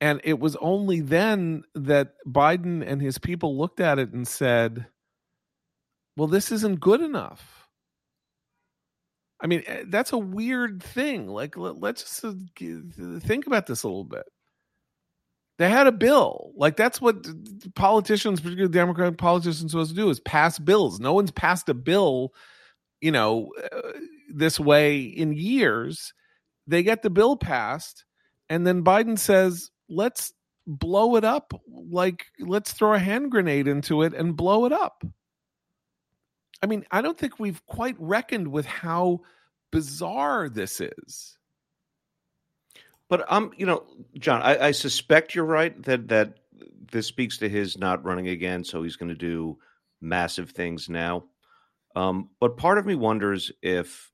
and 0.00 0.20
it 0.24 0.38
was 0.38 0.56
only 0.56 1.00
then 1.00 1.64
that 1.74 2.14
Biden 2.26 2.86
and 2.86 3.02
his 3.02 3.18
people 3.18 3.58
looked 3.58 3.80
at 3.80 3.98
it 3.98 4.12
and 4.12 4.28
said, 4.28 4.86
well, 6.16 6.28
this 6.28 6.52
isn't 6.52 6.80
good 6.80 7.00
enough. 7.00 7.68
I 9.40 9.46
mean, 9.46 9.62
eh, 9.66 9.84
that's 9.88 10.12
a 10.12 10.18
weird 10.18 10.82
thing. 10.82 11.28
Like, 11.28 11.56
let's 11.56 12.02
just 12.02 12.24
uh, 12.24 13.20
think 13.20 13.46
about 13.46 13.66
this 13.66 13.82
a 13.82 13.88
little 13.88 14.04
bit. 14.04 14.24
They 15.58 15.68
had 15.68 15.88
a 15.88 15.92
bill. 15.92 16.52
Like, 16.56 16.76
that's 16.76 17.00
what 17.00 17.26
politicians, 17.74 18.40
particularly 18.40 18.72
Democratic 18.72 19.18
politicians, 19.18 19.64
are 19.64 19.68
supposed 19.70 19.90
to 19.90 19.96
do 19.96 20.10
is 20.10 20.20
pass 20.20 20.58
bills. 20.58 21.00
No 21.00 21.12
one's 21.12 21.32
passed 21.32 21.68
a 21.68 21.74
bill 21.74 22.32
you 23.00 23.12
know, 23.12 23.52
uh, 23.72 23.92
this 24.32 24.58
way 24.58 25.00
in 25.00 25.32
years. 25.32 26.12
They 26.66 26.82
get 26.82 27.02
the 27.02 27.10
bill 27.10 27.36
passed, 27.36 28.04
and 28.48 28.66
then 28.66 28.84
Biden 28.84 29.18
says, 29.18 29.70
let's 29.88 30.32
blow 30.66 31.16
it 31.16 31.24
up. 31.24 31.58
Like, 31.66 32.26
let's 32.40 32.72
throw 32.72 32.94
a 32.94 32.98
hand 32.98 33.30
grenade 33.30 33.66
into 33.66 34.02
it 34.02 34.12
and 34.12 34.36
blow 34.36 34.66
it 34.66 34.72
up. 34.72 35.02
I 36.62 36.66
mean, 36.66 36.84
I 36.90 37.00
don't 37.00 37.16
think 37.16 37.38
we've 37.38 37.64
quite 37.66 37.96
reckoned 37.98 38.48
with 38.48 38.66
how 38.66 39.20
bizarre 39.70 40.48
this 40.48 40.80
is. 40.80 41.38
But 43.08 43.30
um, 43.32 43.52
you 43.56 43.64
know, 43.64 43.84
John, 44.18 44.42
I, 44.42 44.66
I 44.66 44.70
suspect 44.72 45.34
you're 45.34 45.44
right 45.44 45.80
that 45.84 46.08
that 46.08 46.38
this 46.90 47.06
speaks 47.06 47.38
to 47.38 47.48
his 47.48 47.78
not 47.78 48.04
running 48.04 48.28
again, 48.28 48.64
so 48.64 48.82
he's 48.82 48.96
going 48.96 49.08
to 49.08 49.14
do 49.14 49.58
massive 50.00 50.50
things 50.50 50.88
now. 50.88 51.24
Um, 51.98 52.30
but 52.38 52.56
part 52.56 52.78
of 52.78 52.86
me 52.86 52.94
wonders 52.94 53.50
if 53.60 54.12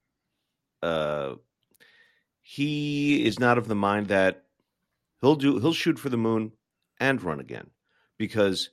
uh, 0.82 1.34
he 2.40 3.26
is 3.26 3.38
not 3.38 3.58
of 3.58 3.68
the 3.68 3.74
mind 3.74 4.06
that 4.08 4.44
he'll 5.20 5.36
do 5.36 5.58
he'll 5.58 5.74
shoot 5.74 5.98
for 5.98 6.08
the 6.08 6.16
moon 6.16 6.52
and 6.98 7.22
run 7.22 7.40
again 7.40 7.68
because 8.16 8.70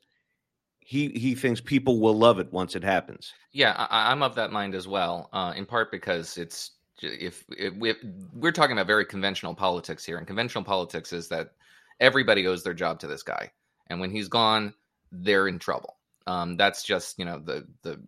he 0.79 1.09
he 1.09 1.35
thinks 1.35 1.59
people 1.59 1.99
will 1.99 2.13
love 2.17 2.39
it 2.39 2.53
once 2.53 2.73
it 2.73 2.85
happens. 2.85 3.33
Yeah, 3.51 3.85
I, 3.89 4.13
am 4.13 4.23
of 4.23 4.35
that 4.35 4.53
mind 4.53 4.75
as 4.75 4.87
well. 4.87 5.29
Uh, 5.33 5.53
in 5.57 5.65
part 5.65 5.91
because 5.91 6.37
it's 6.37 6.71
if, 7.01 7.43
if, 7.49 7.73
if 7.81 7.97
we're 8.33 8.53
talking 8.53 8.73
about 8.73 8.87
very 8.87 9.05
conventional 9.05 9.53
politics 9.53 10.05
here, 10.05 10.19
and 10.19 10.27
conventional 10.27 10.63
politics 10.63 11.11
is 11.11 11.27
that 11.27 11.51
everybody 11.99 12.47
owes 12.47 12.63
their 12.63 12.73
job 12.73 12.97
to 12.99 13.07
this 13.07 13.23
guy, 13.23 13.51
and 13.87 13.99
when 13.99 14.09
he's 14.09 14.29
gone, 14.29 14.73
they're 15.11 15.49
in 15.49 15.59
trouble. 15.59 15.97
Um, 16.27 16.55
that's 16.55 16.83
just 16.83 17.19
you 17.19 17.25
know 17.25 17.39
the 17.39 17.67
the 17.81 17.99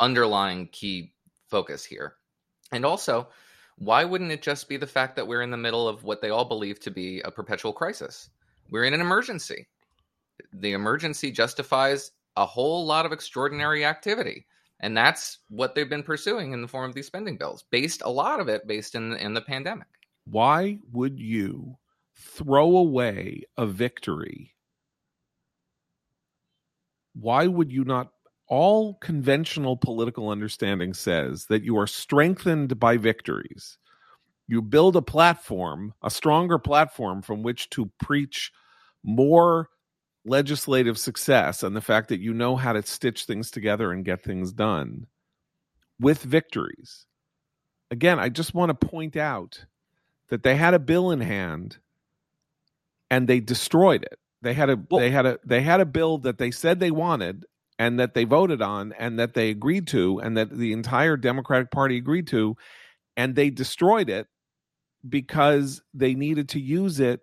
underlying 0.00 0.68
key 0.68 1.14
focus 1.48 1.84
here. 1.84 2.14
And 2.72 2.84
also, 2.84 3.28
why 3.78 4.04
wouldn't 4.04 4.32
it 4.32 4.42
just 4.42 4.68
be 4.68 4.76
the 4.76 4.86
fact 4.86 5.16
that 5.16 5.26
we're 5.26 5.42
in 5.42 5.50
the 5.50 5.56
middle 5.56 5.88
of 5.88 6.04
what 6.04 6.20
they 6.20 6.30
all 6.30 6.44
believe 6.44 6.80
to 6.80 6.90
be 6.90 7.20
a 7.20 7.30
perpetual 7.30 7.72
crisis? 7.72 8.30
We're 8.70 8.84
in 8.84 8.94
an 8.94 9.00
emergency. 9.00 9.66
The 10.52 10.72
emergency 10.72 11.30
justifies 11.30 12.10
a 12.36 12.46
whole 12.46 12.84
lot 12.84 13.06
of 13.06 13.12
extraordinary 13.12 13.84
activity. 13.84 14.46
And 14.80 14.96
that's 14.96 15.38
what 15.48 15.74
they've 15.74 15.88
been 15.88 16.02
pursuing 16.02 16.52
in 16.52 16.60
the 16.60 16.68
form 16.68 16.88
of 16.88 16.94
these 16.94 17.06
spending 17.06 17.38
bills, 17.38 17.64
based 17.70 18.02
a 18.02 18.10
lot 18.10 18.40
of 18.40 18.48
it 18.48 18.66
based 18.66 18.94
in 18.94 19.14
in 19.14 19.32
the 19.32 19.40
pandemic. 19.40 19.86
Why 20.26 20.78
would 20.92 21.18
you 21.18 21.78
throw 22.14 22.76
away 22.76 23.44
a 23.56 23.66
victory? 23.66 24.54
Why 27.14 27.46
would 27.46 27.72
you 27.72 27.84
not 27.84 28.12
all 28.48 28.94
conventional 28.94 29.76
political 29.76 30.28
understanding 30.28 30.94
says 30.94 31.46
that 31.46 31.64
you 31.64 31.78
are 31.78 31.86
strengthened 31.86 32.78
by 32.78 32.96
victories. 32.96 33.78
You 34.46 34.62
build 34.62 34.94
a 34.96 35.02
platform, 35.02 35.94
a 36.02 36.10
stronger 36.10 36.58
platform 36.58 37.22
from 37.22 37.42
which 37.42 37.68
to 37.70 37.90
preach 37.98 38.52
more 39.02 39.68
legislative 40.24 40.98
success 40.98 41.62
and 41.62 41.74
the 41.74 41.80
fact 41.80 42.08
that 42.08 42.20
you 42.20 42.34
know 42.34 42.56
how 42.56 42.72
to 42.72 42.84
stitch 42.84 43.24
things 43.24 43.50
together 43.50 43.92
and 43.92 44.04
get 44.04 44.22
things 44.22 44.52
done 44.52 45.06
with 46.00 46.22
victories. 46.22 47.06
Again, 47.90 48.18
I 48.18 48.28
just 48.28 48.54
want 48.54 48.78
to 48.78 48.86
point 48.86 49.16
out 49.16 49.64
that 50.28 50.42
they 50.42 50.56
had 50.56 50.74
a 50.74 50.78
bill 50.78 51.10
in 51.10 51.20
hand 51.20 51.78
and 53.10 53.28
they 53.28 53.40
destroyed 53.40 54.02
it. 54.02 54.18
They 54.42 54.54
had 54.54 54.70
a 54.70 54.78
they 54.90 55.10
had 55.10 55.26
a 55.26 55.38
they 55.44 55.62
had 55.62 55.80
a 55.80 55.86
bill 55.86 56.18
that 56.18 56.38
they 56.38 56.50
said 56.50 56.78
they 56.78 56.90
wanted 56.90 57.46
and 57.78 58.00
that 58.00 58.14
they 58.14 58.24
voted 58.24 58.62
on 58.62 58.92
and 58.98 59.18
that 59.18 59.34
they 59.34 59.50
agreed 59.50 59.86
to 59.88 60.20
and 60.20 60.36
that 60.36 60.50
the 60.50 60.72
entire 60.72 61.16
Democratic 61.16 61.70
Party 61.70 61.96
agreed 61.96 62.26
to 62.28 62.56
and 63.16 63.34
they 63.34 63.50
destroyed 63.50 64.08
it 64.08 64.26
because 65.08 65.82
they 65.94 66.14
needed 66.14 66.50
to 66.50 66.60
use 66.60 67.00
it 67.00 67.20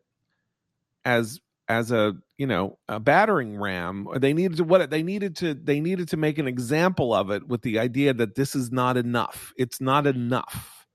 as 1.06 1.40
as 1.70 1.92
a 1.92 2.14
you 2.38 2.48
know 2.48 2.78
a 2.88 3.00
battering 3.00 3.58
ram. 3.58 4.08
Or 4.08 4.20
they 4.20 4.34
needed 4.34 4.58
to 4.58 4.64
what 4.64 4.90
they 4.90 5.04
needed 5.04 5.36
to 5.38 5.54
they 5.54 5.80
needed 5.80 6.10
to 6.10 6.18
make 6.18 6.38
an 6.38 6.48
example 6.48 7.14
of 7.14 7.32
it 7.32 7.48
with 7.48 7.62
the 7.62 7.80
idea 7.80 8.14
that 8.14 8.36
this 8.36 8.56
is 8.56 8.72
not 8.72 8.98
enough. 8.98 9.54
It's 9.58 9.82
not 9.82 10.08
enough. 10.08 10.88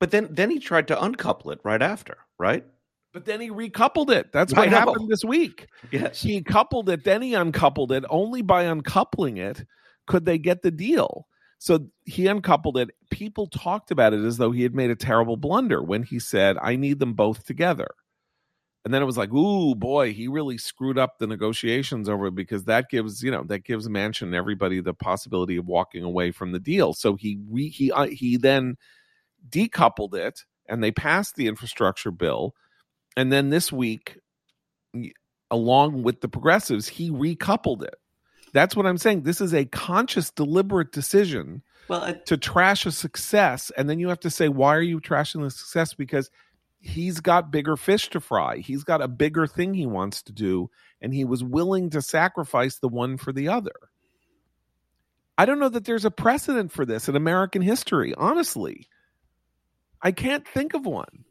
But 0.00 0.10
then 0.10 0.28
then 0.30 0.50
he 0.50 0.58
tried 0.58 0.88
to 0.88 1.02
uncouple 1.02 1.50
it 1.50 1.60
right 1.64 1.82
after 1.82 2.18
right 2.38 2.64
but 3.12 3.24
then 3.24 3.40
he 3.40 3.50
recoupled 3.50 4.10
it. 4.10 4.32
That's 4.32 4.52
what 4.54 4.68
happened 4.68 5.08
this 5.08 5.24
week. 5.24 5.66
Yes. 5.90 6.22
He 6.22 6.42
coupled 6.42 6.88
it, 6.88 7.04
then 7.04 7.22
he 7.22 7.34
uncoupled 7.34 7.92
it. 7.92 8.04
Only 8.10 8.42
by 8.42 8.64
uncoupling 8.64 9.38
it 9.38 9.64
could 10.06 10.24
they 10.24 10.38
get 10.38 10.62
the 10.62 10.70
deal. 10.70 11.26
So 11.58 11.88
he 12.04 12.26
uncoupled 12.26 12.78
it. 12.78 12.90
People 13.10 13.48
talked 13.48 13.90
about 13.90 14.14
it 14.14 14.24
as 14.24 14.36
though 14.36 14.52
he 14.52 14.62
had 14.62 14.74
made 14.74 14.90
a 14.90 14.96
terrible 14.96 15.36
blunder 15.36 15.82
when 15.82 16.04
he 16.04 16.18
said, 16.18 16.56
I 16.62 16.76
need 16.76 17.00
them 17.00 17.14
both 17.14 17.44
together. 17.44 17.88
And 18.84 18.94
then 18.94 19.02
it 19.02 19.06
was 19.06 19.18
like, 19.18 19.32
ooh, 19.32 19.74
boy, 19.74 20.14
he 20.14 20.28
really 20.28 20.56
screwed 20.56 20.98
up 20.98 21.18
the 21.18 21.26
negotiations 21.26 22.08
over 22.08 22.28
it 22.28 22.34
because 22.34 22.64
that 22.64 22.88
gives, 22.88 23.22
you 23.22 23.30
know, 23.30 23.42
that 23.48 23.64
gives 23.64 23.88
Manchin 23.88 24.34
everybody 24.34 24.80
the 24.80 24.94
possibility 24.94 25.56
of 25.56 25.66
walking 25.66 26.04
away 26.04 26.30
from 26.30 26.52
the 26.52 26.60
deal. 26.60 26.94
So 26.94 27.16
he 27.16 27.38
re, 27.50 27.68
he 27.68 27.90
uh, 27.90 28.06
he 28.06 28.36
then 28.36 28.76
decoupled 29.48 30.14
it 30.14 30.44
and 30.68 30.82
they 30.82 30.92
passed 30.92 31.34
the 31.34 31.48
infrastructure 31.48 32.12
bill 32.12 32.54
and 33.18 33.32
then 33.32 33.50
this 33.50 33.72
week, 33.72 34.16
along 35.50 36.04
with 36.04 36.20
the 36.20 36.28
progressives, 36.28 36.86
he 36.86 37.10
recoupled 37.10 37.82
it. 37.82 37.96
That's 38.52 38.76
what 38.76 38.86
I'm 38.86 38.96
saying. 38.96 39.22
This 39.22 39.40
is 39.40 39.52
a 39.52 39.64
conscious, 39.64 40.30
deliberate 40.30 40.92
decision 40.92 41.62
well, 41.88 42.14
to 42.26 42.36
trash 42.36 42.86
a 42.86 42.92
success. 42.92 43.72
And 43.76 43.90
then 43.90 43.98
you 43.98 44.08
have 44.10 44.20
to 44.20 44.30
say, 44.30 44.48
why 44.48 44.76
are 44.76 44.80
you 44.80 45.00
trashing 45.00 45.42
the 45.42 45.50
success? 45.50 45.94
Because 45.94 46.30
he's 46.80 47.18
got 47.18 47.50
bigger 47.50 47.76
fish 47.76 48.08
to 48.10 48.20
fry. 48.20 48.58
He's 48.58 48.84
got 48.84 49.02
a 49.02 49.08
bigger 49.08 49.48
thing 49.48 49.74
he 49.74 49.84
wants 49.84 50.22
to 50.22 50.32
do, 50.32 50.70
and 51.02 51.12
he 51.12 51.24
was 51.24 51.42
willing 51.42 51.90
to 51.90 52.00
sacrifice 52.00 52.78
the 52.78 52.88
one 52.88 53.16
for 53.16 53.32
the 53.32 53.48
other. 53.48 53.74
I 55.36 55.44
don't 55.44 55.58
know 55.58 55.70
that 55.70 55.86
there's 55.86 56.04
a 56.04 56.10
precedent 56.12 56.70
for 56.70 56.86
this 56.86 57.08
in 57.08 57.16
American 57.16 57.62
history, 57.62 58.14
honestly. 58.16 58.86
I 60.00 60.12
can't 60.12 60.46
think 60.46 60.74
of 60.74 60.86
one. 60.86 61.24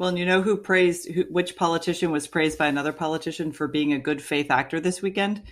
Well, 0.00 0.08
and 0.08 0.18
you 0.18 0.24
know 0.24 0.40
who 0.40 0.56
praised 0.56 1.10
who, 1.10 1.24
which 1.24 1.56
politician 1.56 2.10
was 2.10 2.26
praised 2.26 2.56
by 2.56 2.68
another 2.68 2.90
politician 2.90 3.52
for 3.52 3.68
being 3.68 3.92
a 3.92 3.98
good 3.98 4.22
faith 4.22 4.50
actor 4.50 4.80
this 4.80 5.02
weekend? 5.02 5.42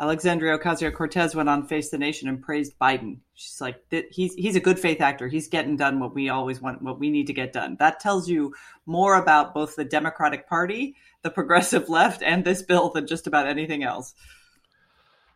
Alexandria 0.00 0.58
Ocasio 0.58 0.90
Cortez 0.94 1.34
went 1.34 1.50
on 1.50 1.66
Face 1.66 1.90
the 1.90 1.98
Nation 1.98 2.26
and 2.26 2.40
praised 2.40 2.78
Biden. 2.78 3.18
She's 3.34 3.60
like, 3.60 3.84
he's 4.10 4.32
he's 4.32 4.56
a 4.56 4.60
good 4.60 4.78
faith 4.78 5.02
actor. 5.02 5.28
He's 5.28 5.48
getting 5.48 5.76
done 5.76 6.00
what 6.00 6.14
we 6.14 6.30
always 6.30 6.58
want, 6.58 6.80
what 6.80 6.98
we 6.98 7.10
need 7.10 7.26
to 7.26 7.34
get 7.34 7.52
done. 7.52 7.76
That 7.80 8.00
tells 8.00 8.30
you 8.30 8.54
more 8.86 9.14
about 9.14 9.52
both 9.52 9.76
the 9.76 9.84
Democratic 9.84 10.48
Party, 10.48 10.96
the 11.20 11.30
progressive 11.30 11.88
left, 11.90 12.22
and 12.22 12.46
this 12.46 12.62
bill 12.62 12.88
than 12.88 13.06
just 13.06 13.26
about 13.26 13.46
anything 13.46 13.84
else. 13.84 14.14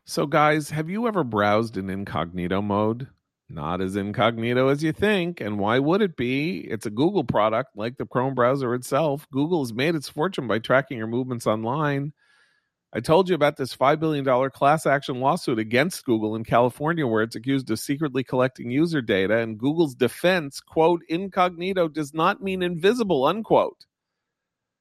So, 0.06 0.24
guys, 0.24 0.70
have 0.70 0.88
you 0.88 1.06
ever 1.06 1.24
browsed 1.24 1.76
in 1.76 1.90
incognito 1.90 2.62
mode? 2.62 3.08
Not 3.52 3.82
as 3.82 3.96
incognito 3.96 4.68
as 4.68 4.82
you 4.82 4.92
think. 4.92 5.42
And 5.42 5.58
why 5.58 5.78
would 5.78 6.00
it 6.00 6.16
be? 6.16 6.60
It's 6.60 6.86
a 6.86 6.90
Google 6.90 7.24
product 7.24 7.76
like 7.76 7.98
the 7.98 8.06
Chrome 8.06 8.34
browser 8.34 8.74
itself. 8.74 9.26
Google 9.30 9.62
has 9.62 9.74
made 9.74 9.94
its 9.94 10.08
fortune 10.08 10.48
by 10.48 10.58
tracking 10.58 10.96
your 10.96 11.06
movements 11.06 11.46
online. 11.46 12.14
I 12.94 13.00
told 13.00 13.28
you 13.28 13.34
about 13.34 13.58
this 13.58 13.76
$5 13.76 14.00
billion 14.00 14.50
class 14.50 14.86
action 14.86 15.20
lawsuit 15.20 15.58
against 15.58 16.06
Google 16.06 16.34
in 16.34 16.44
California, 16.44 17.06
where 17.06 17.22
it's 17.22 17.36
accused 17.36 17.70
of 17.70 17.78
secretly 17.78 18.24
collecting 18.24 18.70
user 18.70 19.02
data. 19.02 19.36
And 19.36 19.58
Google's 19.58 19.94
defense, 19.94 20.60
quote, 20.60 21.02
incognito 21.10 21.88
does 21.88 22.14
not 22.14 22.42
mean 22.42 22.62
invisible, 22.62 23.26
unquote. 23.26 23.84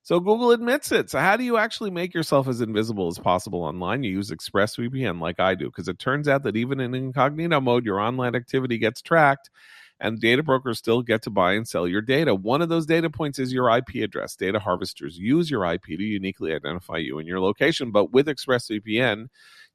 So 0.04 0.20
Google 0.20 0.52
admits 0.52 0.91
it. 0.91 1.10
So 1.12 1.20
how 1.20 1.38
do 1.38 1.43
you 1.43 1.58
actually 1.58 1.91
make 1.91 2.14
yourself 2.14 2.47
as 2.47 2.60
invisible 2.60 3.08
as 3.08 3.20
possible 3.20 3.62
online? 3.62 4.04
You 4.04 4.12
use 4.12 4.32
ExpressVPN 4.32 5.22
like 5.22 5.39
I 5.39 5.54
do, 5.54 5.66
because 5.66 5.88
it 5.88 5.99
turns 5.99 6.28
out 6.28 6.43
that 6.43 6.56
even 6.56 6.80
in 6.80 6.95
incognito 6.95 7.62
mode, 7.62 7.86
your 7.86 7.99
online 7.99 8.36
activity 8.36 8.80
gets 8.80 9.02
tracked 9.02 9.49
and 9.99 10.20
data 10.20 10.41
brokers 10.41 10.80
still 10.80 11.04
get 11.04 11.22
to 11.22 11.30
buy 11.30 11.54
and 11.54 11.68
sell 11.68 11.88
your 11.88 12.02
data. 12.02 12.34
One 12.34 12.64
of 12.64 12.70
those 12.70 12.88
data 12.88 13.10
points 13.12 13.38
is 13.38 13.54
your 13.54 13.70
IP 13.70 13.95
address. 14.04 14.36
Data 14.36 14.58
harvesters 14.58 15.20
use 15.20 15.52
your 15.52 15.72
IP 15.72 15.84
to 15.84 16.04
uniquely 16.04 16.54
identify 16.54 16.97
you 16.97 17.20
and 17.20 17.28
your 17.28 17.39
location. 17.39 17.91
But 17.91 18.12
with 18.12 18.26
ExpressVPN, 18.26 19.28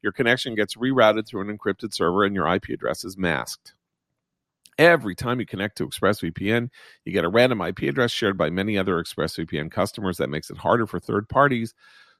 your 0.02 0.12
connection 0.12 0.56
gets 0.56 0.74
rerouted 0.74 1.28
through 1.28 1.48
an 1.48 1.56
encrypted 1.56 1.94
server 1.94 2.24
and 2.24 2.34
your 2.34 2.52
IP 2.52 2.70
address 2.70 3.04
is 3.04 3.16
masked. 3.16 3.74
Every 4.78 5.14
time 5.14 5.40
you 5.40 5.46
connect 5.46 5.78
to 5.78 5.86
ExpressVPN, 5.86 6.68
you 7.04 7.12
get 7.12 7.24
a 7.24 7.28
random 7.28 7.62
IP 7.62 7.82
address 7.82 8.10
shared 8.10 8.36
by 8.36 8.50
many 8.50 8.76
other 8.76 9.02
ExpressVPN 9.02 9.70
customers 9.70 10.18
that 10.18 10.28
makes 10.28 10.50
it 10.50 10.58
harder 10.58 10.86
for 10.86 11.00
third 11.00 11.28
parties 11.28 11.72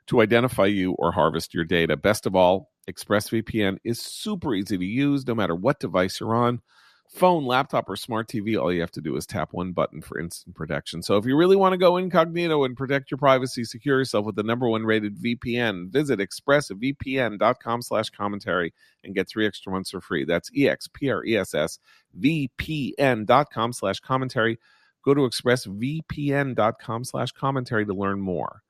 to 0.07 0.23
identify 0.23 0.67
you 0.67 0.93
or 0.93 1.13
harvest 1.13 1.53
your 1.55 1.65
data. 1.65 1.97
Best 1.97 2.27
of 2.27 2.35
all, 2.35 2.71
ExpressVPN 2.91 3.79
is 3.85 4.01
super 4.01 4.55
easy 4.55 4.79
to 4.79 4.85
use 4.85 5.27
no 5.27 5.35
matter 5.35 5.55
what 5.55 5.81
device 5.81 6.21
you're 6.21 6.35
on 6.35 6.63
phone, 7.11 7.45
laptop, 7.45 7.89
or 7.89 7.97
smart 7.97 8.29
TV, 8.29 8.61
all 8.61 8.73
you 8.73 8.81
have 8.81 8.91
to 8.93 9.01
do 9.01 9.17
is 9.17 9.27
tap 9.27 9.53
one 9.53 9.73
button 9.73 10.01
for 10.01 10.19
instant 10.19 10.55
protection. 10.55 11.03
So 11.03 11.17
if 11.17 11.25
you 11.25 11.37
really 11.37 11.57
want 11.57 11.73
to 11.73 11.79
go 11.79 11.97
incognito 11.97 12.65
and 12.65 12.77
protect 12.77 13.11
your 13.11 13.19
privacy, 13.19 13.65
secure 13.65 13.99
yourself 13.99 14.27
with 14.27 14.37
the 14.37 14.43
number 14.43 14.69
one 14.69 14.85
rated 14.85 15.17
VPN, 15.19 15.91
visit 15.91 16.19
expressvpn.com 16.19 17.83
slash 17.83 18.11
commentary 18.11 18.73
and 19.05 19.15
get 19.15 19.29
three 19.29 19.47
extra 19.47 19.73
months 19.73 19.91
for 19.91 20.01
free. 20.01 20.25
That's 20.25 20.51
E-X-P-R-E-S-S 20.55 21.79
VPN.com 22.21 23.73
slash 23.73 24.01
commentary. 24.01 24.59
Go 25.05 25.15
to 25.15 25.23
expressvpn.com 25.23 27.05
slash 27.05 27.33
commentary 27.33 27.87
to 27.87 27.95
learn 27.95 28.21
more. 28.21 28.63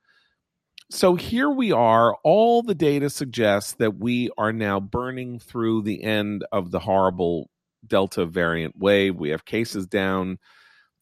So 0.90 1.16
here 1.16 1.50
we 1.50 1.72
are. 1.72 2.14
All 2.22 2.62
the 2.62 2.74
data 2.74 3.10
suggests 3.10 3.72
that 3.74 3.98
we 3.98 4.30
are 4.38 4.52
now 4.52 4.78
burning 4.78 5.40
through 5.40 5.82
the 5.82 6.04
end 6.04 6.44
of 6.52 6.70
the 6.70 6.78
horrible 6.78 7.50
Delta 7.88 8.26
variant 8.26 8.78
wave. 8.78 9.16
We 9.16 9.30
have 9.30 9.44
cases 9.44 9.86
down 9.86 10.38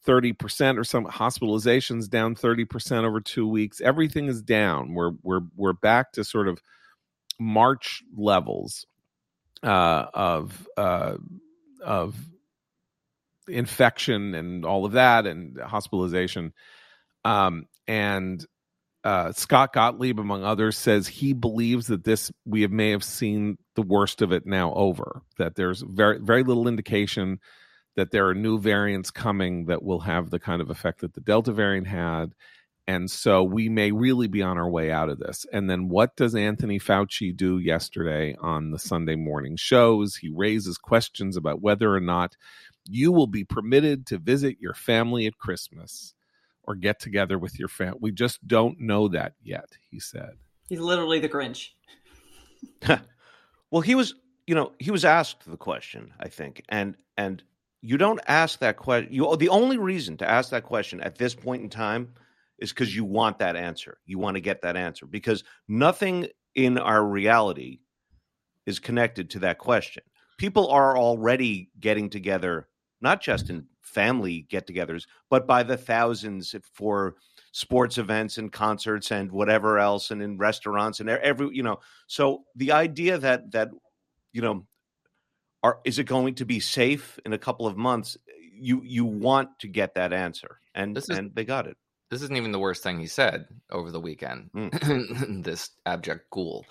30% 0.05 0.77
or 0.77 0.83
some 0.83 1.05
hospitalizations 1.05 2.09
down 2.09 2.35
30% 2.35 3.03
over 3.03 3.19
2 3.19 3.47
weeks. 3.47 3.81
Everything 3.81 4.27
is 4.27 4.41
down. 4.41 4.93
We're 4.93 5.11
we're 5.23 5.41
we're 5.55 5.73
back 5.73 6.11
to 6.13 6.23
sort 6.23 6.47
of 6.47 6.61
March 7.39 8.03
levels 8.15 8.85
uh, 9.63 10.05
of 10.13 10.67
uh, 10.77 11.15
of 11.83 12.15
infection 13.47 14.35
and 14.35 14.65
all 14.65 14.85
of 14.85 14.93
that 14.93 15.25
and 15.25 15.59
hospitalization. 15.59 16.53
Um, 17.23 17.65
and 17.87 18.45
uh, 19.05 19.31
Scott 19.33 19.71
Gottlieb, 19.71 20.19
among 20.19 20.43
others, 20.43 20.77
says 20.77 21.07
he 21.07 21.33
believes 21.33 21.87
that 21.87 22.03
this 22.03 22.31
we 22.43 22.63
have, 22.63 22.71
may 22.71 22.89
have 22.89 23.03
seen 23.03 23.57
the 23.75 23.83
worst 23.83 24.23
of 24.23 24.31
it 24.31 24.47
now 24.47 24.73
over. 24.73 25.21
That 25.37 25.55
there's 25.55 25.81
very 25.81 26.19
very 26.19 26.43
little 26.43 26.67
indication 26.67 27.39
that 27.95 28.09
there 28.11 28.27
are 28.27 28.35
new 28.35 28.59
variants 28.59 29.11
coming 29.11 29.67
that 29.67 29.83
will 29.83 30.01
have 30.01 30.31
the 30.31 30.39
kind 30.39 30.61
of 30.61 30.71
effect 30.71 31.01
that 31.01 31.13
the 31.13 31.21
Delta 31.21 31.53
variant 31.53 31.87
had, 31.87 32.33
and 32.87 33.09
so 33.09 33.43
we 33.43 33.69
may 33.69 33.91
really 33.91 34.27
be 34.27 34.41
on 34.41 34.57
our 34.57 34.69
way 34.69 34.91
out 34.91 35.09
of 35.09 35.19
this. 35.19 35.45
And 35.53 35.69
then 35.69 35.87
what 35.87 36.15
does 36.15 36.33
Anthony 36.33 36.79
Fauci 36.79 37.35
do 37.35 37.59
yesterday 37.59 38.35
on 38.41 38.71
the 38.71 38.79
Sunday 38.79 39.15
morning 39.15 39.55
shows? 39.55 40.15
He 40.15 40.29
raises 40.29 40.79
questions 40.79 41.37
about 41.37 41.61
whether 41.61 41.93
or 41.93 42.01
not 42.01 42.35
you 42.89 43.11
will 43.11 43.27
be 43.27 43.43
permitted 43.43 44.07
to 44.07 44.17
visit 44.17 44.57
your 44.59 44.73
family 44.73 45.27
at 45.27 45.37
Christmas 45.37 46.15
or 46.67 46.75
get 46.75 46.99
together 46.99 47.37
with 47.37 47.57
your 47.59 47.67
family. 47.67 47.99
We 48.01 48.11
just 48.11 48.45
don't 48.47 48.79
know 48.79 49.07
that 49.09 49.33
yet, 49.41 49.69
he 49.89 49.99
said. 49.99 50.31
He's 50.67 50.79
literally 50.79 51.19
the 51.19 51.29
Grinch. 51.29 51.69
well, 53.71 53.81
he 53.81 53.95
was, 53.95 54.15
you 54.47 54.55
know, 54.55 54.73
he 54.79 54.91
was 54.91 55.05
asked 55.05 55.49
the 55.49 55.57
question, 55.57 56.13
I 56.19 56.27
think. 56.27 56.63
And 56.69 56.95
and 57.17 57.43
you 57.81 57.97
don't 57.97 58.21
ask 58.27 58.59
that 58.59 58.77
question. 58.77 59.13
You 59.13 59.27
oh, 59.27 59.35
the 59.35 59.49
only 59.49 59.77
reason 59.77 60.17
to 60.17 60.29
ask 60.29 60.49
that 60.49 60.63
question 60.63 61.01
at 61.01 61.17
this 61.17 61.35
point 61.35 61.61
in 61.61 61.69
time 61.69 62.13
is 62.57 62.71
because 62.71 62.95
you 62.95 63.05
want 63.05 63.39
that 63.39 63.55
answer. 63.55 63.99
You 64.05 64.17
want 64.17 64.35
to 64.35 64.41
get 64.41 64.61
that 64.61 64.77
answer 64.77 65.05
because 65.05 65.43
nothing 65.67 66.27
in 66.55 66.77
our 66.77 67.05
reality 67.05 67.79
is 68.65 68.79
connected 68.79 69.29
to 69.31 69.39
that 69.39 69.59
question. 69.59 70.03
People 70.37 70.69
are 70.69 70.97
already 70.97 71.69
getting 71.79 72.09
together, 72.09 72.67
not 73.01 73.21
just 73.21 73.49
in 73.49 73.65
family 73.81 74.45
get-togethers, 74.49 75.05
but 75.29 75.47
by 75.47 75.63
the 75.63 75.77
thousands 75.77 76.55
for 76.73 77.15
sports 77.51 77.97
events 77.97 78.37
and 78.37 78.51
concerts 78.51 79.11
and 79.11 79.31
whatever 79.31 79.79
else, 79.79 80.11
and 80.11 80.21
in 80.21 80.37
restaurants 80.37 80.99
and 80.99 81.09
every 81.09 81.49
you 81.53 81.63
know. 81.63 81.79
So 82.07 82.43
the 82.55 82.71
idea 82.71 83.17
that 83.17 83.51
that 83.51 83.69
you 84.33 84.41
know, 84.41 84.65
are 85.63 85.79
is 85.85 85.99
it 85.99 86.05
going 86.05 86.35
to 86.35 86.45
be 86.45 86.59
safe 86.59 87.19
in 87.25 87.33
a 87.33 87.37
couple 87.37 87.67
of 87.67 87.77
months? 87.77 88.17
You 88.53 88.81
you 88.83 89.05
want 89.05 89.57
to 89.59 89.67
get 89.67 89.95
that 89.95 90.13
answer, 90.13 90.59
and 90.73 90.97
is, 90.97 91.09
and 91.09 91.31
they 91.35 91.45
got 91.45 91.67
it. 91.67 91.77
This 92.11 92.21
isn't 92.21 92.37
even 92.37 92.51
the 92.51 92.59
worst 92.59 92.83
thing 92.83 92.99
he 92.99 93.07
said 93.07 93.45
over 93.71 93.91
the 93.91 93.99
weekend. 93.99 94.49
Mm. 94.55 95.43
this 95.43 95.71
abject 95.85 96.29
ghoul. 96.29 96.65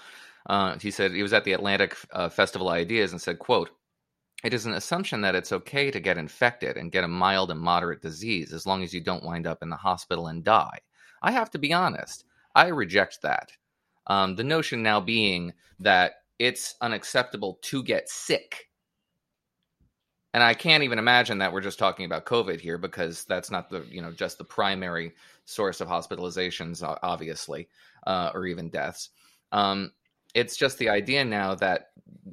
Uh, 0.47 0.79
he 0.79 0.91
said 0.91 1.13
he 1.13 1.23
was 1.23 1.33
at 1.33 1.45
the 1.45 1.55
Atlantic 1.55 1.97
uh, 2.13 2.29
Festival 2.29 2.69
Ideas 2.69 3.13
and 3.13 3.21
said, 3.21 3.39
"quote 3.39 3.71
it 4.45 4.53
is 4.53 4.67
an 4.67 4.75
assumption 4.75 5.23
that 5.23 5.35
it's 5.35 5.53
okay 5.53 5.91
to 5.91 5.99
get 5.99 6.19
infected 6.19 6.77
and 6.77 6.93
get 6.93 7.03
a 7.03 7.09
mild 7.09 7.51
and 7.51 7.59
moderate 7.59 8.03
disease 8.03 8.53
as 8.53 8.67
long 8.67 8.83
as 8.83 8.93
you 8.93 9.01
don't 9.01 9.25
wind 9.25 9.47
up 9.47 9.63
in 9.63 9.71
the 9.71 9.77
hospital 9.77 10.29
and 10.29 10.45
die. 10.45 10.79
I 11.23 11.33
have 11.33 11.51
to 11.53 11.59
be 11.59 11.73
honest, 11.73 12.25
I 12.55 12.69
reject 12.69 13.23
that. 13.23 13.51
Um, 14.07 14.37
the 14.37 14.45
notion 14.45 14.83
now 14.83 15.01
being 15.01 15.55
that 15.81 16.17
it's 16.39 16.75
unacceptable 16.83 17.59
to 17.63 17.83
get 17.83 18.11
sick. 18.11 18.69
And 20.35 20.43
I 20.43 20.53
can't 20.53 20.83
even 20.83 20.99
imagine 20.99 21.39
that 21.39 21.53
we're 21.53 21.63
just 21.63 21.79
talking 21.79 22.05
about 22.05 22.27
COVID 22.27 22.61
here 22.61 22.77
because 22.77 23.25
that's 23.25 23.51
not 23.51 23.71
the 23.71 23.87
you 23.89 24.03
know 24.03 24.13
just 24.13 24.37
the 24.37 24.45
primary 24.45 25.15
source 25.47 25.81
of 25.81 25.89
hospitalizations, 25.89 26.83
obviously, 27.03 27.69
uh, 28.07 28.31
or 28.35 28.45
even 28.47 28.69
deaths. 28.69 29.11
Um, 29.53 29.93
it's 30.35 30.57
just 30.57 30.79
the 30.79 30.89
idea 30.89 31.25
now 31.25 31.55
that 31.55 31.91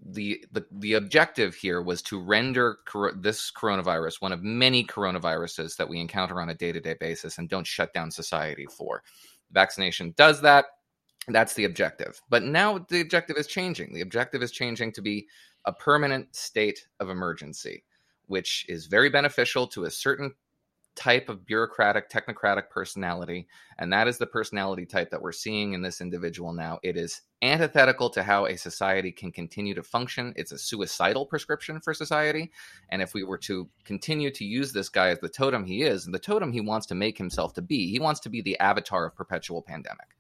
the 0.10 0.43
the, 0.52 0.66
the 0.72 0.93
objective 0.93 1.56
here 1.56 1.82
was 1.82 2.02
to 2.02 2.20
render 2.20 2.80
cor- 2.86 3.14
this 3.14 3.52
coronavirus 3.52 4.22
one 4.22 4.34
of 4.34 4.43
many 4.43 4.84
coronaviruses 4.86 5.76
that 5.78 5.88
we 5.88 5.99
encounter 5.99 6.41
on 6.41 6.49
a 6.49 6.56
day-to-day 6.56 6.95
basis 6.99 7.38
and 7.38 7.49
don't 7.49 7.68
shut 7.68 7.93
down 7.93 8.12
society 8.12 8.66
for. 8.66 9.04
Vaccination 9.52 10.14
does 10.18 10.41
that. 10.41 10.66
That's 11.28 11.54
the 11.54 11.66
objective. 11.66 12.20
But 12.30 12.43
now 12.43 12.86
the 12.89 13.02
objective 13.02 13.38
is 13.38 13.47
changing. 13.47 13.93
The 13.93 14.02
objective 14.02 14.41
is 14.41 14.52
changing 14.52 14.91
to 14.93 15.02
be 15.02 15.28
a 15.66 15.74
permanent 15.74 16.36
state 16.36 16.88
of 16.99 17.10
emergency 17.10 17.84
which 18.32 18.66
is 18.70 18.86
very 18.86 19.10
beneficial 19.10 19.68
to 19.68 19.84
a 19.84 19.91
certain 19.91 20.34
type 20.96 21.30
of 21.30 21.46
bureaucratic, 21.46 22.10
technocratic 22.10 22.70
personality. 22.70 23.48
And 23.78 23.92
that 23.94 24.08
is 24.08 24.18
the 24.18 24.28
personality 24.28 24.86
type 24.86 25.10
that 25.12 25.22
we're 25.22 25.32
seeing 25.32 25.74
in 25.74 25.82
this 25.82 26.02
individual 26.02 26.54
now. 26.54 26.80
It 26.84 26.98
is 26.98 27.22
antithetical 27.42 28.10
to 28.12 28.24
how 28.24 28.46
a 28.46 28.58
society 28.58 29.12
can 29.12 29.32
continue 29.32 29.74
to 29.74 29.84
function. 29.84 30.34
It's 30.36 30.52
a 30.52 30.58
suicidal 30.58 31.26
prescription 31.26 31.80
for 31.80 31.94
society. 31.94 32.52
And 32.89 33.02
if 33.02 33.14
we 33.14 33.24
were 33.24 33.38
to 33.39 33.70
continue 33.86 34.32
to 34.32 34.46
use 34.46 34.74
this 34.74 34.89
guy 34.89 35.10
as 35.10 35.20
the 35.20 35.30
totem 35.30 35.66
he 35.66 35.84
is, 35.84 36.06
and 36.06 36.14
the 36.14 36.20
totem 36.20 36.52
he 36.52 36.62
wants 36.62 36.86
to 36.88 36.96
make 36.96 37.18
himself 37.18 37.54
to 37.54 37.62
be, 37.62 37.89
he 37.89 38.00
wants 38.00 38.20
to 38.22 38.30
be 38.30 38.42
the 38.42 38.60
avatar 38.60 39.06
of 39.06 39.16
perpetual 39.16 39.62
pandemic. 39.62 40.18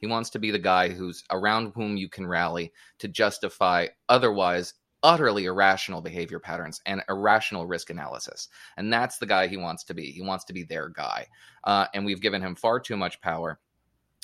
He 0.00 0.06
wants 0.06 0.30
to 0.30 0.38
be 0.38 0.50
the 0.50 0.58
guy 0.58 0.88
who's 0.88 1.24
around 1.30 1.72
whom 1.74 1.96
you 1.96 2.08
can 2.08 2.26
rally 2.26 2.72
to 2.98 3.08
justify 3.08 3.86
otherwise 4.08 4.74
utterly 5.04 5.44
irrational 5.44 6.00
behavior 6.00 6.40
patterns 6.40 6.80
and 6.86 7.02
irrational 7.08 7.66
risk 7.66 7.90
analysis. 7.90 8.48
And 8.76 8.92
that's 8.92 9.18
the 9.18 9.26
guy 9.26 9.46
he 9.46 9.58
wants 9.58 9.84
to 9.84 9.94
be. 9.94 10.10
He 10.10 10.22
wants 10.22 10.44
to 10.46 10.52
be 10.52 10.64
their 10.64 10.88
guy. 10.88 11.26
Uh, 11.62 11.86
and 11.94 12.04
we've 12.04 12.22
given 12.22 12.42
him 12.42 12.56
far 12.56 12.80
too 12.80 12.96
much 12.96 13.20
power. 13.20 13.60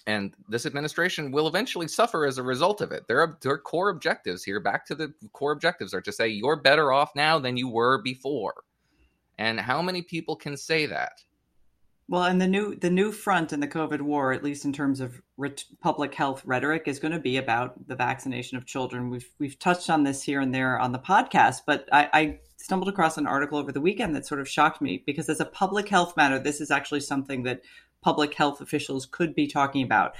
And 0.06 0.34
this 0.48 0.64
administration 0.64 1.30
will 1.30 1.46
eventually 1.46 1.86
suffer 1.86 2.24
as 2.24 2.38
a 2.38 2.42
result 2.42 2.80
of 2.80 2.90
it. 2.90 3.06
Their, 3.06 3.36
their 3.42 3.58
core 3.58 3.90
objectives 3.90 4.42
here, 4.42 4.58
back 4.58 4.86
to 4.86 4.94
the 4.94 5.12
core 5.34 5.52
objectives, 5.52 5.92
are 5.92 6.00
to 6.00 6.10
say, 6.10 6.26
you're 6.28 6.56
better 6.56 6.90
off 6.90 7.10
now 7.14 7.38
than 7.38 7.58
you 7.58 7.68
were 7.68 8.02
before. 8.02 8.64
And 9.38 9.60
how 9.60 9.82
many 9.82 10.00
people 10.00 10.34
can 10.34 10.56
say 10.56 10.86
that? 10.86 11.22
Well, 12.11 12.24
and 12.24 12.40
the 12.40 12.48
new 12.48 12.74
the 12.74 12.90
new 12.90 13.12
front 13.12 13.52
in 13.52 13.61
the 13.61 13.68
COVID 13.68 14.00
war, 14.00 14.32
at 14.32 14.42
least 14.42 14.64
in 14.64 14.72
terms 14.72 15.00
of 15.00 15.22
ret- 15.36 15.62
public 15.80 16.12
health 16.12 16.42
rhetoric, 16.44 16.88
is 16.88 16.98
going 16.98 17.12
to 17.12 17.20
be 17.20 17.36
about 17.36 17.86
the 17.86 17.94
vaccination 17.94 18.58
of 18.58 18.66
children. 18.66 19.11
We've 19.11 19.30
we've 19.38 19.56
touched 19.61 19.88
on 19.88 20.02
this 20.02 20.24
here 20.24 20.40
and 20.40 20.52
there 20.52 20.76
on 20.76 20.90
the 20.90 20.98
podcast, 20.98 21.58
but 21.68 21.88
I, 21.92 22.08
I 22.12 22.38
stumbled 22.56 22.88
across 22.88 23.16
an 23.16 23.28
article 23.28 23.58
over 23.58 23.70
the 23.70 23.80
weekend 23.80 24.16
that 24.16 24.26
sort 24.26 24.40
of 24.40 24.48
shocked 24.48 24.82
me 24.82 25.04
because 25.06 25.28
as 25.28 25.38
a 25.38 25.44
public 25.44 25.88
health 25.88 26.16
matter, 26.16 26.40
this 26.40 26.61
is 26.61 26.72
actually 26.72 26.98
something 26.98 27.44
that 27.44 27.62
public 28.02 28.34
health 28.34 28.61
officials 28.61 29.06
could 29.06 29.32
be 29.32 29.46
talking 29.46 29.84
about 29.84 30.16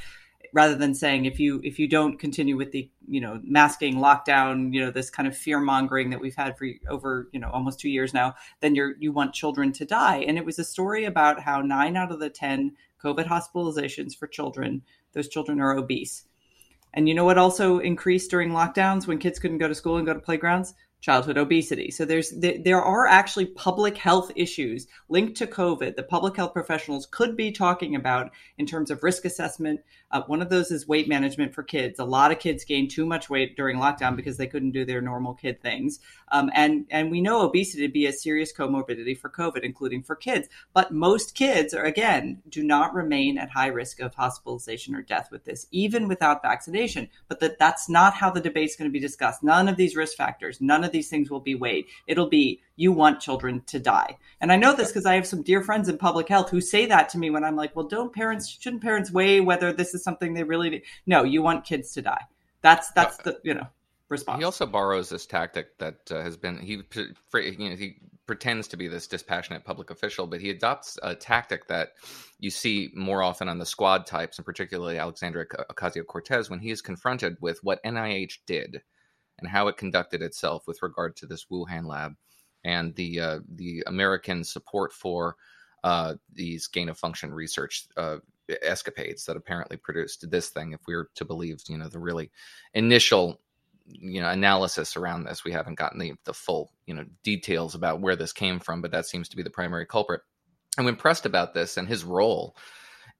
rather 0.53 0.75
than 0.75 0.95
saying 0.95 1.25
if 1.25 1.39
you 1.39 1.61
if 1.65 1.79
you 1.79 1.89
don't 1.89 2.19
continue 2.19 2.57
with 2.57 2.73
the 2.73 2.91
you 3.09 3.21
know 3.21 3.41
masking 3.45 3.97
lockdown 3.97 4.73
you 4.73 4.81
know 4.81 4.91
this 4.91 5.11
kind 5.11 5.29
of 5.29 5.37
fear 5.37 5.61
mongering 5.61 6.11
that 6.11 6.21
we've 6.21 6.37
had 6.37 6.57
for 6.57 6.67
over 6.89 7.29
you 7.33 7.41
know 7.41 7.51
almost 7.51 7.81
two 7.81 7.89
years 7.89 8.13
now 8.15 8.35
then 8.61 8.75
you're 8.75 8.95
you 8.99 9.13
want 9.13 9.35
children 9.35 9.73
to 9.73 9.85
die 9.85 10.19
and 10.19 10.39
it 10.39 10.45
was 10.45 10.59
a 10.59 10.65
story 10.65 11.05
about 11.05 11.41
how 11.41 11.61
nine 11.61 11.97
out 11.97 12.13
of 12.13 12.21
the 12.21 12.31
ten 12.31 12.73
covid 13.03 13.27
hospitalizations 13.27 14.17
for 14.17 14.27
children 14.27 14.83
those 15.13 15.29
children 15.29 15.61
are 15.61 15.77
obese 15.77 16.25
and 16.93 17.09
you 17.09 17.15
know 17.15 17.25
what 17.25 17.39
also 17.39 17.79
increased 17.79 18.31
during 18.31 18.51
lockdowns 18.51 19.07
when 19.07 19.19
kids 19.19 19.39
couldn't 19.39 19.59
go 19.59 19.69
to 19.69 19.75
school 19.75 19.97
and 19.97 20.07
go 20.07 20.15
to 20.15 20.21
playgrounds 20.21 20.75
childhood 21.01 21.39
obesity. 21.39 21.91
So 21.91 22.05
there's 22.05 22.33
there 22.39 22.83
are 22.83 23.07
actually 23.07 23.47
public 23.47 23.97
health 23.97 24.31
issues 24.37 24.87
linked 25.09 25.37
to 25.39 25.47
COVID 25.47 25.97
that 25.97 26.09
public 26.09 26.37
health 26.37 26.53
professionals 26.53 27.07
could 27.11 27.37
be 27.37 27.53
talking 27.53 27.95
about 27.95 28.33
in 28.59 28.67
terms 28.67 28.91
of 28.91 29.03
risk 29.03 29.25
assessment. 29.25 29.81
Uh, 30.11 30.23
one 30.27 30.43
of 30.43 30.51
those 30.51 30.71
is 30.71 30.87
weight 30.87 31.09
management 31.09 31.55
for 31.55 31.63
kids. 31.63 31.99
A 31.99 32.05
lot 32.05 32.31
of 32.31 32.39
kids 32.39 32.65
gained 32.65 32.91
too 32.91 33.07
much 33.07 33.31
weight 33.31 33.57
during 33.57 33.79
lockdown 33.79 34.17
because 34.17 34.37
they 34.37 34.47
couldn't 34.47 34.73
do 34.73 34.85
their 34.85 35.01
normal 35.01 35.35
kid 35.35 35.63
things. 35.63 36.01
Um, 36.31 36.51
and 36.55 36.87
and 36.91 37.11
we 37.11 37.21
know 37.21 37.41
obesity 37.43 37.87
to 37.87 37.93
be 37.93 38.07
a 38.07 38.13
serious 38.13 38.53
comorbidity 38.53 39.19
for 39.19 39.31
COVID, 39.31 39.63
including 39.63 40.03
for 40.03 40.17
kids. 40.17 40.49
But 40.75 40.93
most 40.93 41.35
kids 41.35 41.73
are 41.73 41.85
again 41.85 42.43
do 42.49 42.63
not 42.63 42.95
remain 42.95 43.39
at 43.39 43.51
high 43.51 43.69
risk 43.69 44.01
of 44.01 44.15
hospitalization 44.15 44.95
or 44.95 45.03
death 45.03 45.31
with 45.33 45.45
this, 45.45 45.67
even 45.71 46.09
without 46.09 46.43
vaccination. 46.43 47.09
But 47.29 47.41
that 47.41 47.59
that's 47.59 47.89
not 47.89 48.15
how 48.15 48.31
the 48.31 48.41
debate's 48.41 48.77
going 48.77 48.91
to 48.91 48.93
be 48.93 49.01
discussed. 49.01 49.43
None 49.43 49.67
of 49.67 49.77
these 49.77 49.97
risk 49.97 50.17
factors, 50.17 50.61
none 50.61 50.85
of 50.85 50.91
of 50.91 50.93
these 50.93 51.09
things 51.09 51.31
will 51.31 51.41
be 51.41 51.55
weighed. 51.55 51.87
It'll 52.07 52.29
be 52.29 52.61
you 52.81 52.93
want 52.93 53.21
children 53.21 53.61
to 53.67 53.79
die. 53.79 54.17
And 54.41 54.51
I 54.51 54.57
know 54.57 54.75
this 54.75 54.89
because 54.89 55.05
I 55.05 55.15
have 55.15 55.27
some 55.27 55.43
dear 55.43 55.63
friends 55.63 55.91
in 55.91 55.99
public 55.99 56.31
health 56.31 56.49
who 56.49 56.63
say 56.63 56.87
that 56.87 57.11
to 57.11 57.19
me 57.19 57.29
when 57.29 57.45
I'm 57.45 57.55
like, 57.55 57.77
well, 57.77 57.87
don't 57.87 58.13
parents 58.13 58.49
shouldn't 58.49 58.83
parents 58.83 59.13
weigh 59.13 59.41
whether 59.41 59.71
this 59.71 59.95
is 59.95 60.03
something 60.03 60.33
they 60.33 60.45
really 60.45 60.71
need? 60.71 60.83
No, 61.07 61.23
you 61.23 61.43
want 61.43 61.67
kids 61.67 61.93
to 61.93 62.03
die. 62.03 62.23
That's 62.63 62.91
that's 62.93 63.19
the 63.19 63.39
you 63.45 63.53
know 63.53 63.67
response. 64.09 64.39
He 64.39 64.45
also 64.45 64.65
borrows 64.65 65.11
this 65.11 65.27
tactic 65.27 65.77
that 65.77 66.11
uh, 66.11 66.23
has 66.23 66.39
been 66.39 66.59
he 66.59 66.73
you 66.73 67.71
know, 67.71 67.77
he 67.77 67.97
pretends 68.27 68.67
to 68.69 68.79
be 68.79 68.89
this 68.89 69.07
dispassionate 69.07 69.63
public 69.63 69.91
official, 69.91 70.27
but 70.27 70.41
he 70.41 70.49
adopts 70.49 70.99
a 71.03 71.15
tactic 71.15 71.67
that 71.67 71.93
you 72.39 72.49
see 72.49 72.91
more 72.95 73.23
often 73.23 73.47
on 73.47 73.59
the 73.59 73.67
squad 73.67 74.07
types, 74.07 74.39
and 74.39 74.47
particularly 74.47 74.97
Alexandria 74.97 75.45
Ocasio 75.71 76.07
Cortez, 76.07 76.49
when 76.49 76.61
he 76.61 76.71
is 76.71 76.81
confronted 76.81 77.37
with 77.43 77.59
what 77.63 77.85
NIH 77.85 78.39
did 78.47 78.81
and 79.39 79.51
how 79.51 79.69
it 79.69 79.77
conducted 79.77 80.23
itself 80.23 80.67
with 80.67 80.83
regard 80.83 81.17
to 81.17 81.27
this 81.27 81.45
Wuhan 81.51 81.85
lab 81.85 82.15
and 82.65 82.95
the 82.95 83.21
uh, 83.21 83.41
the 83.55 83.83
American 83.87 84.45
support 84.45 84.93
for 84.93 85.37
uh, 85.85 86.15
these 86.33 86.67
gain 86.67 86.89
of 86.89 86.99
function 86.99 87.33
research 87.33 87.87
uh, 87.97 88.19
escapades 88.63 89.25
that 89.25 89.37
apparently 89.37 89.77
produced 89.77 90.31
this 90.31 90.49
thing. 90.49 90.73
If 90.73 90.81
we 90.87 90.95
are 90.95 91.09
to 91.15 91.25
believe, 91.25 91.63
you 91.69 91.79
know, 91.79 91.89
the 91.89 91.99
really 91.99 92.31
initial 92.75 93.41
you 93.87 94.21
know 94.21 94.29
analysis 94.29 94.97
around 94.97 95.25
this, 95.25 95.45
we 95.45 95.53
haven't 95.53 95.79
gotten 95.79 95.99
the 95.99 96.15
the 96.25 96.35
full 96.35 96.73
you 96.87 96.95
know 96.95 97.05
details 97.23 97.75
about 97.75 98.01
where 98.01 98.17
this 98.17 98.33
came 98.33 98.59
from, 98.59 98.83
but 98.83 98.91
that 98.91 99.07
seems 99.07 99.29
to 99.31 99.37
be 99.37 99.43
the 99.43 99.51
primary 99.51 99.87
culprit. 99.87 100.23
I'm 100.79 100.87
impressed 100.87 101.27
about 101.27 101.55
this 101.55 101.77
and 101.77 101.89
his 101.89 102.05
role 102.05 102.57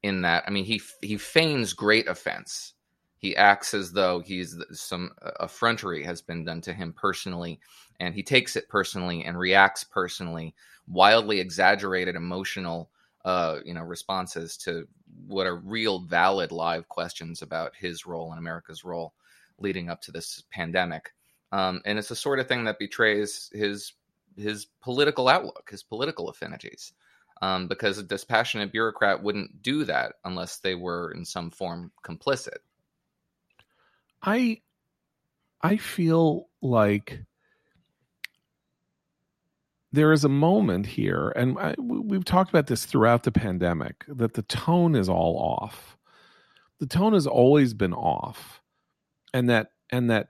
in 0.03 0.23
that. 0.23 0.45
I 0.47 0.51
mean, 0.51 0.65
he 0.65 0.81
he 1.01 1.17
feigns 1.17 1.73
great 1.73 2.09
offense 2.09 2.75
he 3.21 3.37
acts 3.37 3.75
as 3.75 3.93
though 3.93 4.21
he's 4.21 4.57
some 4.73 5.13
effrontery 5.41 6.03
has 6.03 6.21
been 6.21 6.45
done 6.45 6.61
to 6.61 6.73
him 6.73 6.93
personally 6.93 7.61
and 8.01 8.15
he 8.15 8.23
takes 8.23 8.57
it 8.57 8.69
personally 8.69 9.25
and 9.25 9.39
reacts 9.39 9.85
personally 9.85 10.55
wildly 10.89 11.39
exaggerated 11.39 12.17
emotional 12.17 12.91
uh, 13.25 13.59
you 13.65 13.75
know 13.75 13.83
responses 13.83 14.57
to 14.57 14.89
what 15.27 15.47
are 15.47 15.57
real 15.57 16.01
valid 16.01 16.51
live 16.51 16.89
questions 16.89 17.43
about 17.43 17.73
his 17.77 18.07
role 18.07 18.31
and 18.31 18.39
america's 18.39 18.85
role 18.85 19.13
leading 19.61 19.89
up 19.89 20.01
to 20.03 20.13
this 20.13 20.43
pandemic. 20.51 21.13
Um, 21.53 21.81
and 21.85 21.99
it's 21.99 22.09
the 22.09 22.17
sort 22.17 22.39
of 22.39 22.49
thing 22.49 22.65
that 22.65 22.79
betrays 22.79 23.51
his 23.53 23.93
his 24.37 24.67
political 24.81 25.29
outlook 25.29 25.69
his 25.71 25.83
political 25.83 26.29
affinities 26.29 26.93
um, 27.43 27.67
because 27.67 27.99
a 27.99 28.03
dispassionate 28.03 28.71
bureaucrat 28.71 29.21
wouldn't 29.21 29.61
do 29.61 29.85
that 29.85 30.15
unless 30.25 30.59
they 30.59 30.77
were 30.77 31.11
in 31.13 31.25
some 31.25 31.51
form 31.51 31.91
complicit 32.05 32.59
I 34.23 34.61
I 35.63 35.77
feel 35.77 36.49
like 36.63 37.21
there 39.93 40.13
is 40.13 40.25
a 40.25 40.29
moment 40.29 40.87
here, 40.87 41.31
and 41.31 41.59
I, 41.59 41.75
we've 41.79 42.25
talked 42.25 42.51
about 42.51 42.69
this 42.69 42.85
throughout 42.85 43.25
the 43.25 43.33
pandemic, 43.33 44.05
that 44.09 44.35
the 44.35 44.43
tone 44.43 44.95
is 44.95 45.09
all 45.09 45.37
off. 45.37 45.97
The 46.79 46.87
tone 46.87 47.13
has 47.13 47.27
always 47.27 47.75
been 47.75 47.93
off, 47.93 48.61
and 49.35 49.51
that 49.51 49.73
and 49.91 50.11
that 50.11 50.29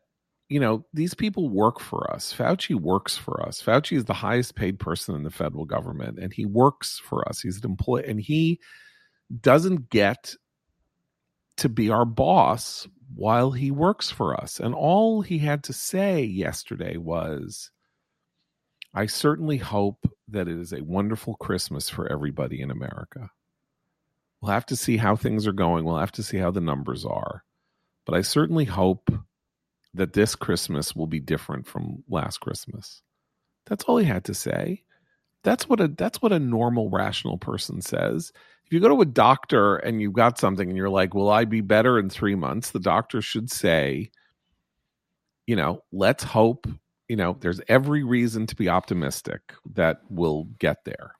you 0.48 0.60
know 0.60 0.86
these 0.94 1.14
people 1.14 1.48
work 1.48 1.78
for 1.78 2.10
us. 2.12 2.32
Fauci 2.32 2.74
works 2.74 3.16
for 3.16 3.46
us. 3.46 3.62
Fauci 3.62 3.96
is 3.96 4.06
the 4.06 4.14
highest 4.14 4.54
paid 4.54 4.78
person 4.78 5.14
in 5.14 5.24
the 5.24 5.30
federal 5.30 5.64
government, 5.64 6.18
and 6.18 6.32
he 6.32 6.46
works 6.46 6.98
for 6.98 7.28
us. 7.28 7.40
He's 7.40 7.58
an 7.58 7.70
employee, 7.70 8.06
and 8.06 8.20
he 8.20 8.60
doesn't 9.40 9.90
get 9.90 10.34
to 11.58 11.68
be 11.68 11.90
our 11.90 12.06
boss 12.06 12.88
while 13.14 13.50
he 13.50 13.70
works 13.70 14.10
for 14.10 14.38
us. 14.40 14.60
And 14.60 14.74
all 14.74 15.22
he 15.22 15.38
had 15.38 15.64
to 15.64 15.72
say 15.72 16.22
yesterday 16.22 16.96
was, 16.96 17.70
I 18.94 19.06
certainly 19.06 19.58
hope 19.58 19.98
that 20.28 20.48
it 20.48 20.58
is 20.58 20.72
a 20.72 20.82
wonderful 20.82 21.34
Christmas 21.34 21.88
for 21.88 22.10
everybody 22.10 22.60
in 22.60 22.70
America. 22.70 23.30
We'll 24.40 24.52
have 24.52 24.66
to 24.66 24.76
see 24.76 24.96
how 24.96 25.16
things 25.16 25.46
are 25.46 25.52
going. 25.52 25.84
We'll 25.84 25.98
have 25.98 26.12
to 26.12 26.22
see 26.22 26.38
how 26.38 26.50
the 26.50 26.60
numbers 26.60 27.04
are. 27.04 27.44
But 28.06 28.14
I 28.14 28.22
certainly 28.22 28.64
hope 28.64 29.10
that 29.94 30.12
this 30.12 30.34
Christmas 30.34 30.94
will 30.94 31.06
be 31.06 31.20
different 31.20 31.66
from 31.66 32.04
last 32.08 32.38
Christmas. 32.38 33.02
That's 33.66 33.84
all 33.84 33.98
he 33.98 34.06
had 34.06 34.24
to 34.24 34.34
say. 34.34 34.84
That's 35.42 35.68
what 35.68 35.80
a 35.80 35.88
that's 35.88 36.20
what 36.20 36.32
a 36.32 36.38
normal 36.38 36.90
rational 36.90 37.38
person 37.38 37.80
says 37.80 38.32
if 38.70 38.74
you 38.74 38.78
go 38.78 38.88
to 38.88 39.00
a 39.00 39.04
doctor 39.06 39.78
and 39.78 40.00
you've 40.00 40.12
got 40.12 40.38
something 40.38 40.68
and 40.68 40.76
you're 40.76 40.88
like, 40.88 41.12
Will 41.12 41.28
I 41.28 41.44
be 41.44 41.60
better 41.60 41.98
in 41.98 42.08
three 42.08 42.36
months? 42.36 42.70
The 42.70 42.78
doctor 42.78 43.20
should 43.20 43.50
say, 43.50 44.12
you 45.44 45.56
know, 45.56 45.82
let's 45.90 46.22
hope, 46.22 46.68
you 47.08 47.16
know, 47.16 47.36
there's 47.40 47.60
every 47.66 48.04
reason 48.04 48.46
to 48.46 48.54
be 48.54 48.68
optimistic 48.68 49.54
that 49.74 50.02
we'll 50.08 50.44
get 50.60 50.84
there. 50.84 51.16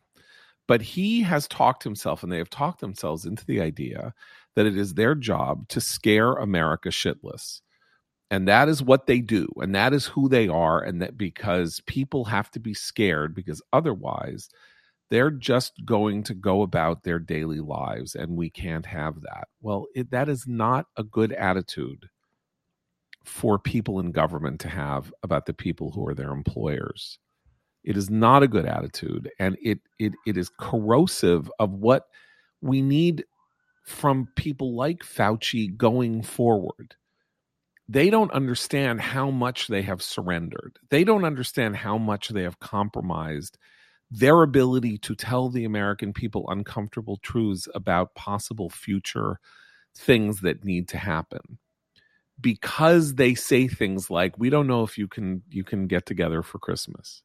But 0.69 0.81
he 0.81 1.23
has 1.23 1.49
talked 1.49 1.83
himself 1.83 2.23
and 2.23 2.31
they 2.31 2.39
have 2.39 2.51
talked 2.51 2.81
themselves 2.81 3.27
into 3.27 3.45
the 3.45 3.61
idea 3.61 4.15
that 4.55 4.67
it 4.67 4.77
is 4.77 4.95
their 4.95 5.17
job 5.17 5.67
to 5.71 5.81
scare 5.81 6.35
America 6.35 6.91
shitless. 6.91 7.63
And 8.31 8.47
that 8.47 8.69
is 8.69 8.81
what 8.81 9.09
they 9.09 9.19
do. 9.19 9.49
And 9.57 9.75
that 9.75 9.93
is 9.93 10.07
who 10.07 10.29
they 10.29 10.47
are. 10.47 10.81
And 10.81 11.03
that 11.03 11.19
because 11.19 11.83
people 11.87 12.27
have 12.27 12.49
to 12.53 12.61
be 12.61 12.75
scared 12.75 13.35
because 13.35 13.61
otherwise 13.73 14.51
they're 15.11 15.31
just 15.31 15.85
going 15.85 16.23
to 16.25 16.35
go 16.35 16.63
about 16.63 17.05
their 17.05 17.19
daily 17.19 17.61
lives 17.61 18.15
and 18.15 18.37
we 18.37 18.51
can't 18.51 18.87
have 18.87 19.21
that 19.23 19.49
well 19.61 19.87
it, 19.95 20.11
that 20.11 20.29
is 20.29 20.47
not 20.47 20.87
a 20.97 21.05
good 21.05 21.33
attitude 21.33 22.09
for 23.25 23.59
people 23.59 24.01
in 24.01 24.13
government 24.13 24.61
to 24.61 24.69
have 24.69 25.13
about 25.23 25.47
the 25.47 25.53
people 25.53 25.91
who 25.93 26.07
are 26.07 26.15
their 26.15 26.31
employers 26.33 27.19
It 27.85 27.97
is 27.97 28.11
not 28.11 28.43
a 28.45 28.49
good 28.49 28.67
attitude, 28.67 29.31
and 29.39 29.57
it 29.63 29.81
it 29.99 30.15
it 30.27 30.37
is 30.39 30.51
corrosive 30.61 31.51
of 31.59 31.73
what 31.73 32.07
we 32.63 32.83
need 32.83 33.25
from 33.85 34.29
people 34.37 34.75
like 34.77 35.01
Fauci 35.05 35.77
going 35.77 36.23
forward. 36.23 36.97
They 37.89 38.09
don't 38.11 38.33
understand 38.33 39.01
how 39.03 39.31
much 39.31 39.67
they 39.69 39.83
have 39.83 40.03
surrendered. 40.03 40.79
They 40.91 41.05
don't 41.05 41.25
understand 41.25 41.77
how 41.77 41.99
much 41.99 42.29
they 42.29 42.43
have 42.43 42.61
compromised 42.61 43.59
their 44.11 44.43
ability 44.43 44.99
to 44.99 45.15
tell 45.15 45.49
the 45.49 45.65
American 45.65 46.13
people 46.13 46.45
uncomfortable 46.49 47.19
truths 47.19 47.69
about 47.75 48.15
possible 48.15 48.69
future 48.69 49.39
things 49.97 50.41
that 50.41 50.65
need 50.65 50.89
to 50.89 50.99
happen. 50.99 51.59
Because 52.41 53.15
they 53.15 53.35
say 53.35 53.69
things 53.69 54.11
like 54.11 54.39
we 54.39 54.51
don't 54.51 54.67
know 54.67 54.83
if 54.83 54.97
you 54.97 55.07
can 55.07 55.43
you 55.51 55.63
can 55.63 55.87
get 55.87 56.07
together 56.07 56.43
for 56.43 56.59
christmas. 56.59 57.23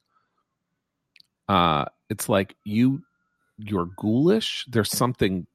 Uh 1.48 1.86
it's 2.10 2.28
like 2.28 2.56
you 2.66 3.02
you're 3.58 3.90
ghoulish. 3.98 4.66
There's 4.68 4.92
something 4.92 5.48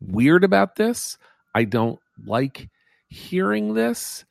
weird 0.00 0.44
about 0.44 0.76
this. 0.76 1.18
I 1.54 1.64
don't 1.64 1.98
like 2.24 2.70
hearing 3.08 3.74
this 3.74 4.24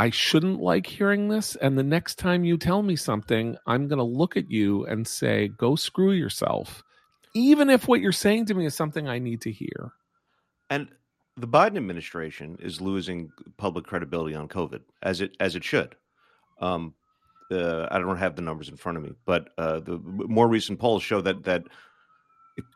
i 0.00 0.10
shouldn't 0.10 0.60
like 0.60 0.86
hearing 0.86 1.28
this 1.28 1.56
and 1.56 1.78
the 1.78 1.82
next 1.82 2.18
time 2.18 2.44
you 2.44 2.56
tell 2.56 2.82
me 2.82 2.96
something 2.96 3.56
i'm 3.66 3.88
going 3.88 3.98
to 3.98 4.04
look 4.04 4.36
at 4.36 4.50
you 4.50 4.84
and 4.86 5.06
say 5.06 5.48
go 5.48 5.76
screw 5.76 6.12
yourself 6.12 6.82
even 7.34 7.70
if 7.70 7.86
what 7.86 8.00
you're 8.00 8.12
saying 8.12 8.46
to 8.46 8.54
me 8.54 8.66
is 8.66 8.74
something 8.74 9.08
i 9.08 9.18
need 9.18 9.40
to 9.40 9.52
hear 9.52 9.92
and 10.70 10.88
the 11.36 11.48
Biden 11.48 11.76
administration 11.76 12.56
is 12.60 12.80
losing 12.80 13.32
public 13.56 13.84
credibility 13.86 14.34
on 14.34 14.48
COVID 14.48 14.80
as 15.02 15.20
it 15.20 15.36
as 15.40 15.56
it 15.56 15.64
should. 15.64 15.96
Um, 16.60 16.94
uh, 17.50 17.88
I 17.90 17.98
don't 17.98 18.18
have 18.18 18.36
the 18.36 18.42
numbers 18.42 18.68
in 18.68 18.76
front 18.76 18.98
of 18.98 19.04
me, 19.04 19.12
but 19.24 19.48
uh, 19.58 19.80
the 19.80 19.98
more 19.98 20.46
recent 20.46 20.78
polls 20.78 21.02
show 21.02 21.20
that 21.22 21.44
that 21.44 21.64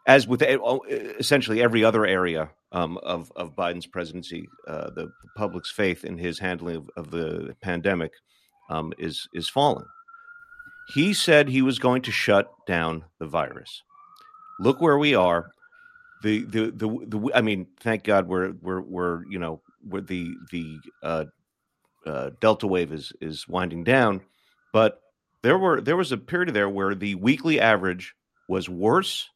as 0.06 0.26
with 0.26 0.42
essentially 0.42 1.62
every 1.62 1.84
other 1.84 2.04
area 2.06 2.50
um, 2.72 2.98
of 2.98 3.32
of 3.36 3.54
Biden's 3.56 3.86
presidency, 3.86 4.48
uh, 4.66 4.90
the, 4.90 5.06
the, 5.06 5.28
public's 5.36 5.70
faith 5.70 6.04
in 6.04 6.18
his 6.18 6.38
handling 6.38 6.76
of, 6.76 6.90
of 6.96 7.10
the 7.10 7.56
pandemic 7.62 8.12
um, 8.70 8.92
is 8.98 9.28
is 9.32 9.48
falling. 9.48 9.86
He 10.94 11.14
said 11.14 11.48
he 11.48 11.62
was 11.62 11.78
going 11.78 12.02
to 12.02 12.12
shut 12.12 12.50
down 12.66 13.04
the 13.18 13.26
virus. 13.26 13.82
Look 14.60 14.80
where 14.80 14.98
we 14.98 15.14
are 15.14 15.50
the 16.22 16.44
the 16.44 16.70
the, 16.70 16.88
the 17.06 17.30
I 17.34 17.42
mean, 17.42 17.66
thank 17.80 18.02
God 18.02 18.26
we're 18.26 18.52
we're 18.60 18.80
we're 18.80 19.26
you 19.28 19.38
know 19.38 19.60
where 19.86 20.02
the 20.02 20.34
the 20.50 20.78
uh, 21.02 21.24
uh, 22.06 22.30
Delta 22.40 22.66
wave 22.66 22.92
is 22.92 23.12
is 23.20 23.46
winding 23.46 23.84
down, 23.84 24.22
but 24.72 25.00
there 25.42 25.58
were 25.58 25.80
there 25.80 25.96
was 25.96 26.10
a 26.10 26.16
period 26.16 26.54
there 26.54 26.68
where 26.68 26.94
the 26.94 27.14
weekly 27.14 27.60
average 27.60 28.14
was 28.48 28.68
worse 28.68 29.28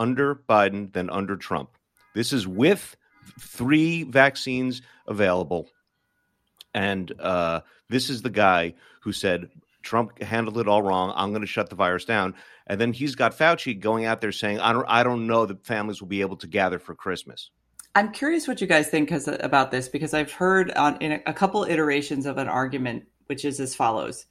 under 0.00 0.34
Biden 0.34 0.92
than 0.92 1.10
under 1.10 1.36
Trump. 1.36 1.70
This 2.14 2.32
is 2.32 2.48
with 2.48 2.96
three 3.38 4.02
vaccines 4.02 4.82
available, 5.06 5.68
and 6.74 7.12
uh, 7.20 7.60
this 7.88 8.10
is 8.10 8.22
the 8.22 8.30
guy 8.30 8.74
who 9.02 9.12
said 9.12 9.50
Trump 9.82 10.20
handled 10.22 10.58
it 10.58 10.68
all 10.68 10.82
wrong. 10.82 11.12
I'm 11.14 11.30
going 11.30 11.42
to 11.42 11.46
shut 11.46 11.70
the 11.70 11.76
virus 11.76 12.04
down. 12.04 12.34
And 12.66 12.80
then 12.80 12.92
he's 12.92 13.14
got 13.14 13.36
Fauci 13.36 13.78
going 13.78 14.04
out 14.04 14.20
there 14.20 14.32
saying, 14.32 14.60
I 14.60 14.72
don't, 14.72 14.86
I 14.88 15.02
don't 15.02 15.26
know 15.26 15.46
that 15.46 15.66
families 15.66 16.00
will 16.00 16.08
be 16.08 16.20
able 16.20 16.36
to 16.36 16.46
gather 16.46 16.78
for 16.78 16.94
Christmas. 16.94 17.50
I'm 17.94 18.12
curious 18.12 18.46
what 18.46 18.60
you 18.60 18.66
guys 18.66 18.88
think 18.88 19.10
about 19.10 19.70
this 19.70 19.88
because 19.88 20.14
I've 20.14 20.30
heard 20.30 20.70
on 20.72 20.96
in 20.98 21.20
a 21.26 21.32
couple 21.32 21.64
iterations 21.64 22.26
of 22.26 22.38
an 22.38 22.46
argument, 22.46 23.04
which 23.26 23.44
is 23.44 23.58
as 23.58 23.74
follows. 23.74 24.26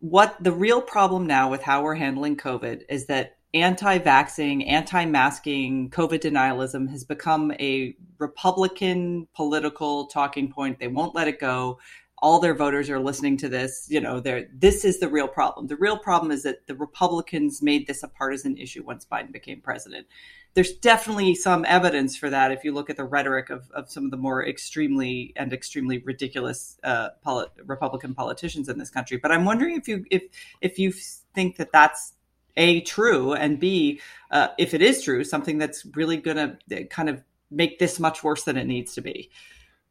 What 0.00 0.36
the 0.40 0.52
real 0.52 0.82
problem 0.82 1.26
now 1.26 1.50
with 1.50 1.62
how 1.62 1.82
we're 1.82 1.94
handling 1.94 2.36
COVID 2.36 2.82
is 2.90 3.06
that 3.06 3.35
anti 3.54 3.98
vaxxing, 3.98 4.68
anti 4.68 5.04
masking, 5.04 5.90
COVID 5.90 6.20
denialism 6.20 6.90
has 6.90 7.04
become 7.04 7.52
a 7.52 7.94
Republican 8.18 9.28
political 9.34 10.06
talking 10.06 10.50
point. 10.50 10.78
They 10.78 10.88
won't 10.88 11.14
let 11.14 11.28
it 11.28 11.40
go. 11.40 11.78
All 12.18 12.40
their 12.40 12.54
voters 12.54 12.88
are 12.88 12.98
listening 12.98 13.36
to 13.38 13.48
this. 13.48 13.86
You 13.90 14.00
know 14.00 14.20
this 14.20 14.84
is 14.84 15.00
the 15.00 15.08
real 15.08 15.28
problem. 15.28 15.66
The 15.66 15.76
real 15.76 15.98
problem 15.98 16.32
is 16.32 16.42
that 16.44 16.66
the 16.66 16.74
republicans 16.74 17.62
made 17.62 17.86
this 17.86 18.02
a 18.02 18.08
partisan 18.08 18.56
issue 18.56 18.82
once 18.84 19.04
biden 19.04 19.32
became 19.32 19.60
president. 19.60 20.06
There's 20.54 20.72
definitely 20.72 21.34
some 21.34 21.66
evidence 21.66 22.16
for 22.16 22.30
that 22.30 22.50
if 22.50 22.64
you 22.64 22.72
look 22.72 22.88
at 22.88 22.96
the 22.96 23.04
rhetoric 23.04 23.50
of, 23.50 23.70
of 23.72 23.90
some 23.90 24.06
of 24.06 24.10
the 24.10 24.16
more 24.16 24.46
extremely 24.46 25.34
and 25.36 25.52
extremely 25.52 25.98
ridiculous 25.98 26.78
uh, 26.82 27.10
polit- 27.22 27.50
republican 27.66 28.14
politicians 28.14 28.70
in 28.70 28.78
this 28.78 28.88
country. 28.88 29.18
But 29.18 29.32
i'm 29.32 29.44
wondering 29.44 29.76
if 29.76 29.86
you 29.86 30.06
if 30.10 30.22
if 30.62 30.78
you 30.78 30.92
think 31.34 31.58
that 31.58 31.70
that's 31.72 32.14
a 32.56 32.80
true 32.82 33.32
and 33.32 33.58
b 33.58 34.00
uh, 34.30 34.48
if 34.58 34.74
it 34.74 34.82
is 34.82 35.02
true 35.02 35.24
something 35.24 35.58
that's 35.58 35.86
really 35.94 36.16
going 36.16 36.58
to 36.68 36.84
kind 36.86 37.08
of 37.08 37.22
make 37.50 37.78
this 37.78 38.00
much 38.00 38.24
worse 38.24 38.44
than 38.44 38.56
it 38.56 38.66
needs 38.66 38.94
to 38.94 39.00
be 39.00 39.30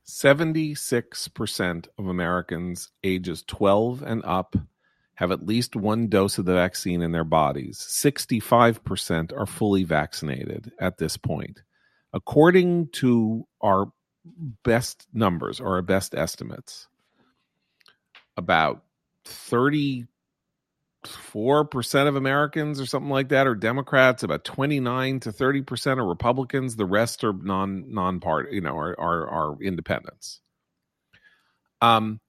76% 0.07 1.87
of 1.97 2.07
Americans 2.07 2.91
ages 3.03 3.43
12 3.47 4.03
and 4.03 4.23
up 4.23 4.55
have 5.15 5.31
at 5.31 5.45
least 5.45 5.75
one 5.75 6.07
dose 6.07 6.37
of 6.37 6.45
the 6.45 6.53
vaccine 6.53 7.01
in 7.01 7.11
their 7.11 7.23
bodies. 7.23 7.77
65% 7.77 9.35
are 9.35 9.45
fully 9.45 9.83
vaccinated 9.83 10.71
at 10.79 10.97
this 10.97 11.17
point. 11.17 11.63
According 12.13 12.89
to 12.89 13.47
our 13.61 13.91
best 14.63 15.07
numbers 15.13 15.59
or 15.59 15.75
our 15.75 15.81
best 15.81 16.13
estimates, 16.13 16.87
about 18.37 18.83
30 19.25 20.05
four 21.07 21.65
percent 21.65 22.07
of 22.07 22.15
Americans 22.15 22.79
or 22.79 22.85
something 22.85 23.09
like 23.09 23.29
that 23.29 23.47
are 23.47 23.55
Democrats. 23.55 24.23
About 24.23 24.43
twenty 24.43 24.79
nine 24.79 25.19
to 25.21 25.31
thirty 25.31 25.61
percent 25.61 25.99
are 25.99 26.05
Republicans. 26.05 26.75
The 26.75 26.85
rest 26.85 27.23
are 27.23 27.33
non 27.33 27.91
non 27.93 28.19
part. 28.19 28.51
You 28.51 28.61
know, 28.61 28.77
are 28.77 28.99
are, 28.99 29.27
are 29.27 29.61
independents. 29.61 30.41
Um, 31.81 32.19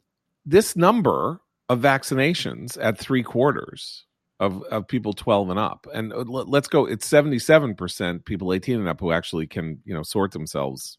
this 0.44 0.76
number 0.76 1.40
of 1.68 1.80
vaccinations 1.80 2.78
at 2.80 2.98
three 2.98 3.22
quarters 3.22 4.04
of 4.40 4.62
of 4.64 4.86
people 4.88 5.12
twelve 5.12 5.50
and 5.50 5.58
up, 5.58 5.86
and 5.92 6.12
uh, 6.12 6.24
let's 6.26 6.68
go. 6.68 6.86
It's 6.86 7.06
seventy 7.06 7.38
seven 7.38 7.74
percent 7.74 8.24
people 8.24 8.52
eighteen 8.52 8.78
and 8.78 8.88
up 8.88 9.00
who 9.00 9.12
actually 9.12 9.46
can 9.46 9.80
you 9.84 9.94
know 9.94 10.02
sort 10.02 10.32
themselves 10.32 10.98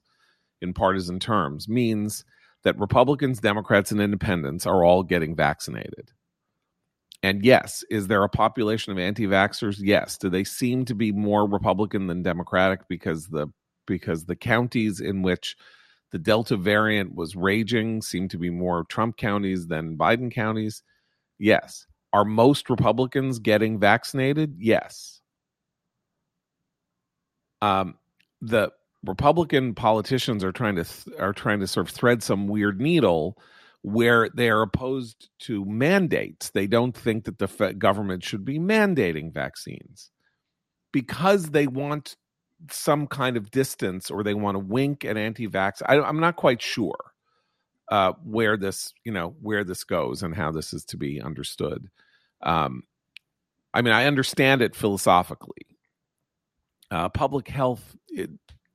in 0.61 0.73
partisan 0.73 1.19
terms 1.19 1.69
means 1.69 2.25
that 2.63 2.77
Republicans, 2.79 3.39
Democrats, 3.39 3.91
and 3.91 4.01
Independents 4.01 4.65
are 4.65 4.83
all 4.83 5.03
getting 5.03 5.35
vaccinated 5.35 6.11
and 7.23 7.43
yes, 7.43 7.83
is 7.89 8.07
there 8.07 8.23
a 8.23 8.29
population 8.29 8.91
of 8.91 8.99
anti-vaxxers? 8.99 9.77
Yes. 9.79 10.17
Do 10.17 10.29
they 10.29 10.43
seem 10.43 10.85
to 10.85 10.95
be 10.95 11.11
more 11.11 11.47
Republican 11.47 12.07
than 12.07 12.23
Democratic 12.23 12.87
because 12.87 13.27
the 13.27 13.47
because 13.85 14.25
the 14.25 14.35
counties 14.35 14.99
in 14.99 15.21
which 15.21 15.55
the 16.11 16.19
Delta 16.19 16.57
variant 16.57 17.15
was 17.15 17.35
raging 17.35 18.01
seem 18.01 18.27
to 18.29 18.37
be 18.37 18.49
more 18.49 18.85
Trump 18.89 19.17
counties 19.17 19.67
than 19.67 19.97
Biden 19.97 20.31
counties? 20.31 20.83
Yes. 21.39 21.87
Are 22.13 22.25
most 22.25 22.69
Republicans 22.69 23.39
getting 23.39 23.79
vaccinated? 23.79 24.55
Yes. 24.59 25.21
Um, 27.61 27.95
the 28.41 28.71
Republican 29.03 29.73
politicians 29.73 30.43
are 30.43 30.51
trying 30.51 30.75
to 30.75 30.83
th- 30.83 31.17
are 31.19 31.33
trying 31.33 31.59
to 31.59 31.67
sort 31.67 31.87
of 31.87 31.93
thread 31.93 32.21
some 32.21 32.47
weird 32.47 32.79
needle 32.79 33.37
where 33.81 34.29
they 34.29 34.49
are 34.49 34.61
opposed 34.61 35.29
to 35.39 35.63
mandates. 35.65 36.49
They 36.49 36.67
don't 36.67 36.95
think 36.95 37.25
that 37.25 37.37
the 37.37 37.73
government 37.77 38.23
should 38.23 38.43
be 38.43 38.59
mandating 38.59 39.33
vaccines 39.33 40.09
because 40.91 41.51
they 41.51 41.67
want 41.67 42.15
some 42.71 43.07
kind 43.07 43.37
of 43.37 43.51
distance 43.51 44.09
or 44.09 44.23
they 44.23 44.33
want 44.33 44.55
to 44.55 44.59
wink 44.59 45.05
at 45.05 45.17
anti-vax. 45.17 45.81
I, 45.85 45.97
am 45.97 46.19
not 46.19 46.35
quite 46.35 46.61
sure 46.61 47.13
uh, 47.89 48.13
where 48.23 48.57
this, 48.57 48.93
you 49.03 49.11
know, 49.11 49.35
where 49.41 49.63
this 49.63 49.83
goes 49.83 50.23
and 50.23 50.35
how 50.35 50.51
this 50.51 50.73
is 50.73 50.83
to 50.85 50.97
be 50.97 51.21
understood. 51.21 51.87
Um, 52.41 52.83
I 53.73 53.81
mean, 53.81 53.93
I 53.93 54.05
understand 54.05 54.61
it 54.61 54.75
philosophically. 54.75 55.67
Uh, 56.89 57.09
public 57.09 57.47
health 57.47 57.95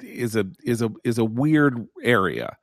is 0.00 0.36
a 0.36 0.46
is 0.62 0.82
a 0.82 0.90
is 1.02 1.18
a 1.18 1.24
weird 1.24 1.86
area 2.02 2.56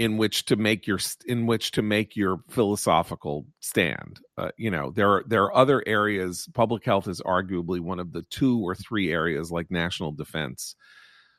in 0.00 0.16
which 0.16 0.46
to 0.46 0.56
make 0.56 0.86
your 0.86 0.98
in 1.26 1.46
which 1.46 1.72
to 1.72 1.82
make 1.82 2.16
your 2.16 2.38
philosophical 2.48 3.44
stand. 3.60 4.18
Uh, 4.38 4.48
you 4.56 4.70
know, 4.70 4.90
there 4.90 5.10
are 5.10 5.24
there 5.26 5.42
are 5.42 5.54
other 5.54 5.84
areas. 5.86 6.48
Public 6.54 6.86
health 6.86 7.06
is 7.06 7.20
arguably 7.20 7.80
one 7.80 8.00
of 8.00 8.14
the 8.14 8.22
two 8.30 8.66
or 8.66 8.74
three 8.74 9.12
areas, 9.12 9.52
like 9.52 9.70
national 9.70 10.12
defense, 10.12 10.74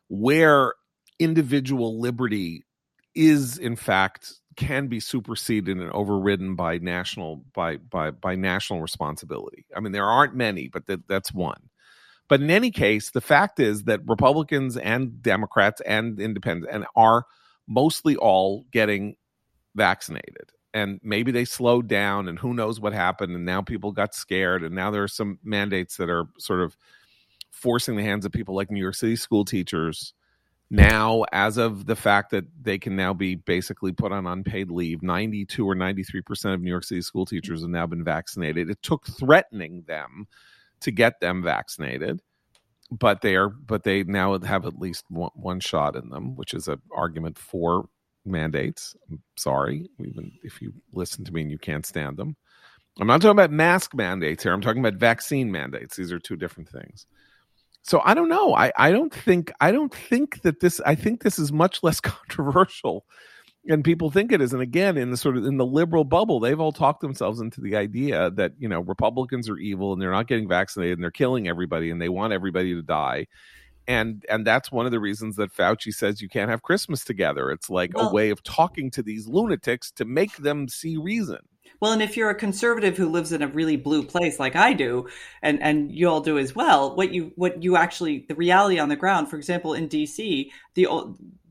where 0.09 0.75
individual 1.17 1.99
liberty 1.99 2.63
is 3.15 3.57
in 3.57 3.75
fact 3.75 4.31
can 4.55 4.87
be 4.87 4.99
superseded 4.99 5.77
and 5.77 5.91
overridden 5.91 6.55
by 6.55 6.77
national 6.77 7.43
by 7.55 7.77
by 7.77 8.11
by 8.11 8.35
national 8.35 8.79
responsibility. 8.79 9.65
I 9.75 9.79
mean, 9.79 9.91
there 9.91 10.05
aren't 10.05 10.35
many, 10.35 10.67
but 10.67 10.85
that, 10.85 11.07
that's 11.07 11.33
one. 11.33 11.71
But 12.29 12.41
in 12.41 12.51
any 12.51 12.69
case, 12.69 13.09
the 13.09 13.21
fact 13.21 13.59
is 13.59 13.85
that 13.85 14.01
Republicans 14.05 14.77
and 14.77 15.19
Democrats 15.23 15.81
and 15.81 16.19
independents 16.19 16.71
and 16.71 16.85
are 16.95 17.25
mostly 17.71 18.15
all 18.17 18.65
getting 18.71 19.15
vaccinated. 19.75 20.51
and 20.73 20.99
maybe 21.03 21.31
they 21.31 21.45
slowed 21.45 21.87
down 21.87 22.27
and 22.27 22.39
who 22.39 22.53
knows 22.53 22.79
what 22.79 22.93
happened. 22.93 23.35
And 23.35 23.45
now 23.45 23.61
people 23.61 23.91
got 23.91 24.15
scared. 24.15 24.63
And 24.63 24.73
now 24.73 24.89
there 24.91 25.03
are 25.03 25.07
some 25.07 25.37
mandates 25.43 25.97
that 25.97 26.09
are 26.09 26.25
sort 26.37 26.61
of 26.61 26.77
forcing 27.51 27.97
the 27.97 28.03
hands 28.03 28.25
of 28.25 28.31
people 28.31 28.55
like 28.55 28.71
New 28.71 28.79
York 28.79 28.95
City 28.95 29.15
school 29.15 29.43
teachers 29.43 30.13
now 30.69 31.25
as 31.33 31.57
of 31.57 31.85
the 31.85 31.95
fact 31.97 32.31
that 32.31 32.45
they 32.61 32.79
can 32.79 32.95
now 32.95 33.13
be 33.13 33.35
basically 33.35 33.91
put 33.91 34.13
on 34.13 34.25
unpaid 34.25 34.71
leave. 34.71 35.03
92 35.03 35.69
or 35.69 35.75
93% 35.75 36.53
of 36.53 36.61
New 36.61 36.69
York 36.69 36.85
City 36.85 37.01
school 37.01 37.25
teachers 37.25 37.61
have 37.61 37.69
now 37.69 37.85
been 37.85 38.05
vaccinated. 38.05 38.69
It 38.69 38.81
took 38.81 39.05
threatening 39.05 39.83
them 39.87 40.25
to 40.79 40.91
get 40.91 41.19
them 41.19 41.43
vaccinated 41.43 42.21
but 42.91 43.21
they 43.21 43.35
are 43.35 43.49
but 43.49 43.83
they 43.83 44.03
now 44.03 44.37
have 44.39 44.65
at 44.65 44.79
least 44.79 45.05
one, 45.09 45.31
one 45.35 45.59
shot 45.59 45.95
in 45.95 46.09
them 46.09 46.35
which 46.35 46.53
is 46.53 46.67
an 46.67 46.81
argument 46.95 47.37
for 47.37 47.87
mandates. 48.25 48.95
I'm 49.09 49.21
sorry, 49.37 49.89
even 49.99 50.31
if 50.43 50.61
you 50.61 50.73
listen 50.93 51.23
to 51.25 51.31
me 51.31 51.41
and 51.41 51.51
you 51.51 51.57
can't 51.57 51.85
stand 51.85 52.17
them. 52.17 52.35
I'm 52.99 53.07
not 53.07 53.21
talking 53.21 53.31
about 53.31 53.51
mask 53.51 53.95
mandates 53.95 54.43
here. 54.43 54.53
I'm 54.53 54.61
talking 54.61 54.85
about 54.85 54.99
vaccine 54.99 55.51
mandates. 55.51 55.95
These 55.95 56.11
are 56.11 56.19
two 56.19 56.35
different 56.35 56.69
things. 56.69 57.05
So 57.83 58.01
I 58.03 58.13
don't 58.13 58.29
know. 58.29 58.53
I, 58.53 58.71
I 58.77 58.91
don't 58.91 59.13
think 59.13 59.51
I 59.59 59.71
don't 59.71 59.93
think 59.93 60.41
that 60.41 60.59
this 60.59 60.79
I 60.85 60.95
think 60.95 61.23
this 61.23 61.39
is 61.39 61.51
much 61.51 61.81
less 61.83 61.99
controversial 62.01 63.05
and 63.67 63.83
people 63.83 64.09
think 64.09 64.31
it 64.31 64.41
is. 64.41 64.53
And 64.53 64.61
again, 64.61 64.97
in 64.97 65.11
the 65.11 65.17
sort 65.17 65.37
of 65.37 65.45
in 65.45 65.57
the 65.57 65.65
liberal 65.65 66.03
bubble, 66.03 66.39
they've 66.39 66.59
all 66.59 66.71
talked 66.71 67.01
themselves 67.01 67.39
into 67.39 67.61
the 67.61 67.75
idea 67.75 68.31
that, 68.31 68.53
you 68.57 68.67
know, 68.67 68.79
Republicans 68.79 69.49
are 69.49 69.57
evil 69.57 69.93
and 69.93 70.01
they're 70.01 70.11
not 70.11 70.27
getting 70.27 70.47
vaccinated 70.47 70.97
and 70.97 71.03
they're 71.03 71.11
killing 71.11 71.47
everybody 71.47 71.91
and 71.91 72.01
they 72.01 72.09
want 72.09 72.33
everybody 72.33 72.73
to 72.73 72.81
die 72.81 73.27
and 73.87 74.25
and 74.29 74.45
that's 74.45 74.71
one 74.71 74.85
of 74.85 74.91
the 74.91 74.99
reasons 74.99 75.35
that 75.35 75.53
Fauci 75.53 75.93
says 75.93 76.21
you 76.21 76.29
can't 76.29 76.49
have 76.49 76.61
Christmas 76.61 77.03
together. 77.03 77.51
It's 77.51 77.69
like 77.69 77.91
well, 77.95 78.09
a 78.09 78.13
way 78.13 78.29
of 78.29 78.43
talking 78.43 78.91
to 78.91 79.03
these 79.03 79.27
lunatics 79.27 79.91
to 79.93 80.05
make 80.05 80.37
them 80.37 80.67
see 80.67 80.97
reason. 80.97 81.39
Well, 81.79 81.93
and 81.93 82.01
if 82.03 82.15
you're 82.15 82.29
a 82.29 82.35
conservative 82.35 82.95
who 82.95 83.09
lives 83.09 83.31
in 83.31 83.41
a 83.41 83.47
really 83.47 83.75
blue 83.75 84.03
place 84.03 84.39
like 84.39 84.55
I 84.55 84.73
do, 84.73 85.07
and 85.41 85.61
and 85.61 85.91
you 85.91 86.07
all 86.07 86.21
do 86.21 86.37
as 86.37 86.55
well, 86.55 86.95
what 86.95 87.13
you 87.13 87.31
what 87.35 87.63
you 87.63 87.75
actually 87.75 88.25
the 88.27 88.35
reality 88.35 88.77
on 88.77 88.89
the 88.89 88.95
ground, 88.95 89.29
for 89.29 89.35
example, 89.35 89.73
in 89.73 89.89
DC, 89.89 90.51
the 90.75 90.87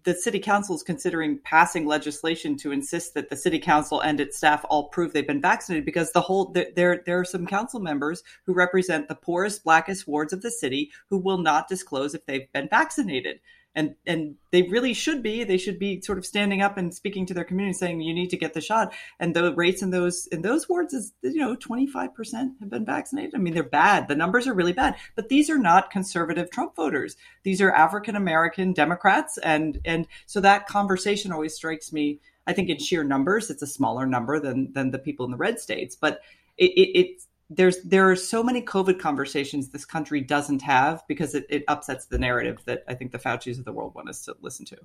the 0.04 0.14
city 0.14 0.38
council 0.38 0.74
is 0.74 0.82
considering 0.82 1.38
passing 1.44 1.86
legislation 1.86 2.56
to 2.56 2.72
insist 2.72 3.14
that 3.14 3.28
the 3.28 3.36
city 3.36 3.58
council 3.58 4.00
and 4.00 4.20
its 4.20 4.36
staff 4.36 4.64
all 4.68 4.88
prove 4.88 5.12
they've 5.12 5.26
been 5.26 5.40
vaccinated 5.40 5.84
because 5.84 6.12
the 6.12 6.20
whole 6.20 6.52
there 6.52 7.02
there 7.04 7.18
are 7.18 7.24
some 7.24 7.46
council 7.46 7.80
members 7.80 8.22
who 8.46 8.52
represent 8.52 9.08
the 9.08 9.14
poorest 9.14 9.64
blackest 9.64 10.06
wards 10.06 10.32
of 10.32 10.42
the 10.42 10.50
city 10.50 10.90
who 11.08 11.18
will 11.18 11.38
not 11.38 11.68
disclose 11.68 12.14
if 12.14 12.24
they've 12.26 12.50
been 12.52 12.68
vaccinated 12.68 13.40
and 13.74 13.94
and 14.06 14.34
they 14.50 14.62
really 14.62 14.92
should 14.92 15.22
be. 15.22 15.44
They 15.44 15.56
should 15.56 15.78
be 15.78 16.00
sort 16.00 16.18
of 16.18 16.26
standing 16.26 16.60
up 16.60 16.76
and 16.76 16.92
speaking 16.92 17.24
to 17.26 17.34
their 17.34 17.44
community 17.44 17.74
saying 17.74 18.00
you 18.00 18.14
need 18.14 18.30
to 18.30 18.36
get 18.36 18.54
the 18.54 18.60
shot. 18.60 18.92
And 19.18 19.34
the 19.34 19.54
rates 19.54 19.82
in 19.82 19.90
those 19.90 20.26
in 20.28 20.42
those 20.42 20.68
wards 20.68 20.92
is 20.92 21.12
you 21.22 21.36
know 21.36 21.56
25% 21.56 22.60
have 22.60 22.70
been 22.70 22.84
vaccinated. 22.84 23.34
I 23.34 23.38
mean 23.38 23.54
they're 23.54 23.62
bad. 23.62 24.08
The 24.08 24.16
numbers 24.16 24.48
are 24.48 24.54
really 24.54 24.72
bad. 24.72 24.96
But 25.14 25.28
these 25.28 25.48
are 25.50 25.58
not 25.58 25.90
conservative 25.90 26.50
trump 26.50 26.74
voters. 26.74 27.16
These 27.44 27.60
are 27.60 27.72
african 27.72 28.16
american 28.16 28.72
democrats. 28.72 29.38
And 29.38 29.80
and 29.84 30.06
so 30.26 30.40
that 30.40 30.66
conversation 30.66 31.32
always 31.32 31.54
strikes 31.54 31.92
me 31.92 32.20
i 32.46 32.52
think 32.52 32.68
in 32.68 32.78
sheer 32.78 33.04
numbers. 33.04 33.50
It's 33.50 33.62
a 33.62 33.66
smaller 33.66 34.06
number 34.06 34.40
than 34.40 34.72
than 34.72 34.90
the 34.90 34.98
people 34.98 35.24
in 35.24 35.30
the 35.30 35.36
red 35.36 35.60
states. 35.60 35.94
But 35.94 36.20
it, 36.58 36.72
it, 36.72 36.98
it's 36.98 37.26
there's 37.50 37.82
there 37.82 38.08
are 38.08 38.16
so 38.16 38.42
many 38.44 38.62
COVID 38.62 39.00
conversations 39.00 39.68
this 39.68 39.84
country 39.84 40.20
doesn't 40.20 40.62
have 40.62 41.02
because 41.08 41.34
it, 41.34 41.46
it 41.50 41.64
upsets 41.66 42.06
the 42.06 42.18
narrative 42.18 42.58
that 42.64 42.84
I 42.88 42.94
think 42.94 43.10
the 43.10 43.18
Fauci's 43.18 43.58
of 43.58 43.64
the 43.64 43.72
world 43.72 43.94
want 43.94 44.08
us 44.08 44.24
to 44.26 44.36
listen 44.40 44.64
to. 44.66 44.78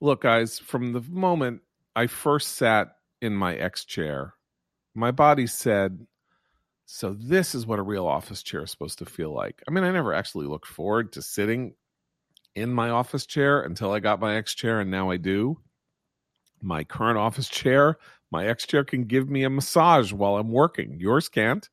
Look, 0.00 0.22
guys, 0.22 0.60
from 0.60 0.92
the 0.92 1.02
moment 1.02 1.62
I 1.96 2.06
first 2.06 2.52
sat 2.52 2.96
in 3.20 3.34
my 3.34 3.56
X 3.56 3.84
chair, 3.84 4.34
my 4.94 5.10
body 5.10 5.48
said, 5.48 6.06
"So 6.86 7.12
this 7.12 7.56
is 7.56 7.66
what 7.66 7.80
a 7.80 7.82
real 7.82 8.06
office 8.06 8.44
chair 8.44 8.62
is 8.62 8.70
supposed 8.70 9.00
to 9.00 9.06
feel 9.06 9.34
like." 9.34 9.60
I 9.66 9.72
mean, 9.72 9.82
I 9.82 9.90
never 9.90 10.14
actually 10.14 10.46
looked 10.46 10.68
forward 10.68 11.12
to 11.14 11.22
sitting 11.22 11.74
in 12.54 12.72
my 12.72 12.90
office 12.90 13.26
chair 13.26 13.62
until 13.62 13.90
I 13.90 13.98
got 13.98 14.20
my 14.20 14.36
X 14.36 14.54
chair, 14.54 14.78
and 14.78 14.92
now 14.92 15.10
I 15.10 15.16
do. 15.16 15.58
My 16.62 16.84
current 16.84 17.18
office 17.18 17.48
chair 17.48 17.98
my 18.30 18.46
X 18.46 18.66
chair 18.66 18.84
can 18.84 19.04
give 19.04 19.28
me 19.28 19.44
a 19.44 19.50
massage 19.50 20.12
while 20.12 20.36
I'm 20.36 20.50
working. 20.50 20.98
Yours 20.98 21.28
can't. 21.28 21.68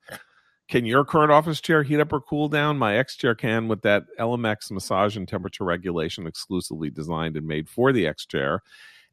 Can 0.68 0.86
your 0.86 1.04
current 1.04 1.32
office 1.32 1.60
chair 1.60 1.84
heat 1.84 2.00
up 2.00 2.14
or 2.14 2.22
cool 2.22 2.48
down? 2.48 2.78
My 2.78 2.96
X 2.96 3.18
chair 3.18 3.36
can 3.36 3.68
with 3.68 3.82
that 3.82 4.06
ELEMAX 4.20 4.72
massage 4.72 5.18
and 5.18 5.28
temperature 5.28 5.66
regulation 5.66 6.28
exclusively 6.28 6.90
designed 6.90 7.36
and 7.36 7.46
made 7.46 7.68
for 7.68 7.92
the 7.92 8.08
X 8.08 8.26
chair. 8.26 8.62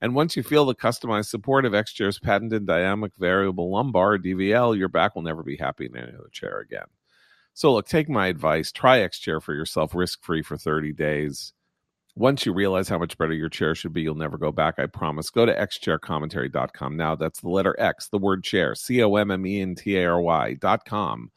And 0.00 0.14
once 0.14 0.36
you 0.36 0.44
feel 0.44 0.64
the 0.64 0.74
customized 0.74 1.26
support 1.26 1.64
of 1.64 1.74
X 1.74 1.92
chair's 1.92 2.20
patented 2.20 2.66
dynamic 2.66 3.12
variable 3.18 3.72
lumbar 3.72 4.18
DVL, 4.18 4.78
your 4.78 4.88
back 4.88 5.16
will 5.16 5.22
never 5.22 5.42
be 5.42 5.56
happy 5.56 5.86
in 5.86 5.96
any 5.96 6.12
other 6.12 6.30
chair 6.30 6.60
again. 6.60 6.86
So 7.54 7.72
look, 7.72 7.88
take 7.88 8.08
my 8.08 8.28
advice. 8.28 8.70
Try 8.70 9.00
X 9.00 9.18
chair 9.18 9.40
for 9.40 9.52
yourself, 9.52 9.96
risk 9.96 10.22
free 10.22 10.42
for 10.42 10.56
30 10.56 10.92
days. 10.92 11.54
Once 12.18 12.44
you 12.44 12.52
realize 12.52 12.88
how 12.88 12.98
much 12.98 13.16
better 13.16 13.32
your 13.32 13.48
chair 13.48 13.76
should 13.76 13.92
be, 13.92 14.02
you'll 14.02 14.16
never 14.16 14.36
go 14.36 14.50
back, 14.50 14.74
I 14.78 14.86
promise. 14.86 15.30
Go 15.30 15.46
to 15.46 15.54
xchaircommentary.com 15.54 16.96
now. 16.96 17.14
That's 17.14 17.40
the 17.40 17.48
letter 17.48 17.76
X, 17.78 18.08
the 18.08 18.18
word 18.18 18.42
chair, 18.42 18.74
C 18.74 19.00
O 19.04 19.14
M 19.14 19.30
M 19.30 19.46
E 19.46 19.60
N 19.60 19.76
T 19.76 19.96
A 19.98 20.10
R 20.10 20.20
Y.com. 20.20 21.30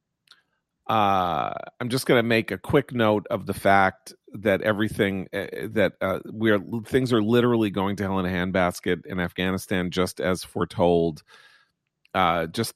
Uh, 0.87 1.55
I'm 1.81 1.89
just 1.89 2.07
going 2.07 2.19
to 2.19 2.27
make 2.29 2.51
a 2.51 2.59
quick 2.59 2.93
note 2.93 3.27
of 3.31 3.47
the 3.47 3.55
fact 3.55 4.13
that 4.35 4.61
everything 4.63 5.29
uh, 5.33 5.47
that 5.71 5.95
uh, 6.01 6.19
we 6.31 6.51
are 6.51 6.61
things 6.85 7.13
are 7.13 7.23
literally 7.23 7.71
going 7.71 7.97
to 7.97 8.03
hell 8.03 8.19
in 8.19 8.27
a 8.27 8.29
handbasket 8.29 9.07
in 9.07 9.19
Afghanistan, 9.19 9.91
just 9.91 10.21
as 10.21 10.45
foretold. 10.45 11.23
Uh, 12.13 12.47
just 12.49 12.75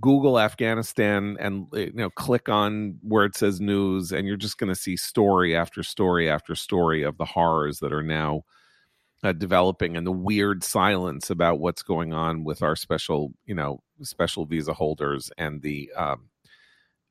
Google 0.00 0.38
Afghanistan 0.38 1.36
and 1.40 1.66
eh, 1.74 1.86
you 1.86 1.92
know 1.94 2.10
click 2.10 2.48
on 2.50 2.98
where 3.02 3.24
it 3.24 3.36
says 3.36 3.60
news, 3.60 4.12
and 4.12 4.26
you're 4.26 4.36
just 4.36 4.58
going 4.58 4.68
to 4.68 4.78
see 4.78 4.96
story 4.96 5.56
after 5.56 5.82
story 5.82 6.28
after 6.28 6.54
story 6.54 7.02
of 7.02 7.16
the 7.16 7.24
horrors 7.24 7.78
that 7.80 7.92
are 7.92 8.02
now 8.02 8.42
uh, 9.22 9.32
developing 9.32 9.96
and 9.96 10.06
the 10.06 10.12
weird 10.12 10.64
silence 10.64 11.30
about 11.30 11.60
what's 11.60 11.82
going 11.82 12.12
on 12.12 12.44
with 12.44 12.62
our 12.62 12.76
special 12.76 13.32
you 13.46 13.54
know 13.54 13.82
special 14.02 14.44
visa 14.46 14.74
holders 14.74 15.30
and 15.38 15.62
the 15.62 15.90
um, 15.96 16.29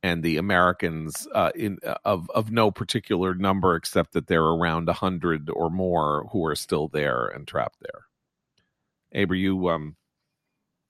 and 0.02 0.24
the 0.24 0.38
Americans 0.38 1.28
uh, 1.34 1.52
in 1.56 1.78
uh, 1.86 1.96
of 2.06 2.30
of 2.32 2.52
no 2.52 2.72
particular 2.72 3.36
number 3.36 3.76
except 3.76 4.14
that 4.14 4.28
there 4.28 4.44
are 4.44 4.58
around 4.58 4.88
a 4.90 4.94
hundred 4.94 5.50
or 5.50 5.70
more 5.70 6.28
who 6.32 6.46
are 6.46 6.56
still 6.56 6.88
there 6.88 7.28
and 7.28 7.48
trapped 7.48 7.80
there. 7.82 8.06
Aber, 9.14 9.36
you 9.36 9.70
um, 9.70 9.96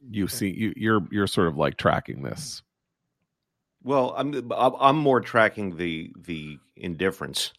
you 0.10 0.28
see 0.28 0.50
you 0.50 0.74
you're 0.76 1.08
you're 1.12 1.28
sort 1.28 1.48
of 1.48 1.58
like 1.58 1.78
tracking 1.78 2.24
this. 2.24 2.62
Well, 3.84 4.14
I'm 4.18 4.52
I'm 4.52 4.98
more 4.98 5.22
tracking 5.22 5.78
the 5.78 6.12
the 6.18 6.60
indifference, 6.76 7.54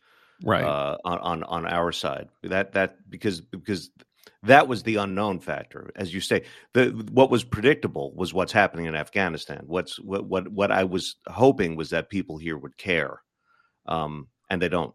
right? 0.44 0.64
Uh, 0.64 0.98
on 1.04 1.18
on 1.18 1.42
on 1.44 1.66
our 1.66 1.92
side. 1.92 2.28
That 2.42 2.72
that 2.72 3.10
because 3.10 3.40
because 3.40 3.90
that 4.42 4.68
was 4.68 4.82
the 4.82 4.96
unknown 4.96 5.38
factor, 5.40 5.90
as 5.96 6.14
you 6.14 6.20
say. 6.20 6.44
The 6.72 6.90
what 7.12 7.30
was 7.30 7.44
predictable 7.44 8.12
was 8.14 8.32
what's 8.32 8.52
happening 8.52 8.86
in 8.86 8.96
Afghanistan. 8.96 9.64
What's 9.66 10.00
what 10.00 10.24
what 10.24 10.48
what 10.48 10.72
I 10.72 10.84
was 10.84 11.16
hoping 11.26 11.76
was 11.76 11.90
that 11.90 12.08
people 12.08 12.38
here 12.38 12.56
would 12.56 12.76
care, 12.78 13.20
um, 13.86 14.28
and 14.48 14.60
they 14.60 14.68
don't. 14.68 14.94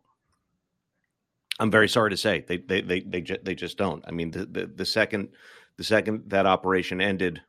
I'm 1.60 1.72
very 1.72 1.88
sorry 1.88 2.10
to 2.10 2.18
say 2.18 2.43
they 2.48 2.58
they 2.58 2.82
they 2.82 3.02
they, 3.02 3.22
ju- 3.22 3.38
they 3.43 3.54
just 3.56 3.78
don't. 3.78 4.04
I 4.08 4.12
mean, 4.12 4.32
the, 4.32 4.46
the 4.46 4.66
the 4.66 4.86
second 4.86 5.30
the 5.78 5.84
second 5.84 6.24
that 6.28 6.48
operation 6.48 7.00
ended, 7.00 7.39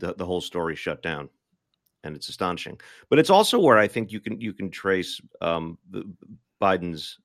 the 0.00 0.14
the 0.14 0.26
whole 0.26 0.42
story 0.42 0.76
shut 0.76 1.02
down, 1.02 1.30
and 2.04 2.14
it's 2.14 2.28
astonishing. 2.28 2.78
But 3.08 3.18
it's 3.20 3.30
also 3.30 3.58
where 3.58 3.78
I 3.78 3.88
think 3.88 4.12
you 4.12 4.20
can 4.20 4.38
you 4.38 4.52
can 4.52 4.70
trace 4.70 5.18
um, 5.40 5.78
the, 5.90 6.04
Biden's 6.60 7.18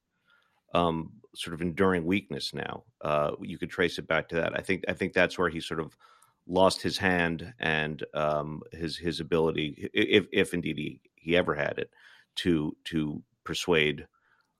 um, 0.73 1.11
sort 1.35 1.53
of 1.53 1.61
enduring 1.61 2.05
weakness 2.05 2.53
now. 2.53 2.83
Uh, 3.01 3.31
you 3.41 3.57
could 3.57 3.69
trace 3.69 3.97
it 3.97 4.07
back 4.07 4.29
to 4.29 4.35
that. 4.35 4.57
I 4.57 4.61
think 4.61 4.83
I 4.87 4.93
think 4.93 5.13
that's 5.13 5.37
where 5.37 5.49
he 5.49 5.59
sort 5.59 5.79
of 5.79 5.95
lost 6.47 6.81
his 6.81 6.97
hand 6.97 7.53
and 7.59 8.03
um, 8.13 8.61
his 8.71 8.97
his 8.97 9.19
ability, 9.19 9.89
if 9.93 10.27
if 10.31 10.53
indeed 10.53 10.77
he, 10.77 11.01
he 11.15 11.35
ever 11.35 11.55
had 11.55 11.77
it, 11.77 11.89
to 12.37 12.75
to 12.85 13.21
persuade 13.43 14.07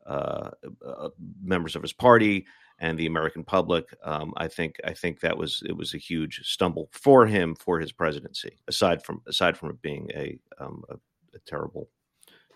uh, 0.06 0.50
uh, 0.86 1.10
members 1.42 1.76
of 1.76 1.82
his 1.82 1.94
party 1.94 2.46
and 2.80 2.98
the 2.98 3.06
American 3.06 3.44
public. 3.44 3.86
Um, 4.04 4.34
I 4.38 4.48
think 4.48 4.78
I 4.84 4.94
think 4.94 5.20
that 5.20 5.38
was 5.38 5.62
it 5.66 5.76
was 5.76 5.94
a 5.94 5.98
huge 6.00 6.42
stumble 6.44 6.90
for 6.92 7.26
him 7.26 7.56
for 7.56 7.80
his 7.80 7.92
presidency. 7.92 8.58
Aside 8.68 9.04
from 9.04 9.22
aside 9.28 9.58
from 9.58 9.70
it 9.70 9.82
being 9.82 10.10
a, 10.16 10.40
um, 10.60 10.84
a, 10.90 10.96
a 11.36 11.40
terrible 11.46 11.90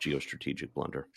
geostrategic 0.04 0.74
blunder. 0.74 1.08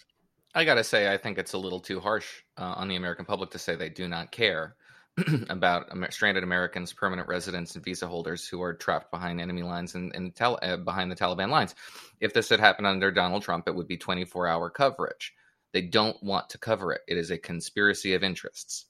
I 0.54 0.64
gotta 0.64 0.84
say, 0.84 1.12
I 1.12 1.16
think 1.16 1.38
it's 1.38 1.52
a 1.52 1.58
little 1.58 1.80
too 1.80 2.00
harsh 2.00 2.26
uh, 2.56 2.74
on 2.76 2.88
the 2.88 2.96
American 2.96 3.24
public 3.24 3.50
to 3.50 3.58
say 3.58 3.76
they 3.76 3.88
do 3.88 4.08
not 4.08 4.32
care. 4.32 4.76
about 5.48 5.90
stranded 6.12 6.44
Americans, 6.44 6.92
permanent 6.92 7.28
residents, 7.28 7.74
and 7.74 7.84
visa 7.84 8.06
holders 8.06 8.46
who 8.46 8.62
are 8.62 8.74
trapped 8.74 9.10
behind 9.10 9.40
enemy 9.40 9.62
lines 9.62 9.94
and, 9.94 10.14
and 10.14 10.34
tel- 10.34 10.58
uh, 10.62 10.76
behind 10.76 11.10
the 11.10 11.16
Taliban 11.16 11.50
lines. 11.50 11.74
If 12.20 12.32
this 12.32 12.48
had 12.48 12.60
happened 12.60 12.86
under 12.86 13.10
Donald 13.10 13.42
Trump, 13.42 13.66
it 13.68 13.74
would 13.74 13.88
be 13.88 13.96
24 13.96 14.46
hour 14.46 14.70
coverage. 14.70 15.34
They 15.72 15.82
don't 15.82 16.20
want 16.22 16.50
to 16.50 16.58
cover 16.58 16.92
it. 16.92 17.02
It 17.08 17.16
is 17.16 17.30
a 17.30 17.38
conspiracy 17.38 18.14
of 18.14 18.22
interests 18.22 18.86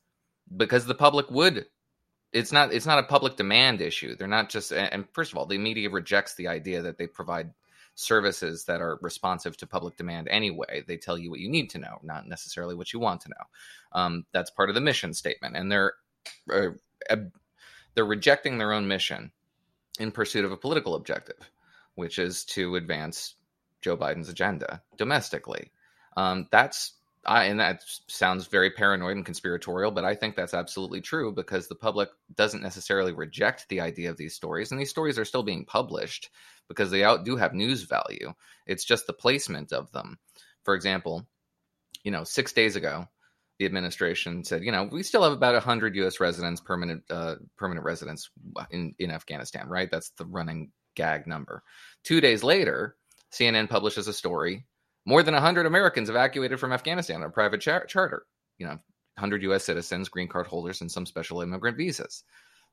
because 0.57 0.87
the 0.87 0.95
public 0.95 1.31
would. 1.31 1.67
It's 2.33 2.53
not. 2.53 2.73
It's 2.73 2.87
not 2.87 3.03
a 3.03 3.07
public 3.07 3.37
demand 3.37 3.81
issue. 3.81 4.15
They're 4.15 4.29
not 4.29 4.51
just. 4.51 4.73
And 4.73 5.07
first 5.13 5.33
of 5.33 5.39
all, 5.39 5.47
the 5.47 5.59
media 5.59 5.91
rejects 5.91 6.35
the 6.35 6.49
idea 6.49 6.83
that 6.83 6.97
they 6.97 7.07
provide 7.09 7.51
services 7.95 8.65
that 8.65 8.81
are 8.81 8.99
responsive 9.03 9.57
to 9.59 9.67
public 9.67 9.97
demand 9.97 10.29
anyway. 10.29 10.83
They 10.87 10.97
tell 10.97 11.19
you 11.19 11.31
what 11.31 11.41
you 11.41 11.49
need 11.49 11.71
to 11.71 11.79
know, 11.79 11.99
not 12.03 12.27
necessarily 12.27 12.75
what 12.75 12.93
you 12.93 13.01
want 13.01 13.21
to 13.23 13.29
know. 13.29 14.01
Um, 14.01 14.25
that's 14.33 14.51
part 14.51 14.69
of 14.69 14.75
the 14.75 14.81
mission 14.81 15.13
statement, 15.13 15.57
and 15.57 15.71
they're 15.71 15.95
uh, 16.53 17.17
they're 17.95 18.05
rejecting 18.05 18.59
their 18.59 18.73
own 18.73 18.87
mission 18.87 19.33
in 19.99 20.11
pursuit 20.11 20.45
of 20.45 20.53
a 20.53 20.57
political 20.57 20.95
objective, 20.95 21.51
which 21.95 22.19
is 22.19 22.45
to 22.45 22.77
advance 22.77 23.35
Joe 23.83 23.97
Biden's 23.97 24.29
agenda 24.29 24.83
domestically. 24.97 25.73
Um, 26.17 26.49
that's 26.51 26.95
I, 27.27 27.45
and 27.45 27.61
that 27.61 27.83
sounds 28.09 28.47
very 28.47 28.71
paranoid 28.71 29.17
and 29.17 29.27
conspiratorial, 29.27 29.91
but 29.91 30.05
I 30.05 30.15
think 30.15 30.37
that's 30.37 30.55
absolutely 30.55 31.03
true 31.03 31.33
because 31.33 31.69
the 31.69 31.75
public 31.75 32.09
doesn't 32.35 32.63
necessarily 32.63 33.13
reject 33.13 33.69
the 33.69 33.81
idea 33.81 34.11
of 34.11 34.17
these 34.17 34.35
stories, 34.35 34.71
and 34.71 34.81
these 34.81 34.91
stories 34.91 35.19
are 35.19 35.25
still 35.27 35.43
being 35.43 35.67
published 35.67 36.31
because 36.69 36.91
they 36.91 37.05
out 37.05 37.25
do 37.25 37.37
have 37.37 37.53
news 37.53 37.83
value. 37.83 38.33
It's 38.67 38.85
just 38.85 39.07
the 39.07 39.13
placement 39.13 39.73
of 39.73 39.93
them. 39.93 40.19
For 40.65 40.75
example, 40.75 41.27
you 42.05 42.11
know, 42.11 42.25
six 42.25 42.53
days 42.53 42.77
ago, 42.77 43.07
the 43.59 43.67
administration 43.67 44.43
said, 44.43 44.65
you 44.65 44.73
know, 44.73 44.89
we 44.91 45.03
still 45.03 45.23
have 45.23 45.33
about 45.33 45.53
100 45.53 45.95
U.S. 45.97 46.21
residents, 46.21 46.63
permanent 46.63 47.03
uh, 47.11 47.35
permanent 47.59 47.85
residents 47.85 48.31
in 48.71 48.95
in 48.99 49.11
Afghanistan, 49.11 49.69
right? 49.69 49.91
That's 49.91 50.11
the 50.11 50.25
running 50.25 50.71
gag 50.95 51.27
number. 51.27 51.63
Two 52.03 52.23
days 52.23 52.43
later, 52.43 52.97
CNN 53.31 53.69
publishes 53.69 54.09
a 54.09 54.15
story 54.15 54.65
more 55.11 55.23
than 55.23 55.35
100 55.35 55.67
Americans 55.67 56.09
evacuated 56.09 56.61
from 56.61 56.73
Afghanistan 56.73 57.17
on 57.17 57.25
a 57.25 57.31
private 57.31 57.61
char- 57.61 57.85
charter. 57.87 58.25
You 58.59 58.67
know, 58.67 58.79
100 59.17 59.43
U.S. 59.43 59.65
citizens, 59.65 60.09
green 60.09 60.29
card 60.29 60.47
holders, 60.47 60.81
and 60.81 60.91
some 60.91 61.05
special 61.05 61.43
immigrant 61.43 61.77
visas. 61.77 62.23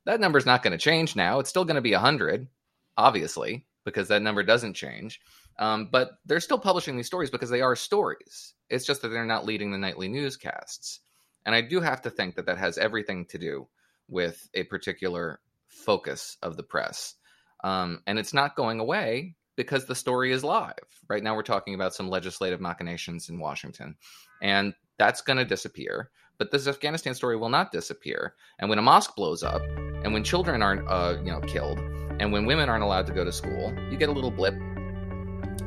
That 0.05 0.19
number 0.19 0.37
is 0.37 0.45
not 0.45 0.63
going 0.63 0.71
to 0.71 0.77
change 0.77 1.15
now. 1.15 1.39
It's 1.39 1.49
still 1.49 1.65
going 1.65 1.75
to 1.75 1.81
be 1.81 1.93
100, 1.93 2.47
obviously, 2.95 3.65
because 3.85 4.07
that 4.09 4.21
number 4.21 4.43
doesn't 4.43 4.75
change. 4.75 5.19
Um, 5.59 5.89
but 5.91 6.11
they're 6.25 6.39
still 6.39 6.59
publishing 6.59 6.95
these 6.95 7.07
stories 7.07 7.31
because 7.31 7.49
they 7.49 7.61
are 7.61 7.75
stories. 7.75 8.53
It's 8.69 8.85
just 8.85 9.01
that 9.01 9.09
they're 9.09 9.25
not 9.25 9.45
leading 9.45 9.71
the 9.71 9.77
nightly 9.77 10.07
newscasts. 10.07 10.99
And 11.45 11.55
I 11.55 11.61
do 11.61 11.81
have 11.81 12.01
to 12.03 12.09
think 12.09 12.35
that 12.35 12.45
that 12.45 12.59
has 12.59 12.77
everything 12.77 13.25
to 13.27 13.37
do 13.37 13.67
with 14.07 14.47
a 14.53 14.63
particular 14.63 15.39
focus 15.67 16.37
of 16.43 16.55
the 16.55 16.63
press. 16.63 17.15
Um, 17.63 18.03
and 18.05 18.19
it's 18.19 18.33
not 18.33 18.55
going 18.55 18.79
away 18.79 19.35
because 19.57 19.85
the 19.85 19.95
story 19.95 20.31
is 20.31 20.43
live. 20.43 20.73
Right 21.09 21.23
now, 21.23 21.35
we're 21.35 21.43
talking 21.43 21.73
about 21.73 21.93
some 21.93 22.09
legislative 22.09 22.61
machinations 22.61 23.27
in 23.27 23.39
Washington, 23.39 23.95
and 24.41 24.73
that's 24.97 25.21
going 25.21 25.37
to 25.37 25.45
disappear. 25.45 26.11
But 26.37 26.51
this 26.51 26.67
Afghanistan 26.67 27.15
story 27.15 27.35
will 27.35 27.49
not 27.49 27.71
disappear. 27.71 28.35
And 28.59 28.69
when 28.69 28.77
a 28.77 28.83
mosque 28.83 29.15
blows 29.15 29.41
up, 29.43 29.61
and 30.03 30.13
when 30.13 30.23
children 30.23 30.61
aren't, 30.61 30.87
uh, 30.87 31.17
you 31.17 31.31
know, 31.31 31.41
killed, 31.41 31.79
and 32.19 32.31
when 32.31 32.45
women 32.45 32.69
aren't 32.69 32.83
allowed 32.83 33.07
to 33.07 33.13
go 33.13 33.25
to 33.25 33.31
school, 33.31 33.73
you 33.89 33.97
get 33.97 34.09
a 34.09 34.11
little 34.11 34.31
blip. 34.31 34.53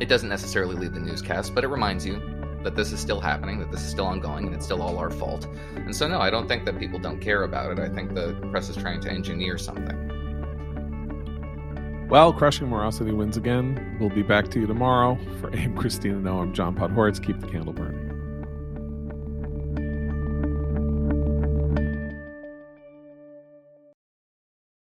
It 0.01 0.09
doesn't 0.09 0.29
necessarily 0.29 0.77
lead 0.77 0.95
the 0.95 1.01
newscast, 1.01 1.55
but 1.55 1.65
it 1.65 1.69
reminds 1.69 2.07
you 2.07 2.23
that 2.63 2.77
this 2.77 2.93
is 2.93 3.01
still 3.01 3.21
happening, 3.21 3.59
that 3.59 3.73
this 3.73 3.83
is 3.83 3.91
still 3.91 4.07
ongoing, 4.07 4.47
and 4.47 4.55
it's 4.55 4.65
still 4.65 4.83
all 4.83 4.99
our 4.99 5.11
fault. 5.11 5.49
And 5.75 5.95
so, 5.95 6.07
no, 6.07 6.21
I 6.21 6.31
don't 6.31 6.47
think 6.47 6.65
that 6.67 6.79
people 6.79 6.99
don't 6.99 7.21
care 7.21 7.43
about 7.43 7.73
it. 7.73 7.81
I 7.81 7.89
think 7.89 8.15
the 8.15 8.35
press 8.51 8.69
is 8.69 8.77
trying 8.77 9.01
to 9.01 9.11
engineer 9.11 9.59
something. 9.59 10.20
Well, 12.11 12.33
Crushing 12.33 12.69
Morosity 12.69 13.13
wins 13.13 13.37
again. 13.37 13.97
We'll 14.01 14.11
be 14.11 14.25
back 14.25 14.49
to 14.49 14.59
you 14.59 14.67
tomorrow. 14.67 15.17
For 15.41 15.55
Abe, 15.55 15.77
Christine, 15.77 16.25
Noah, 16.25 16.43
I'm 16.43 16.53
John 16.53 16.75
Podhoretz. 16.75 17.25
Keep 17.25 17.39
the 17.39 17.47
candle 17.47 17.73
burning. 17.73 18.10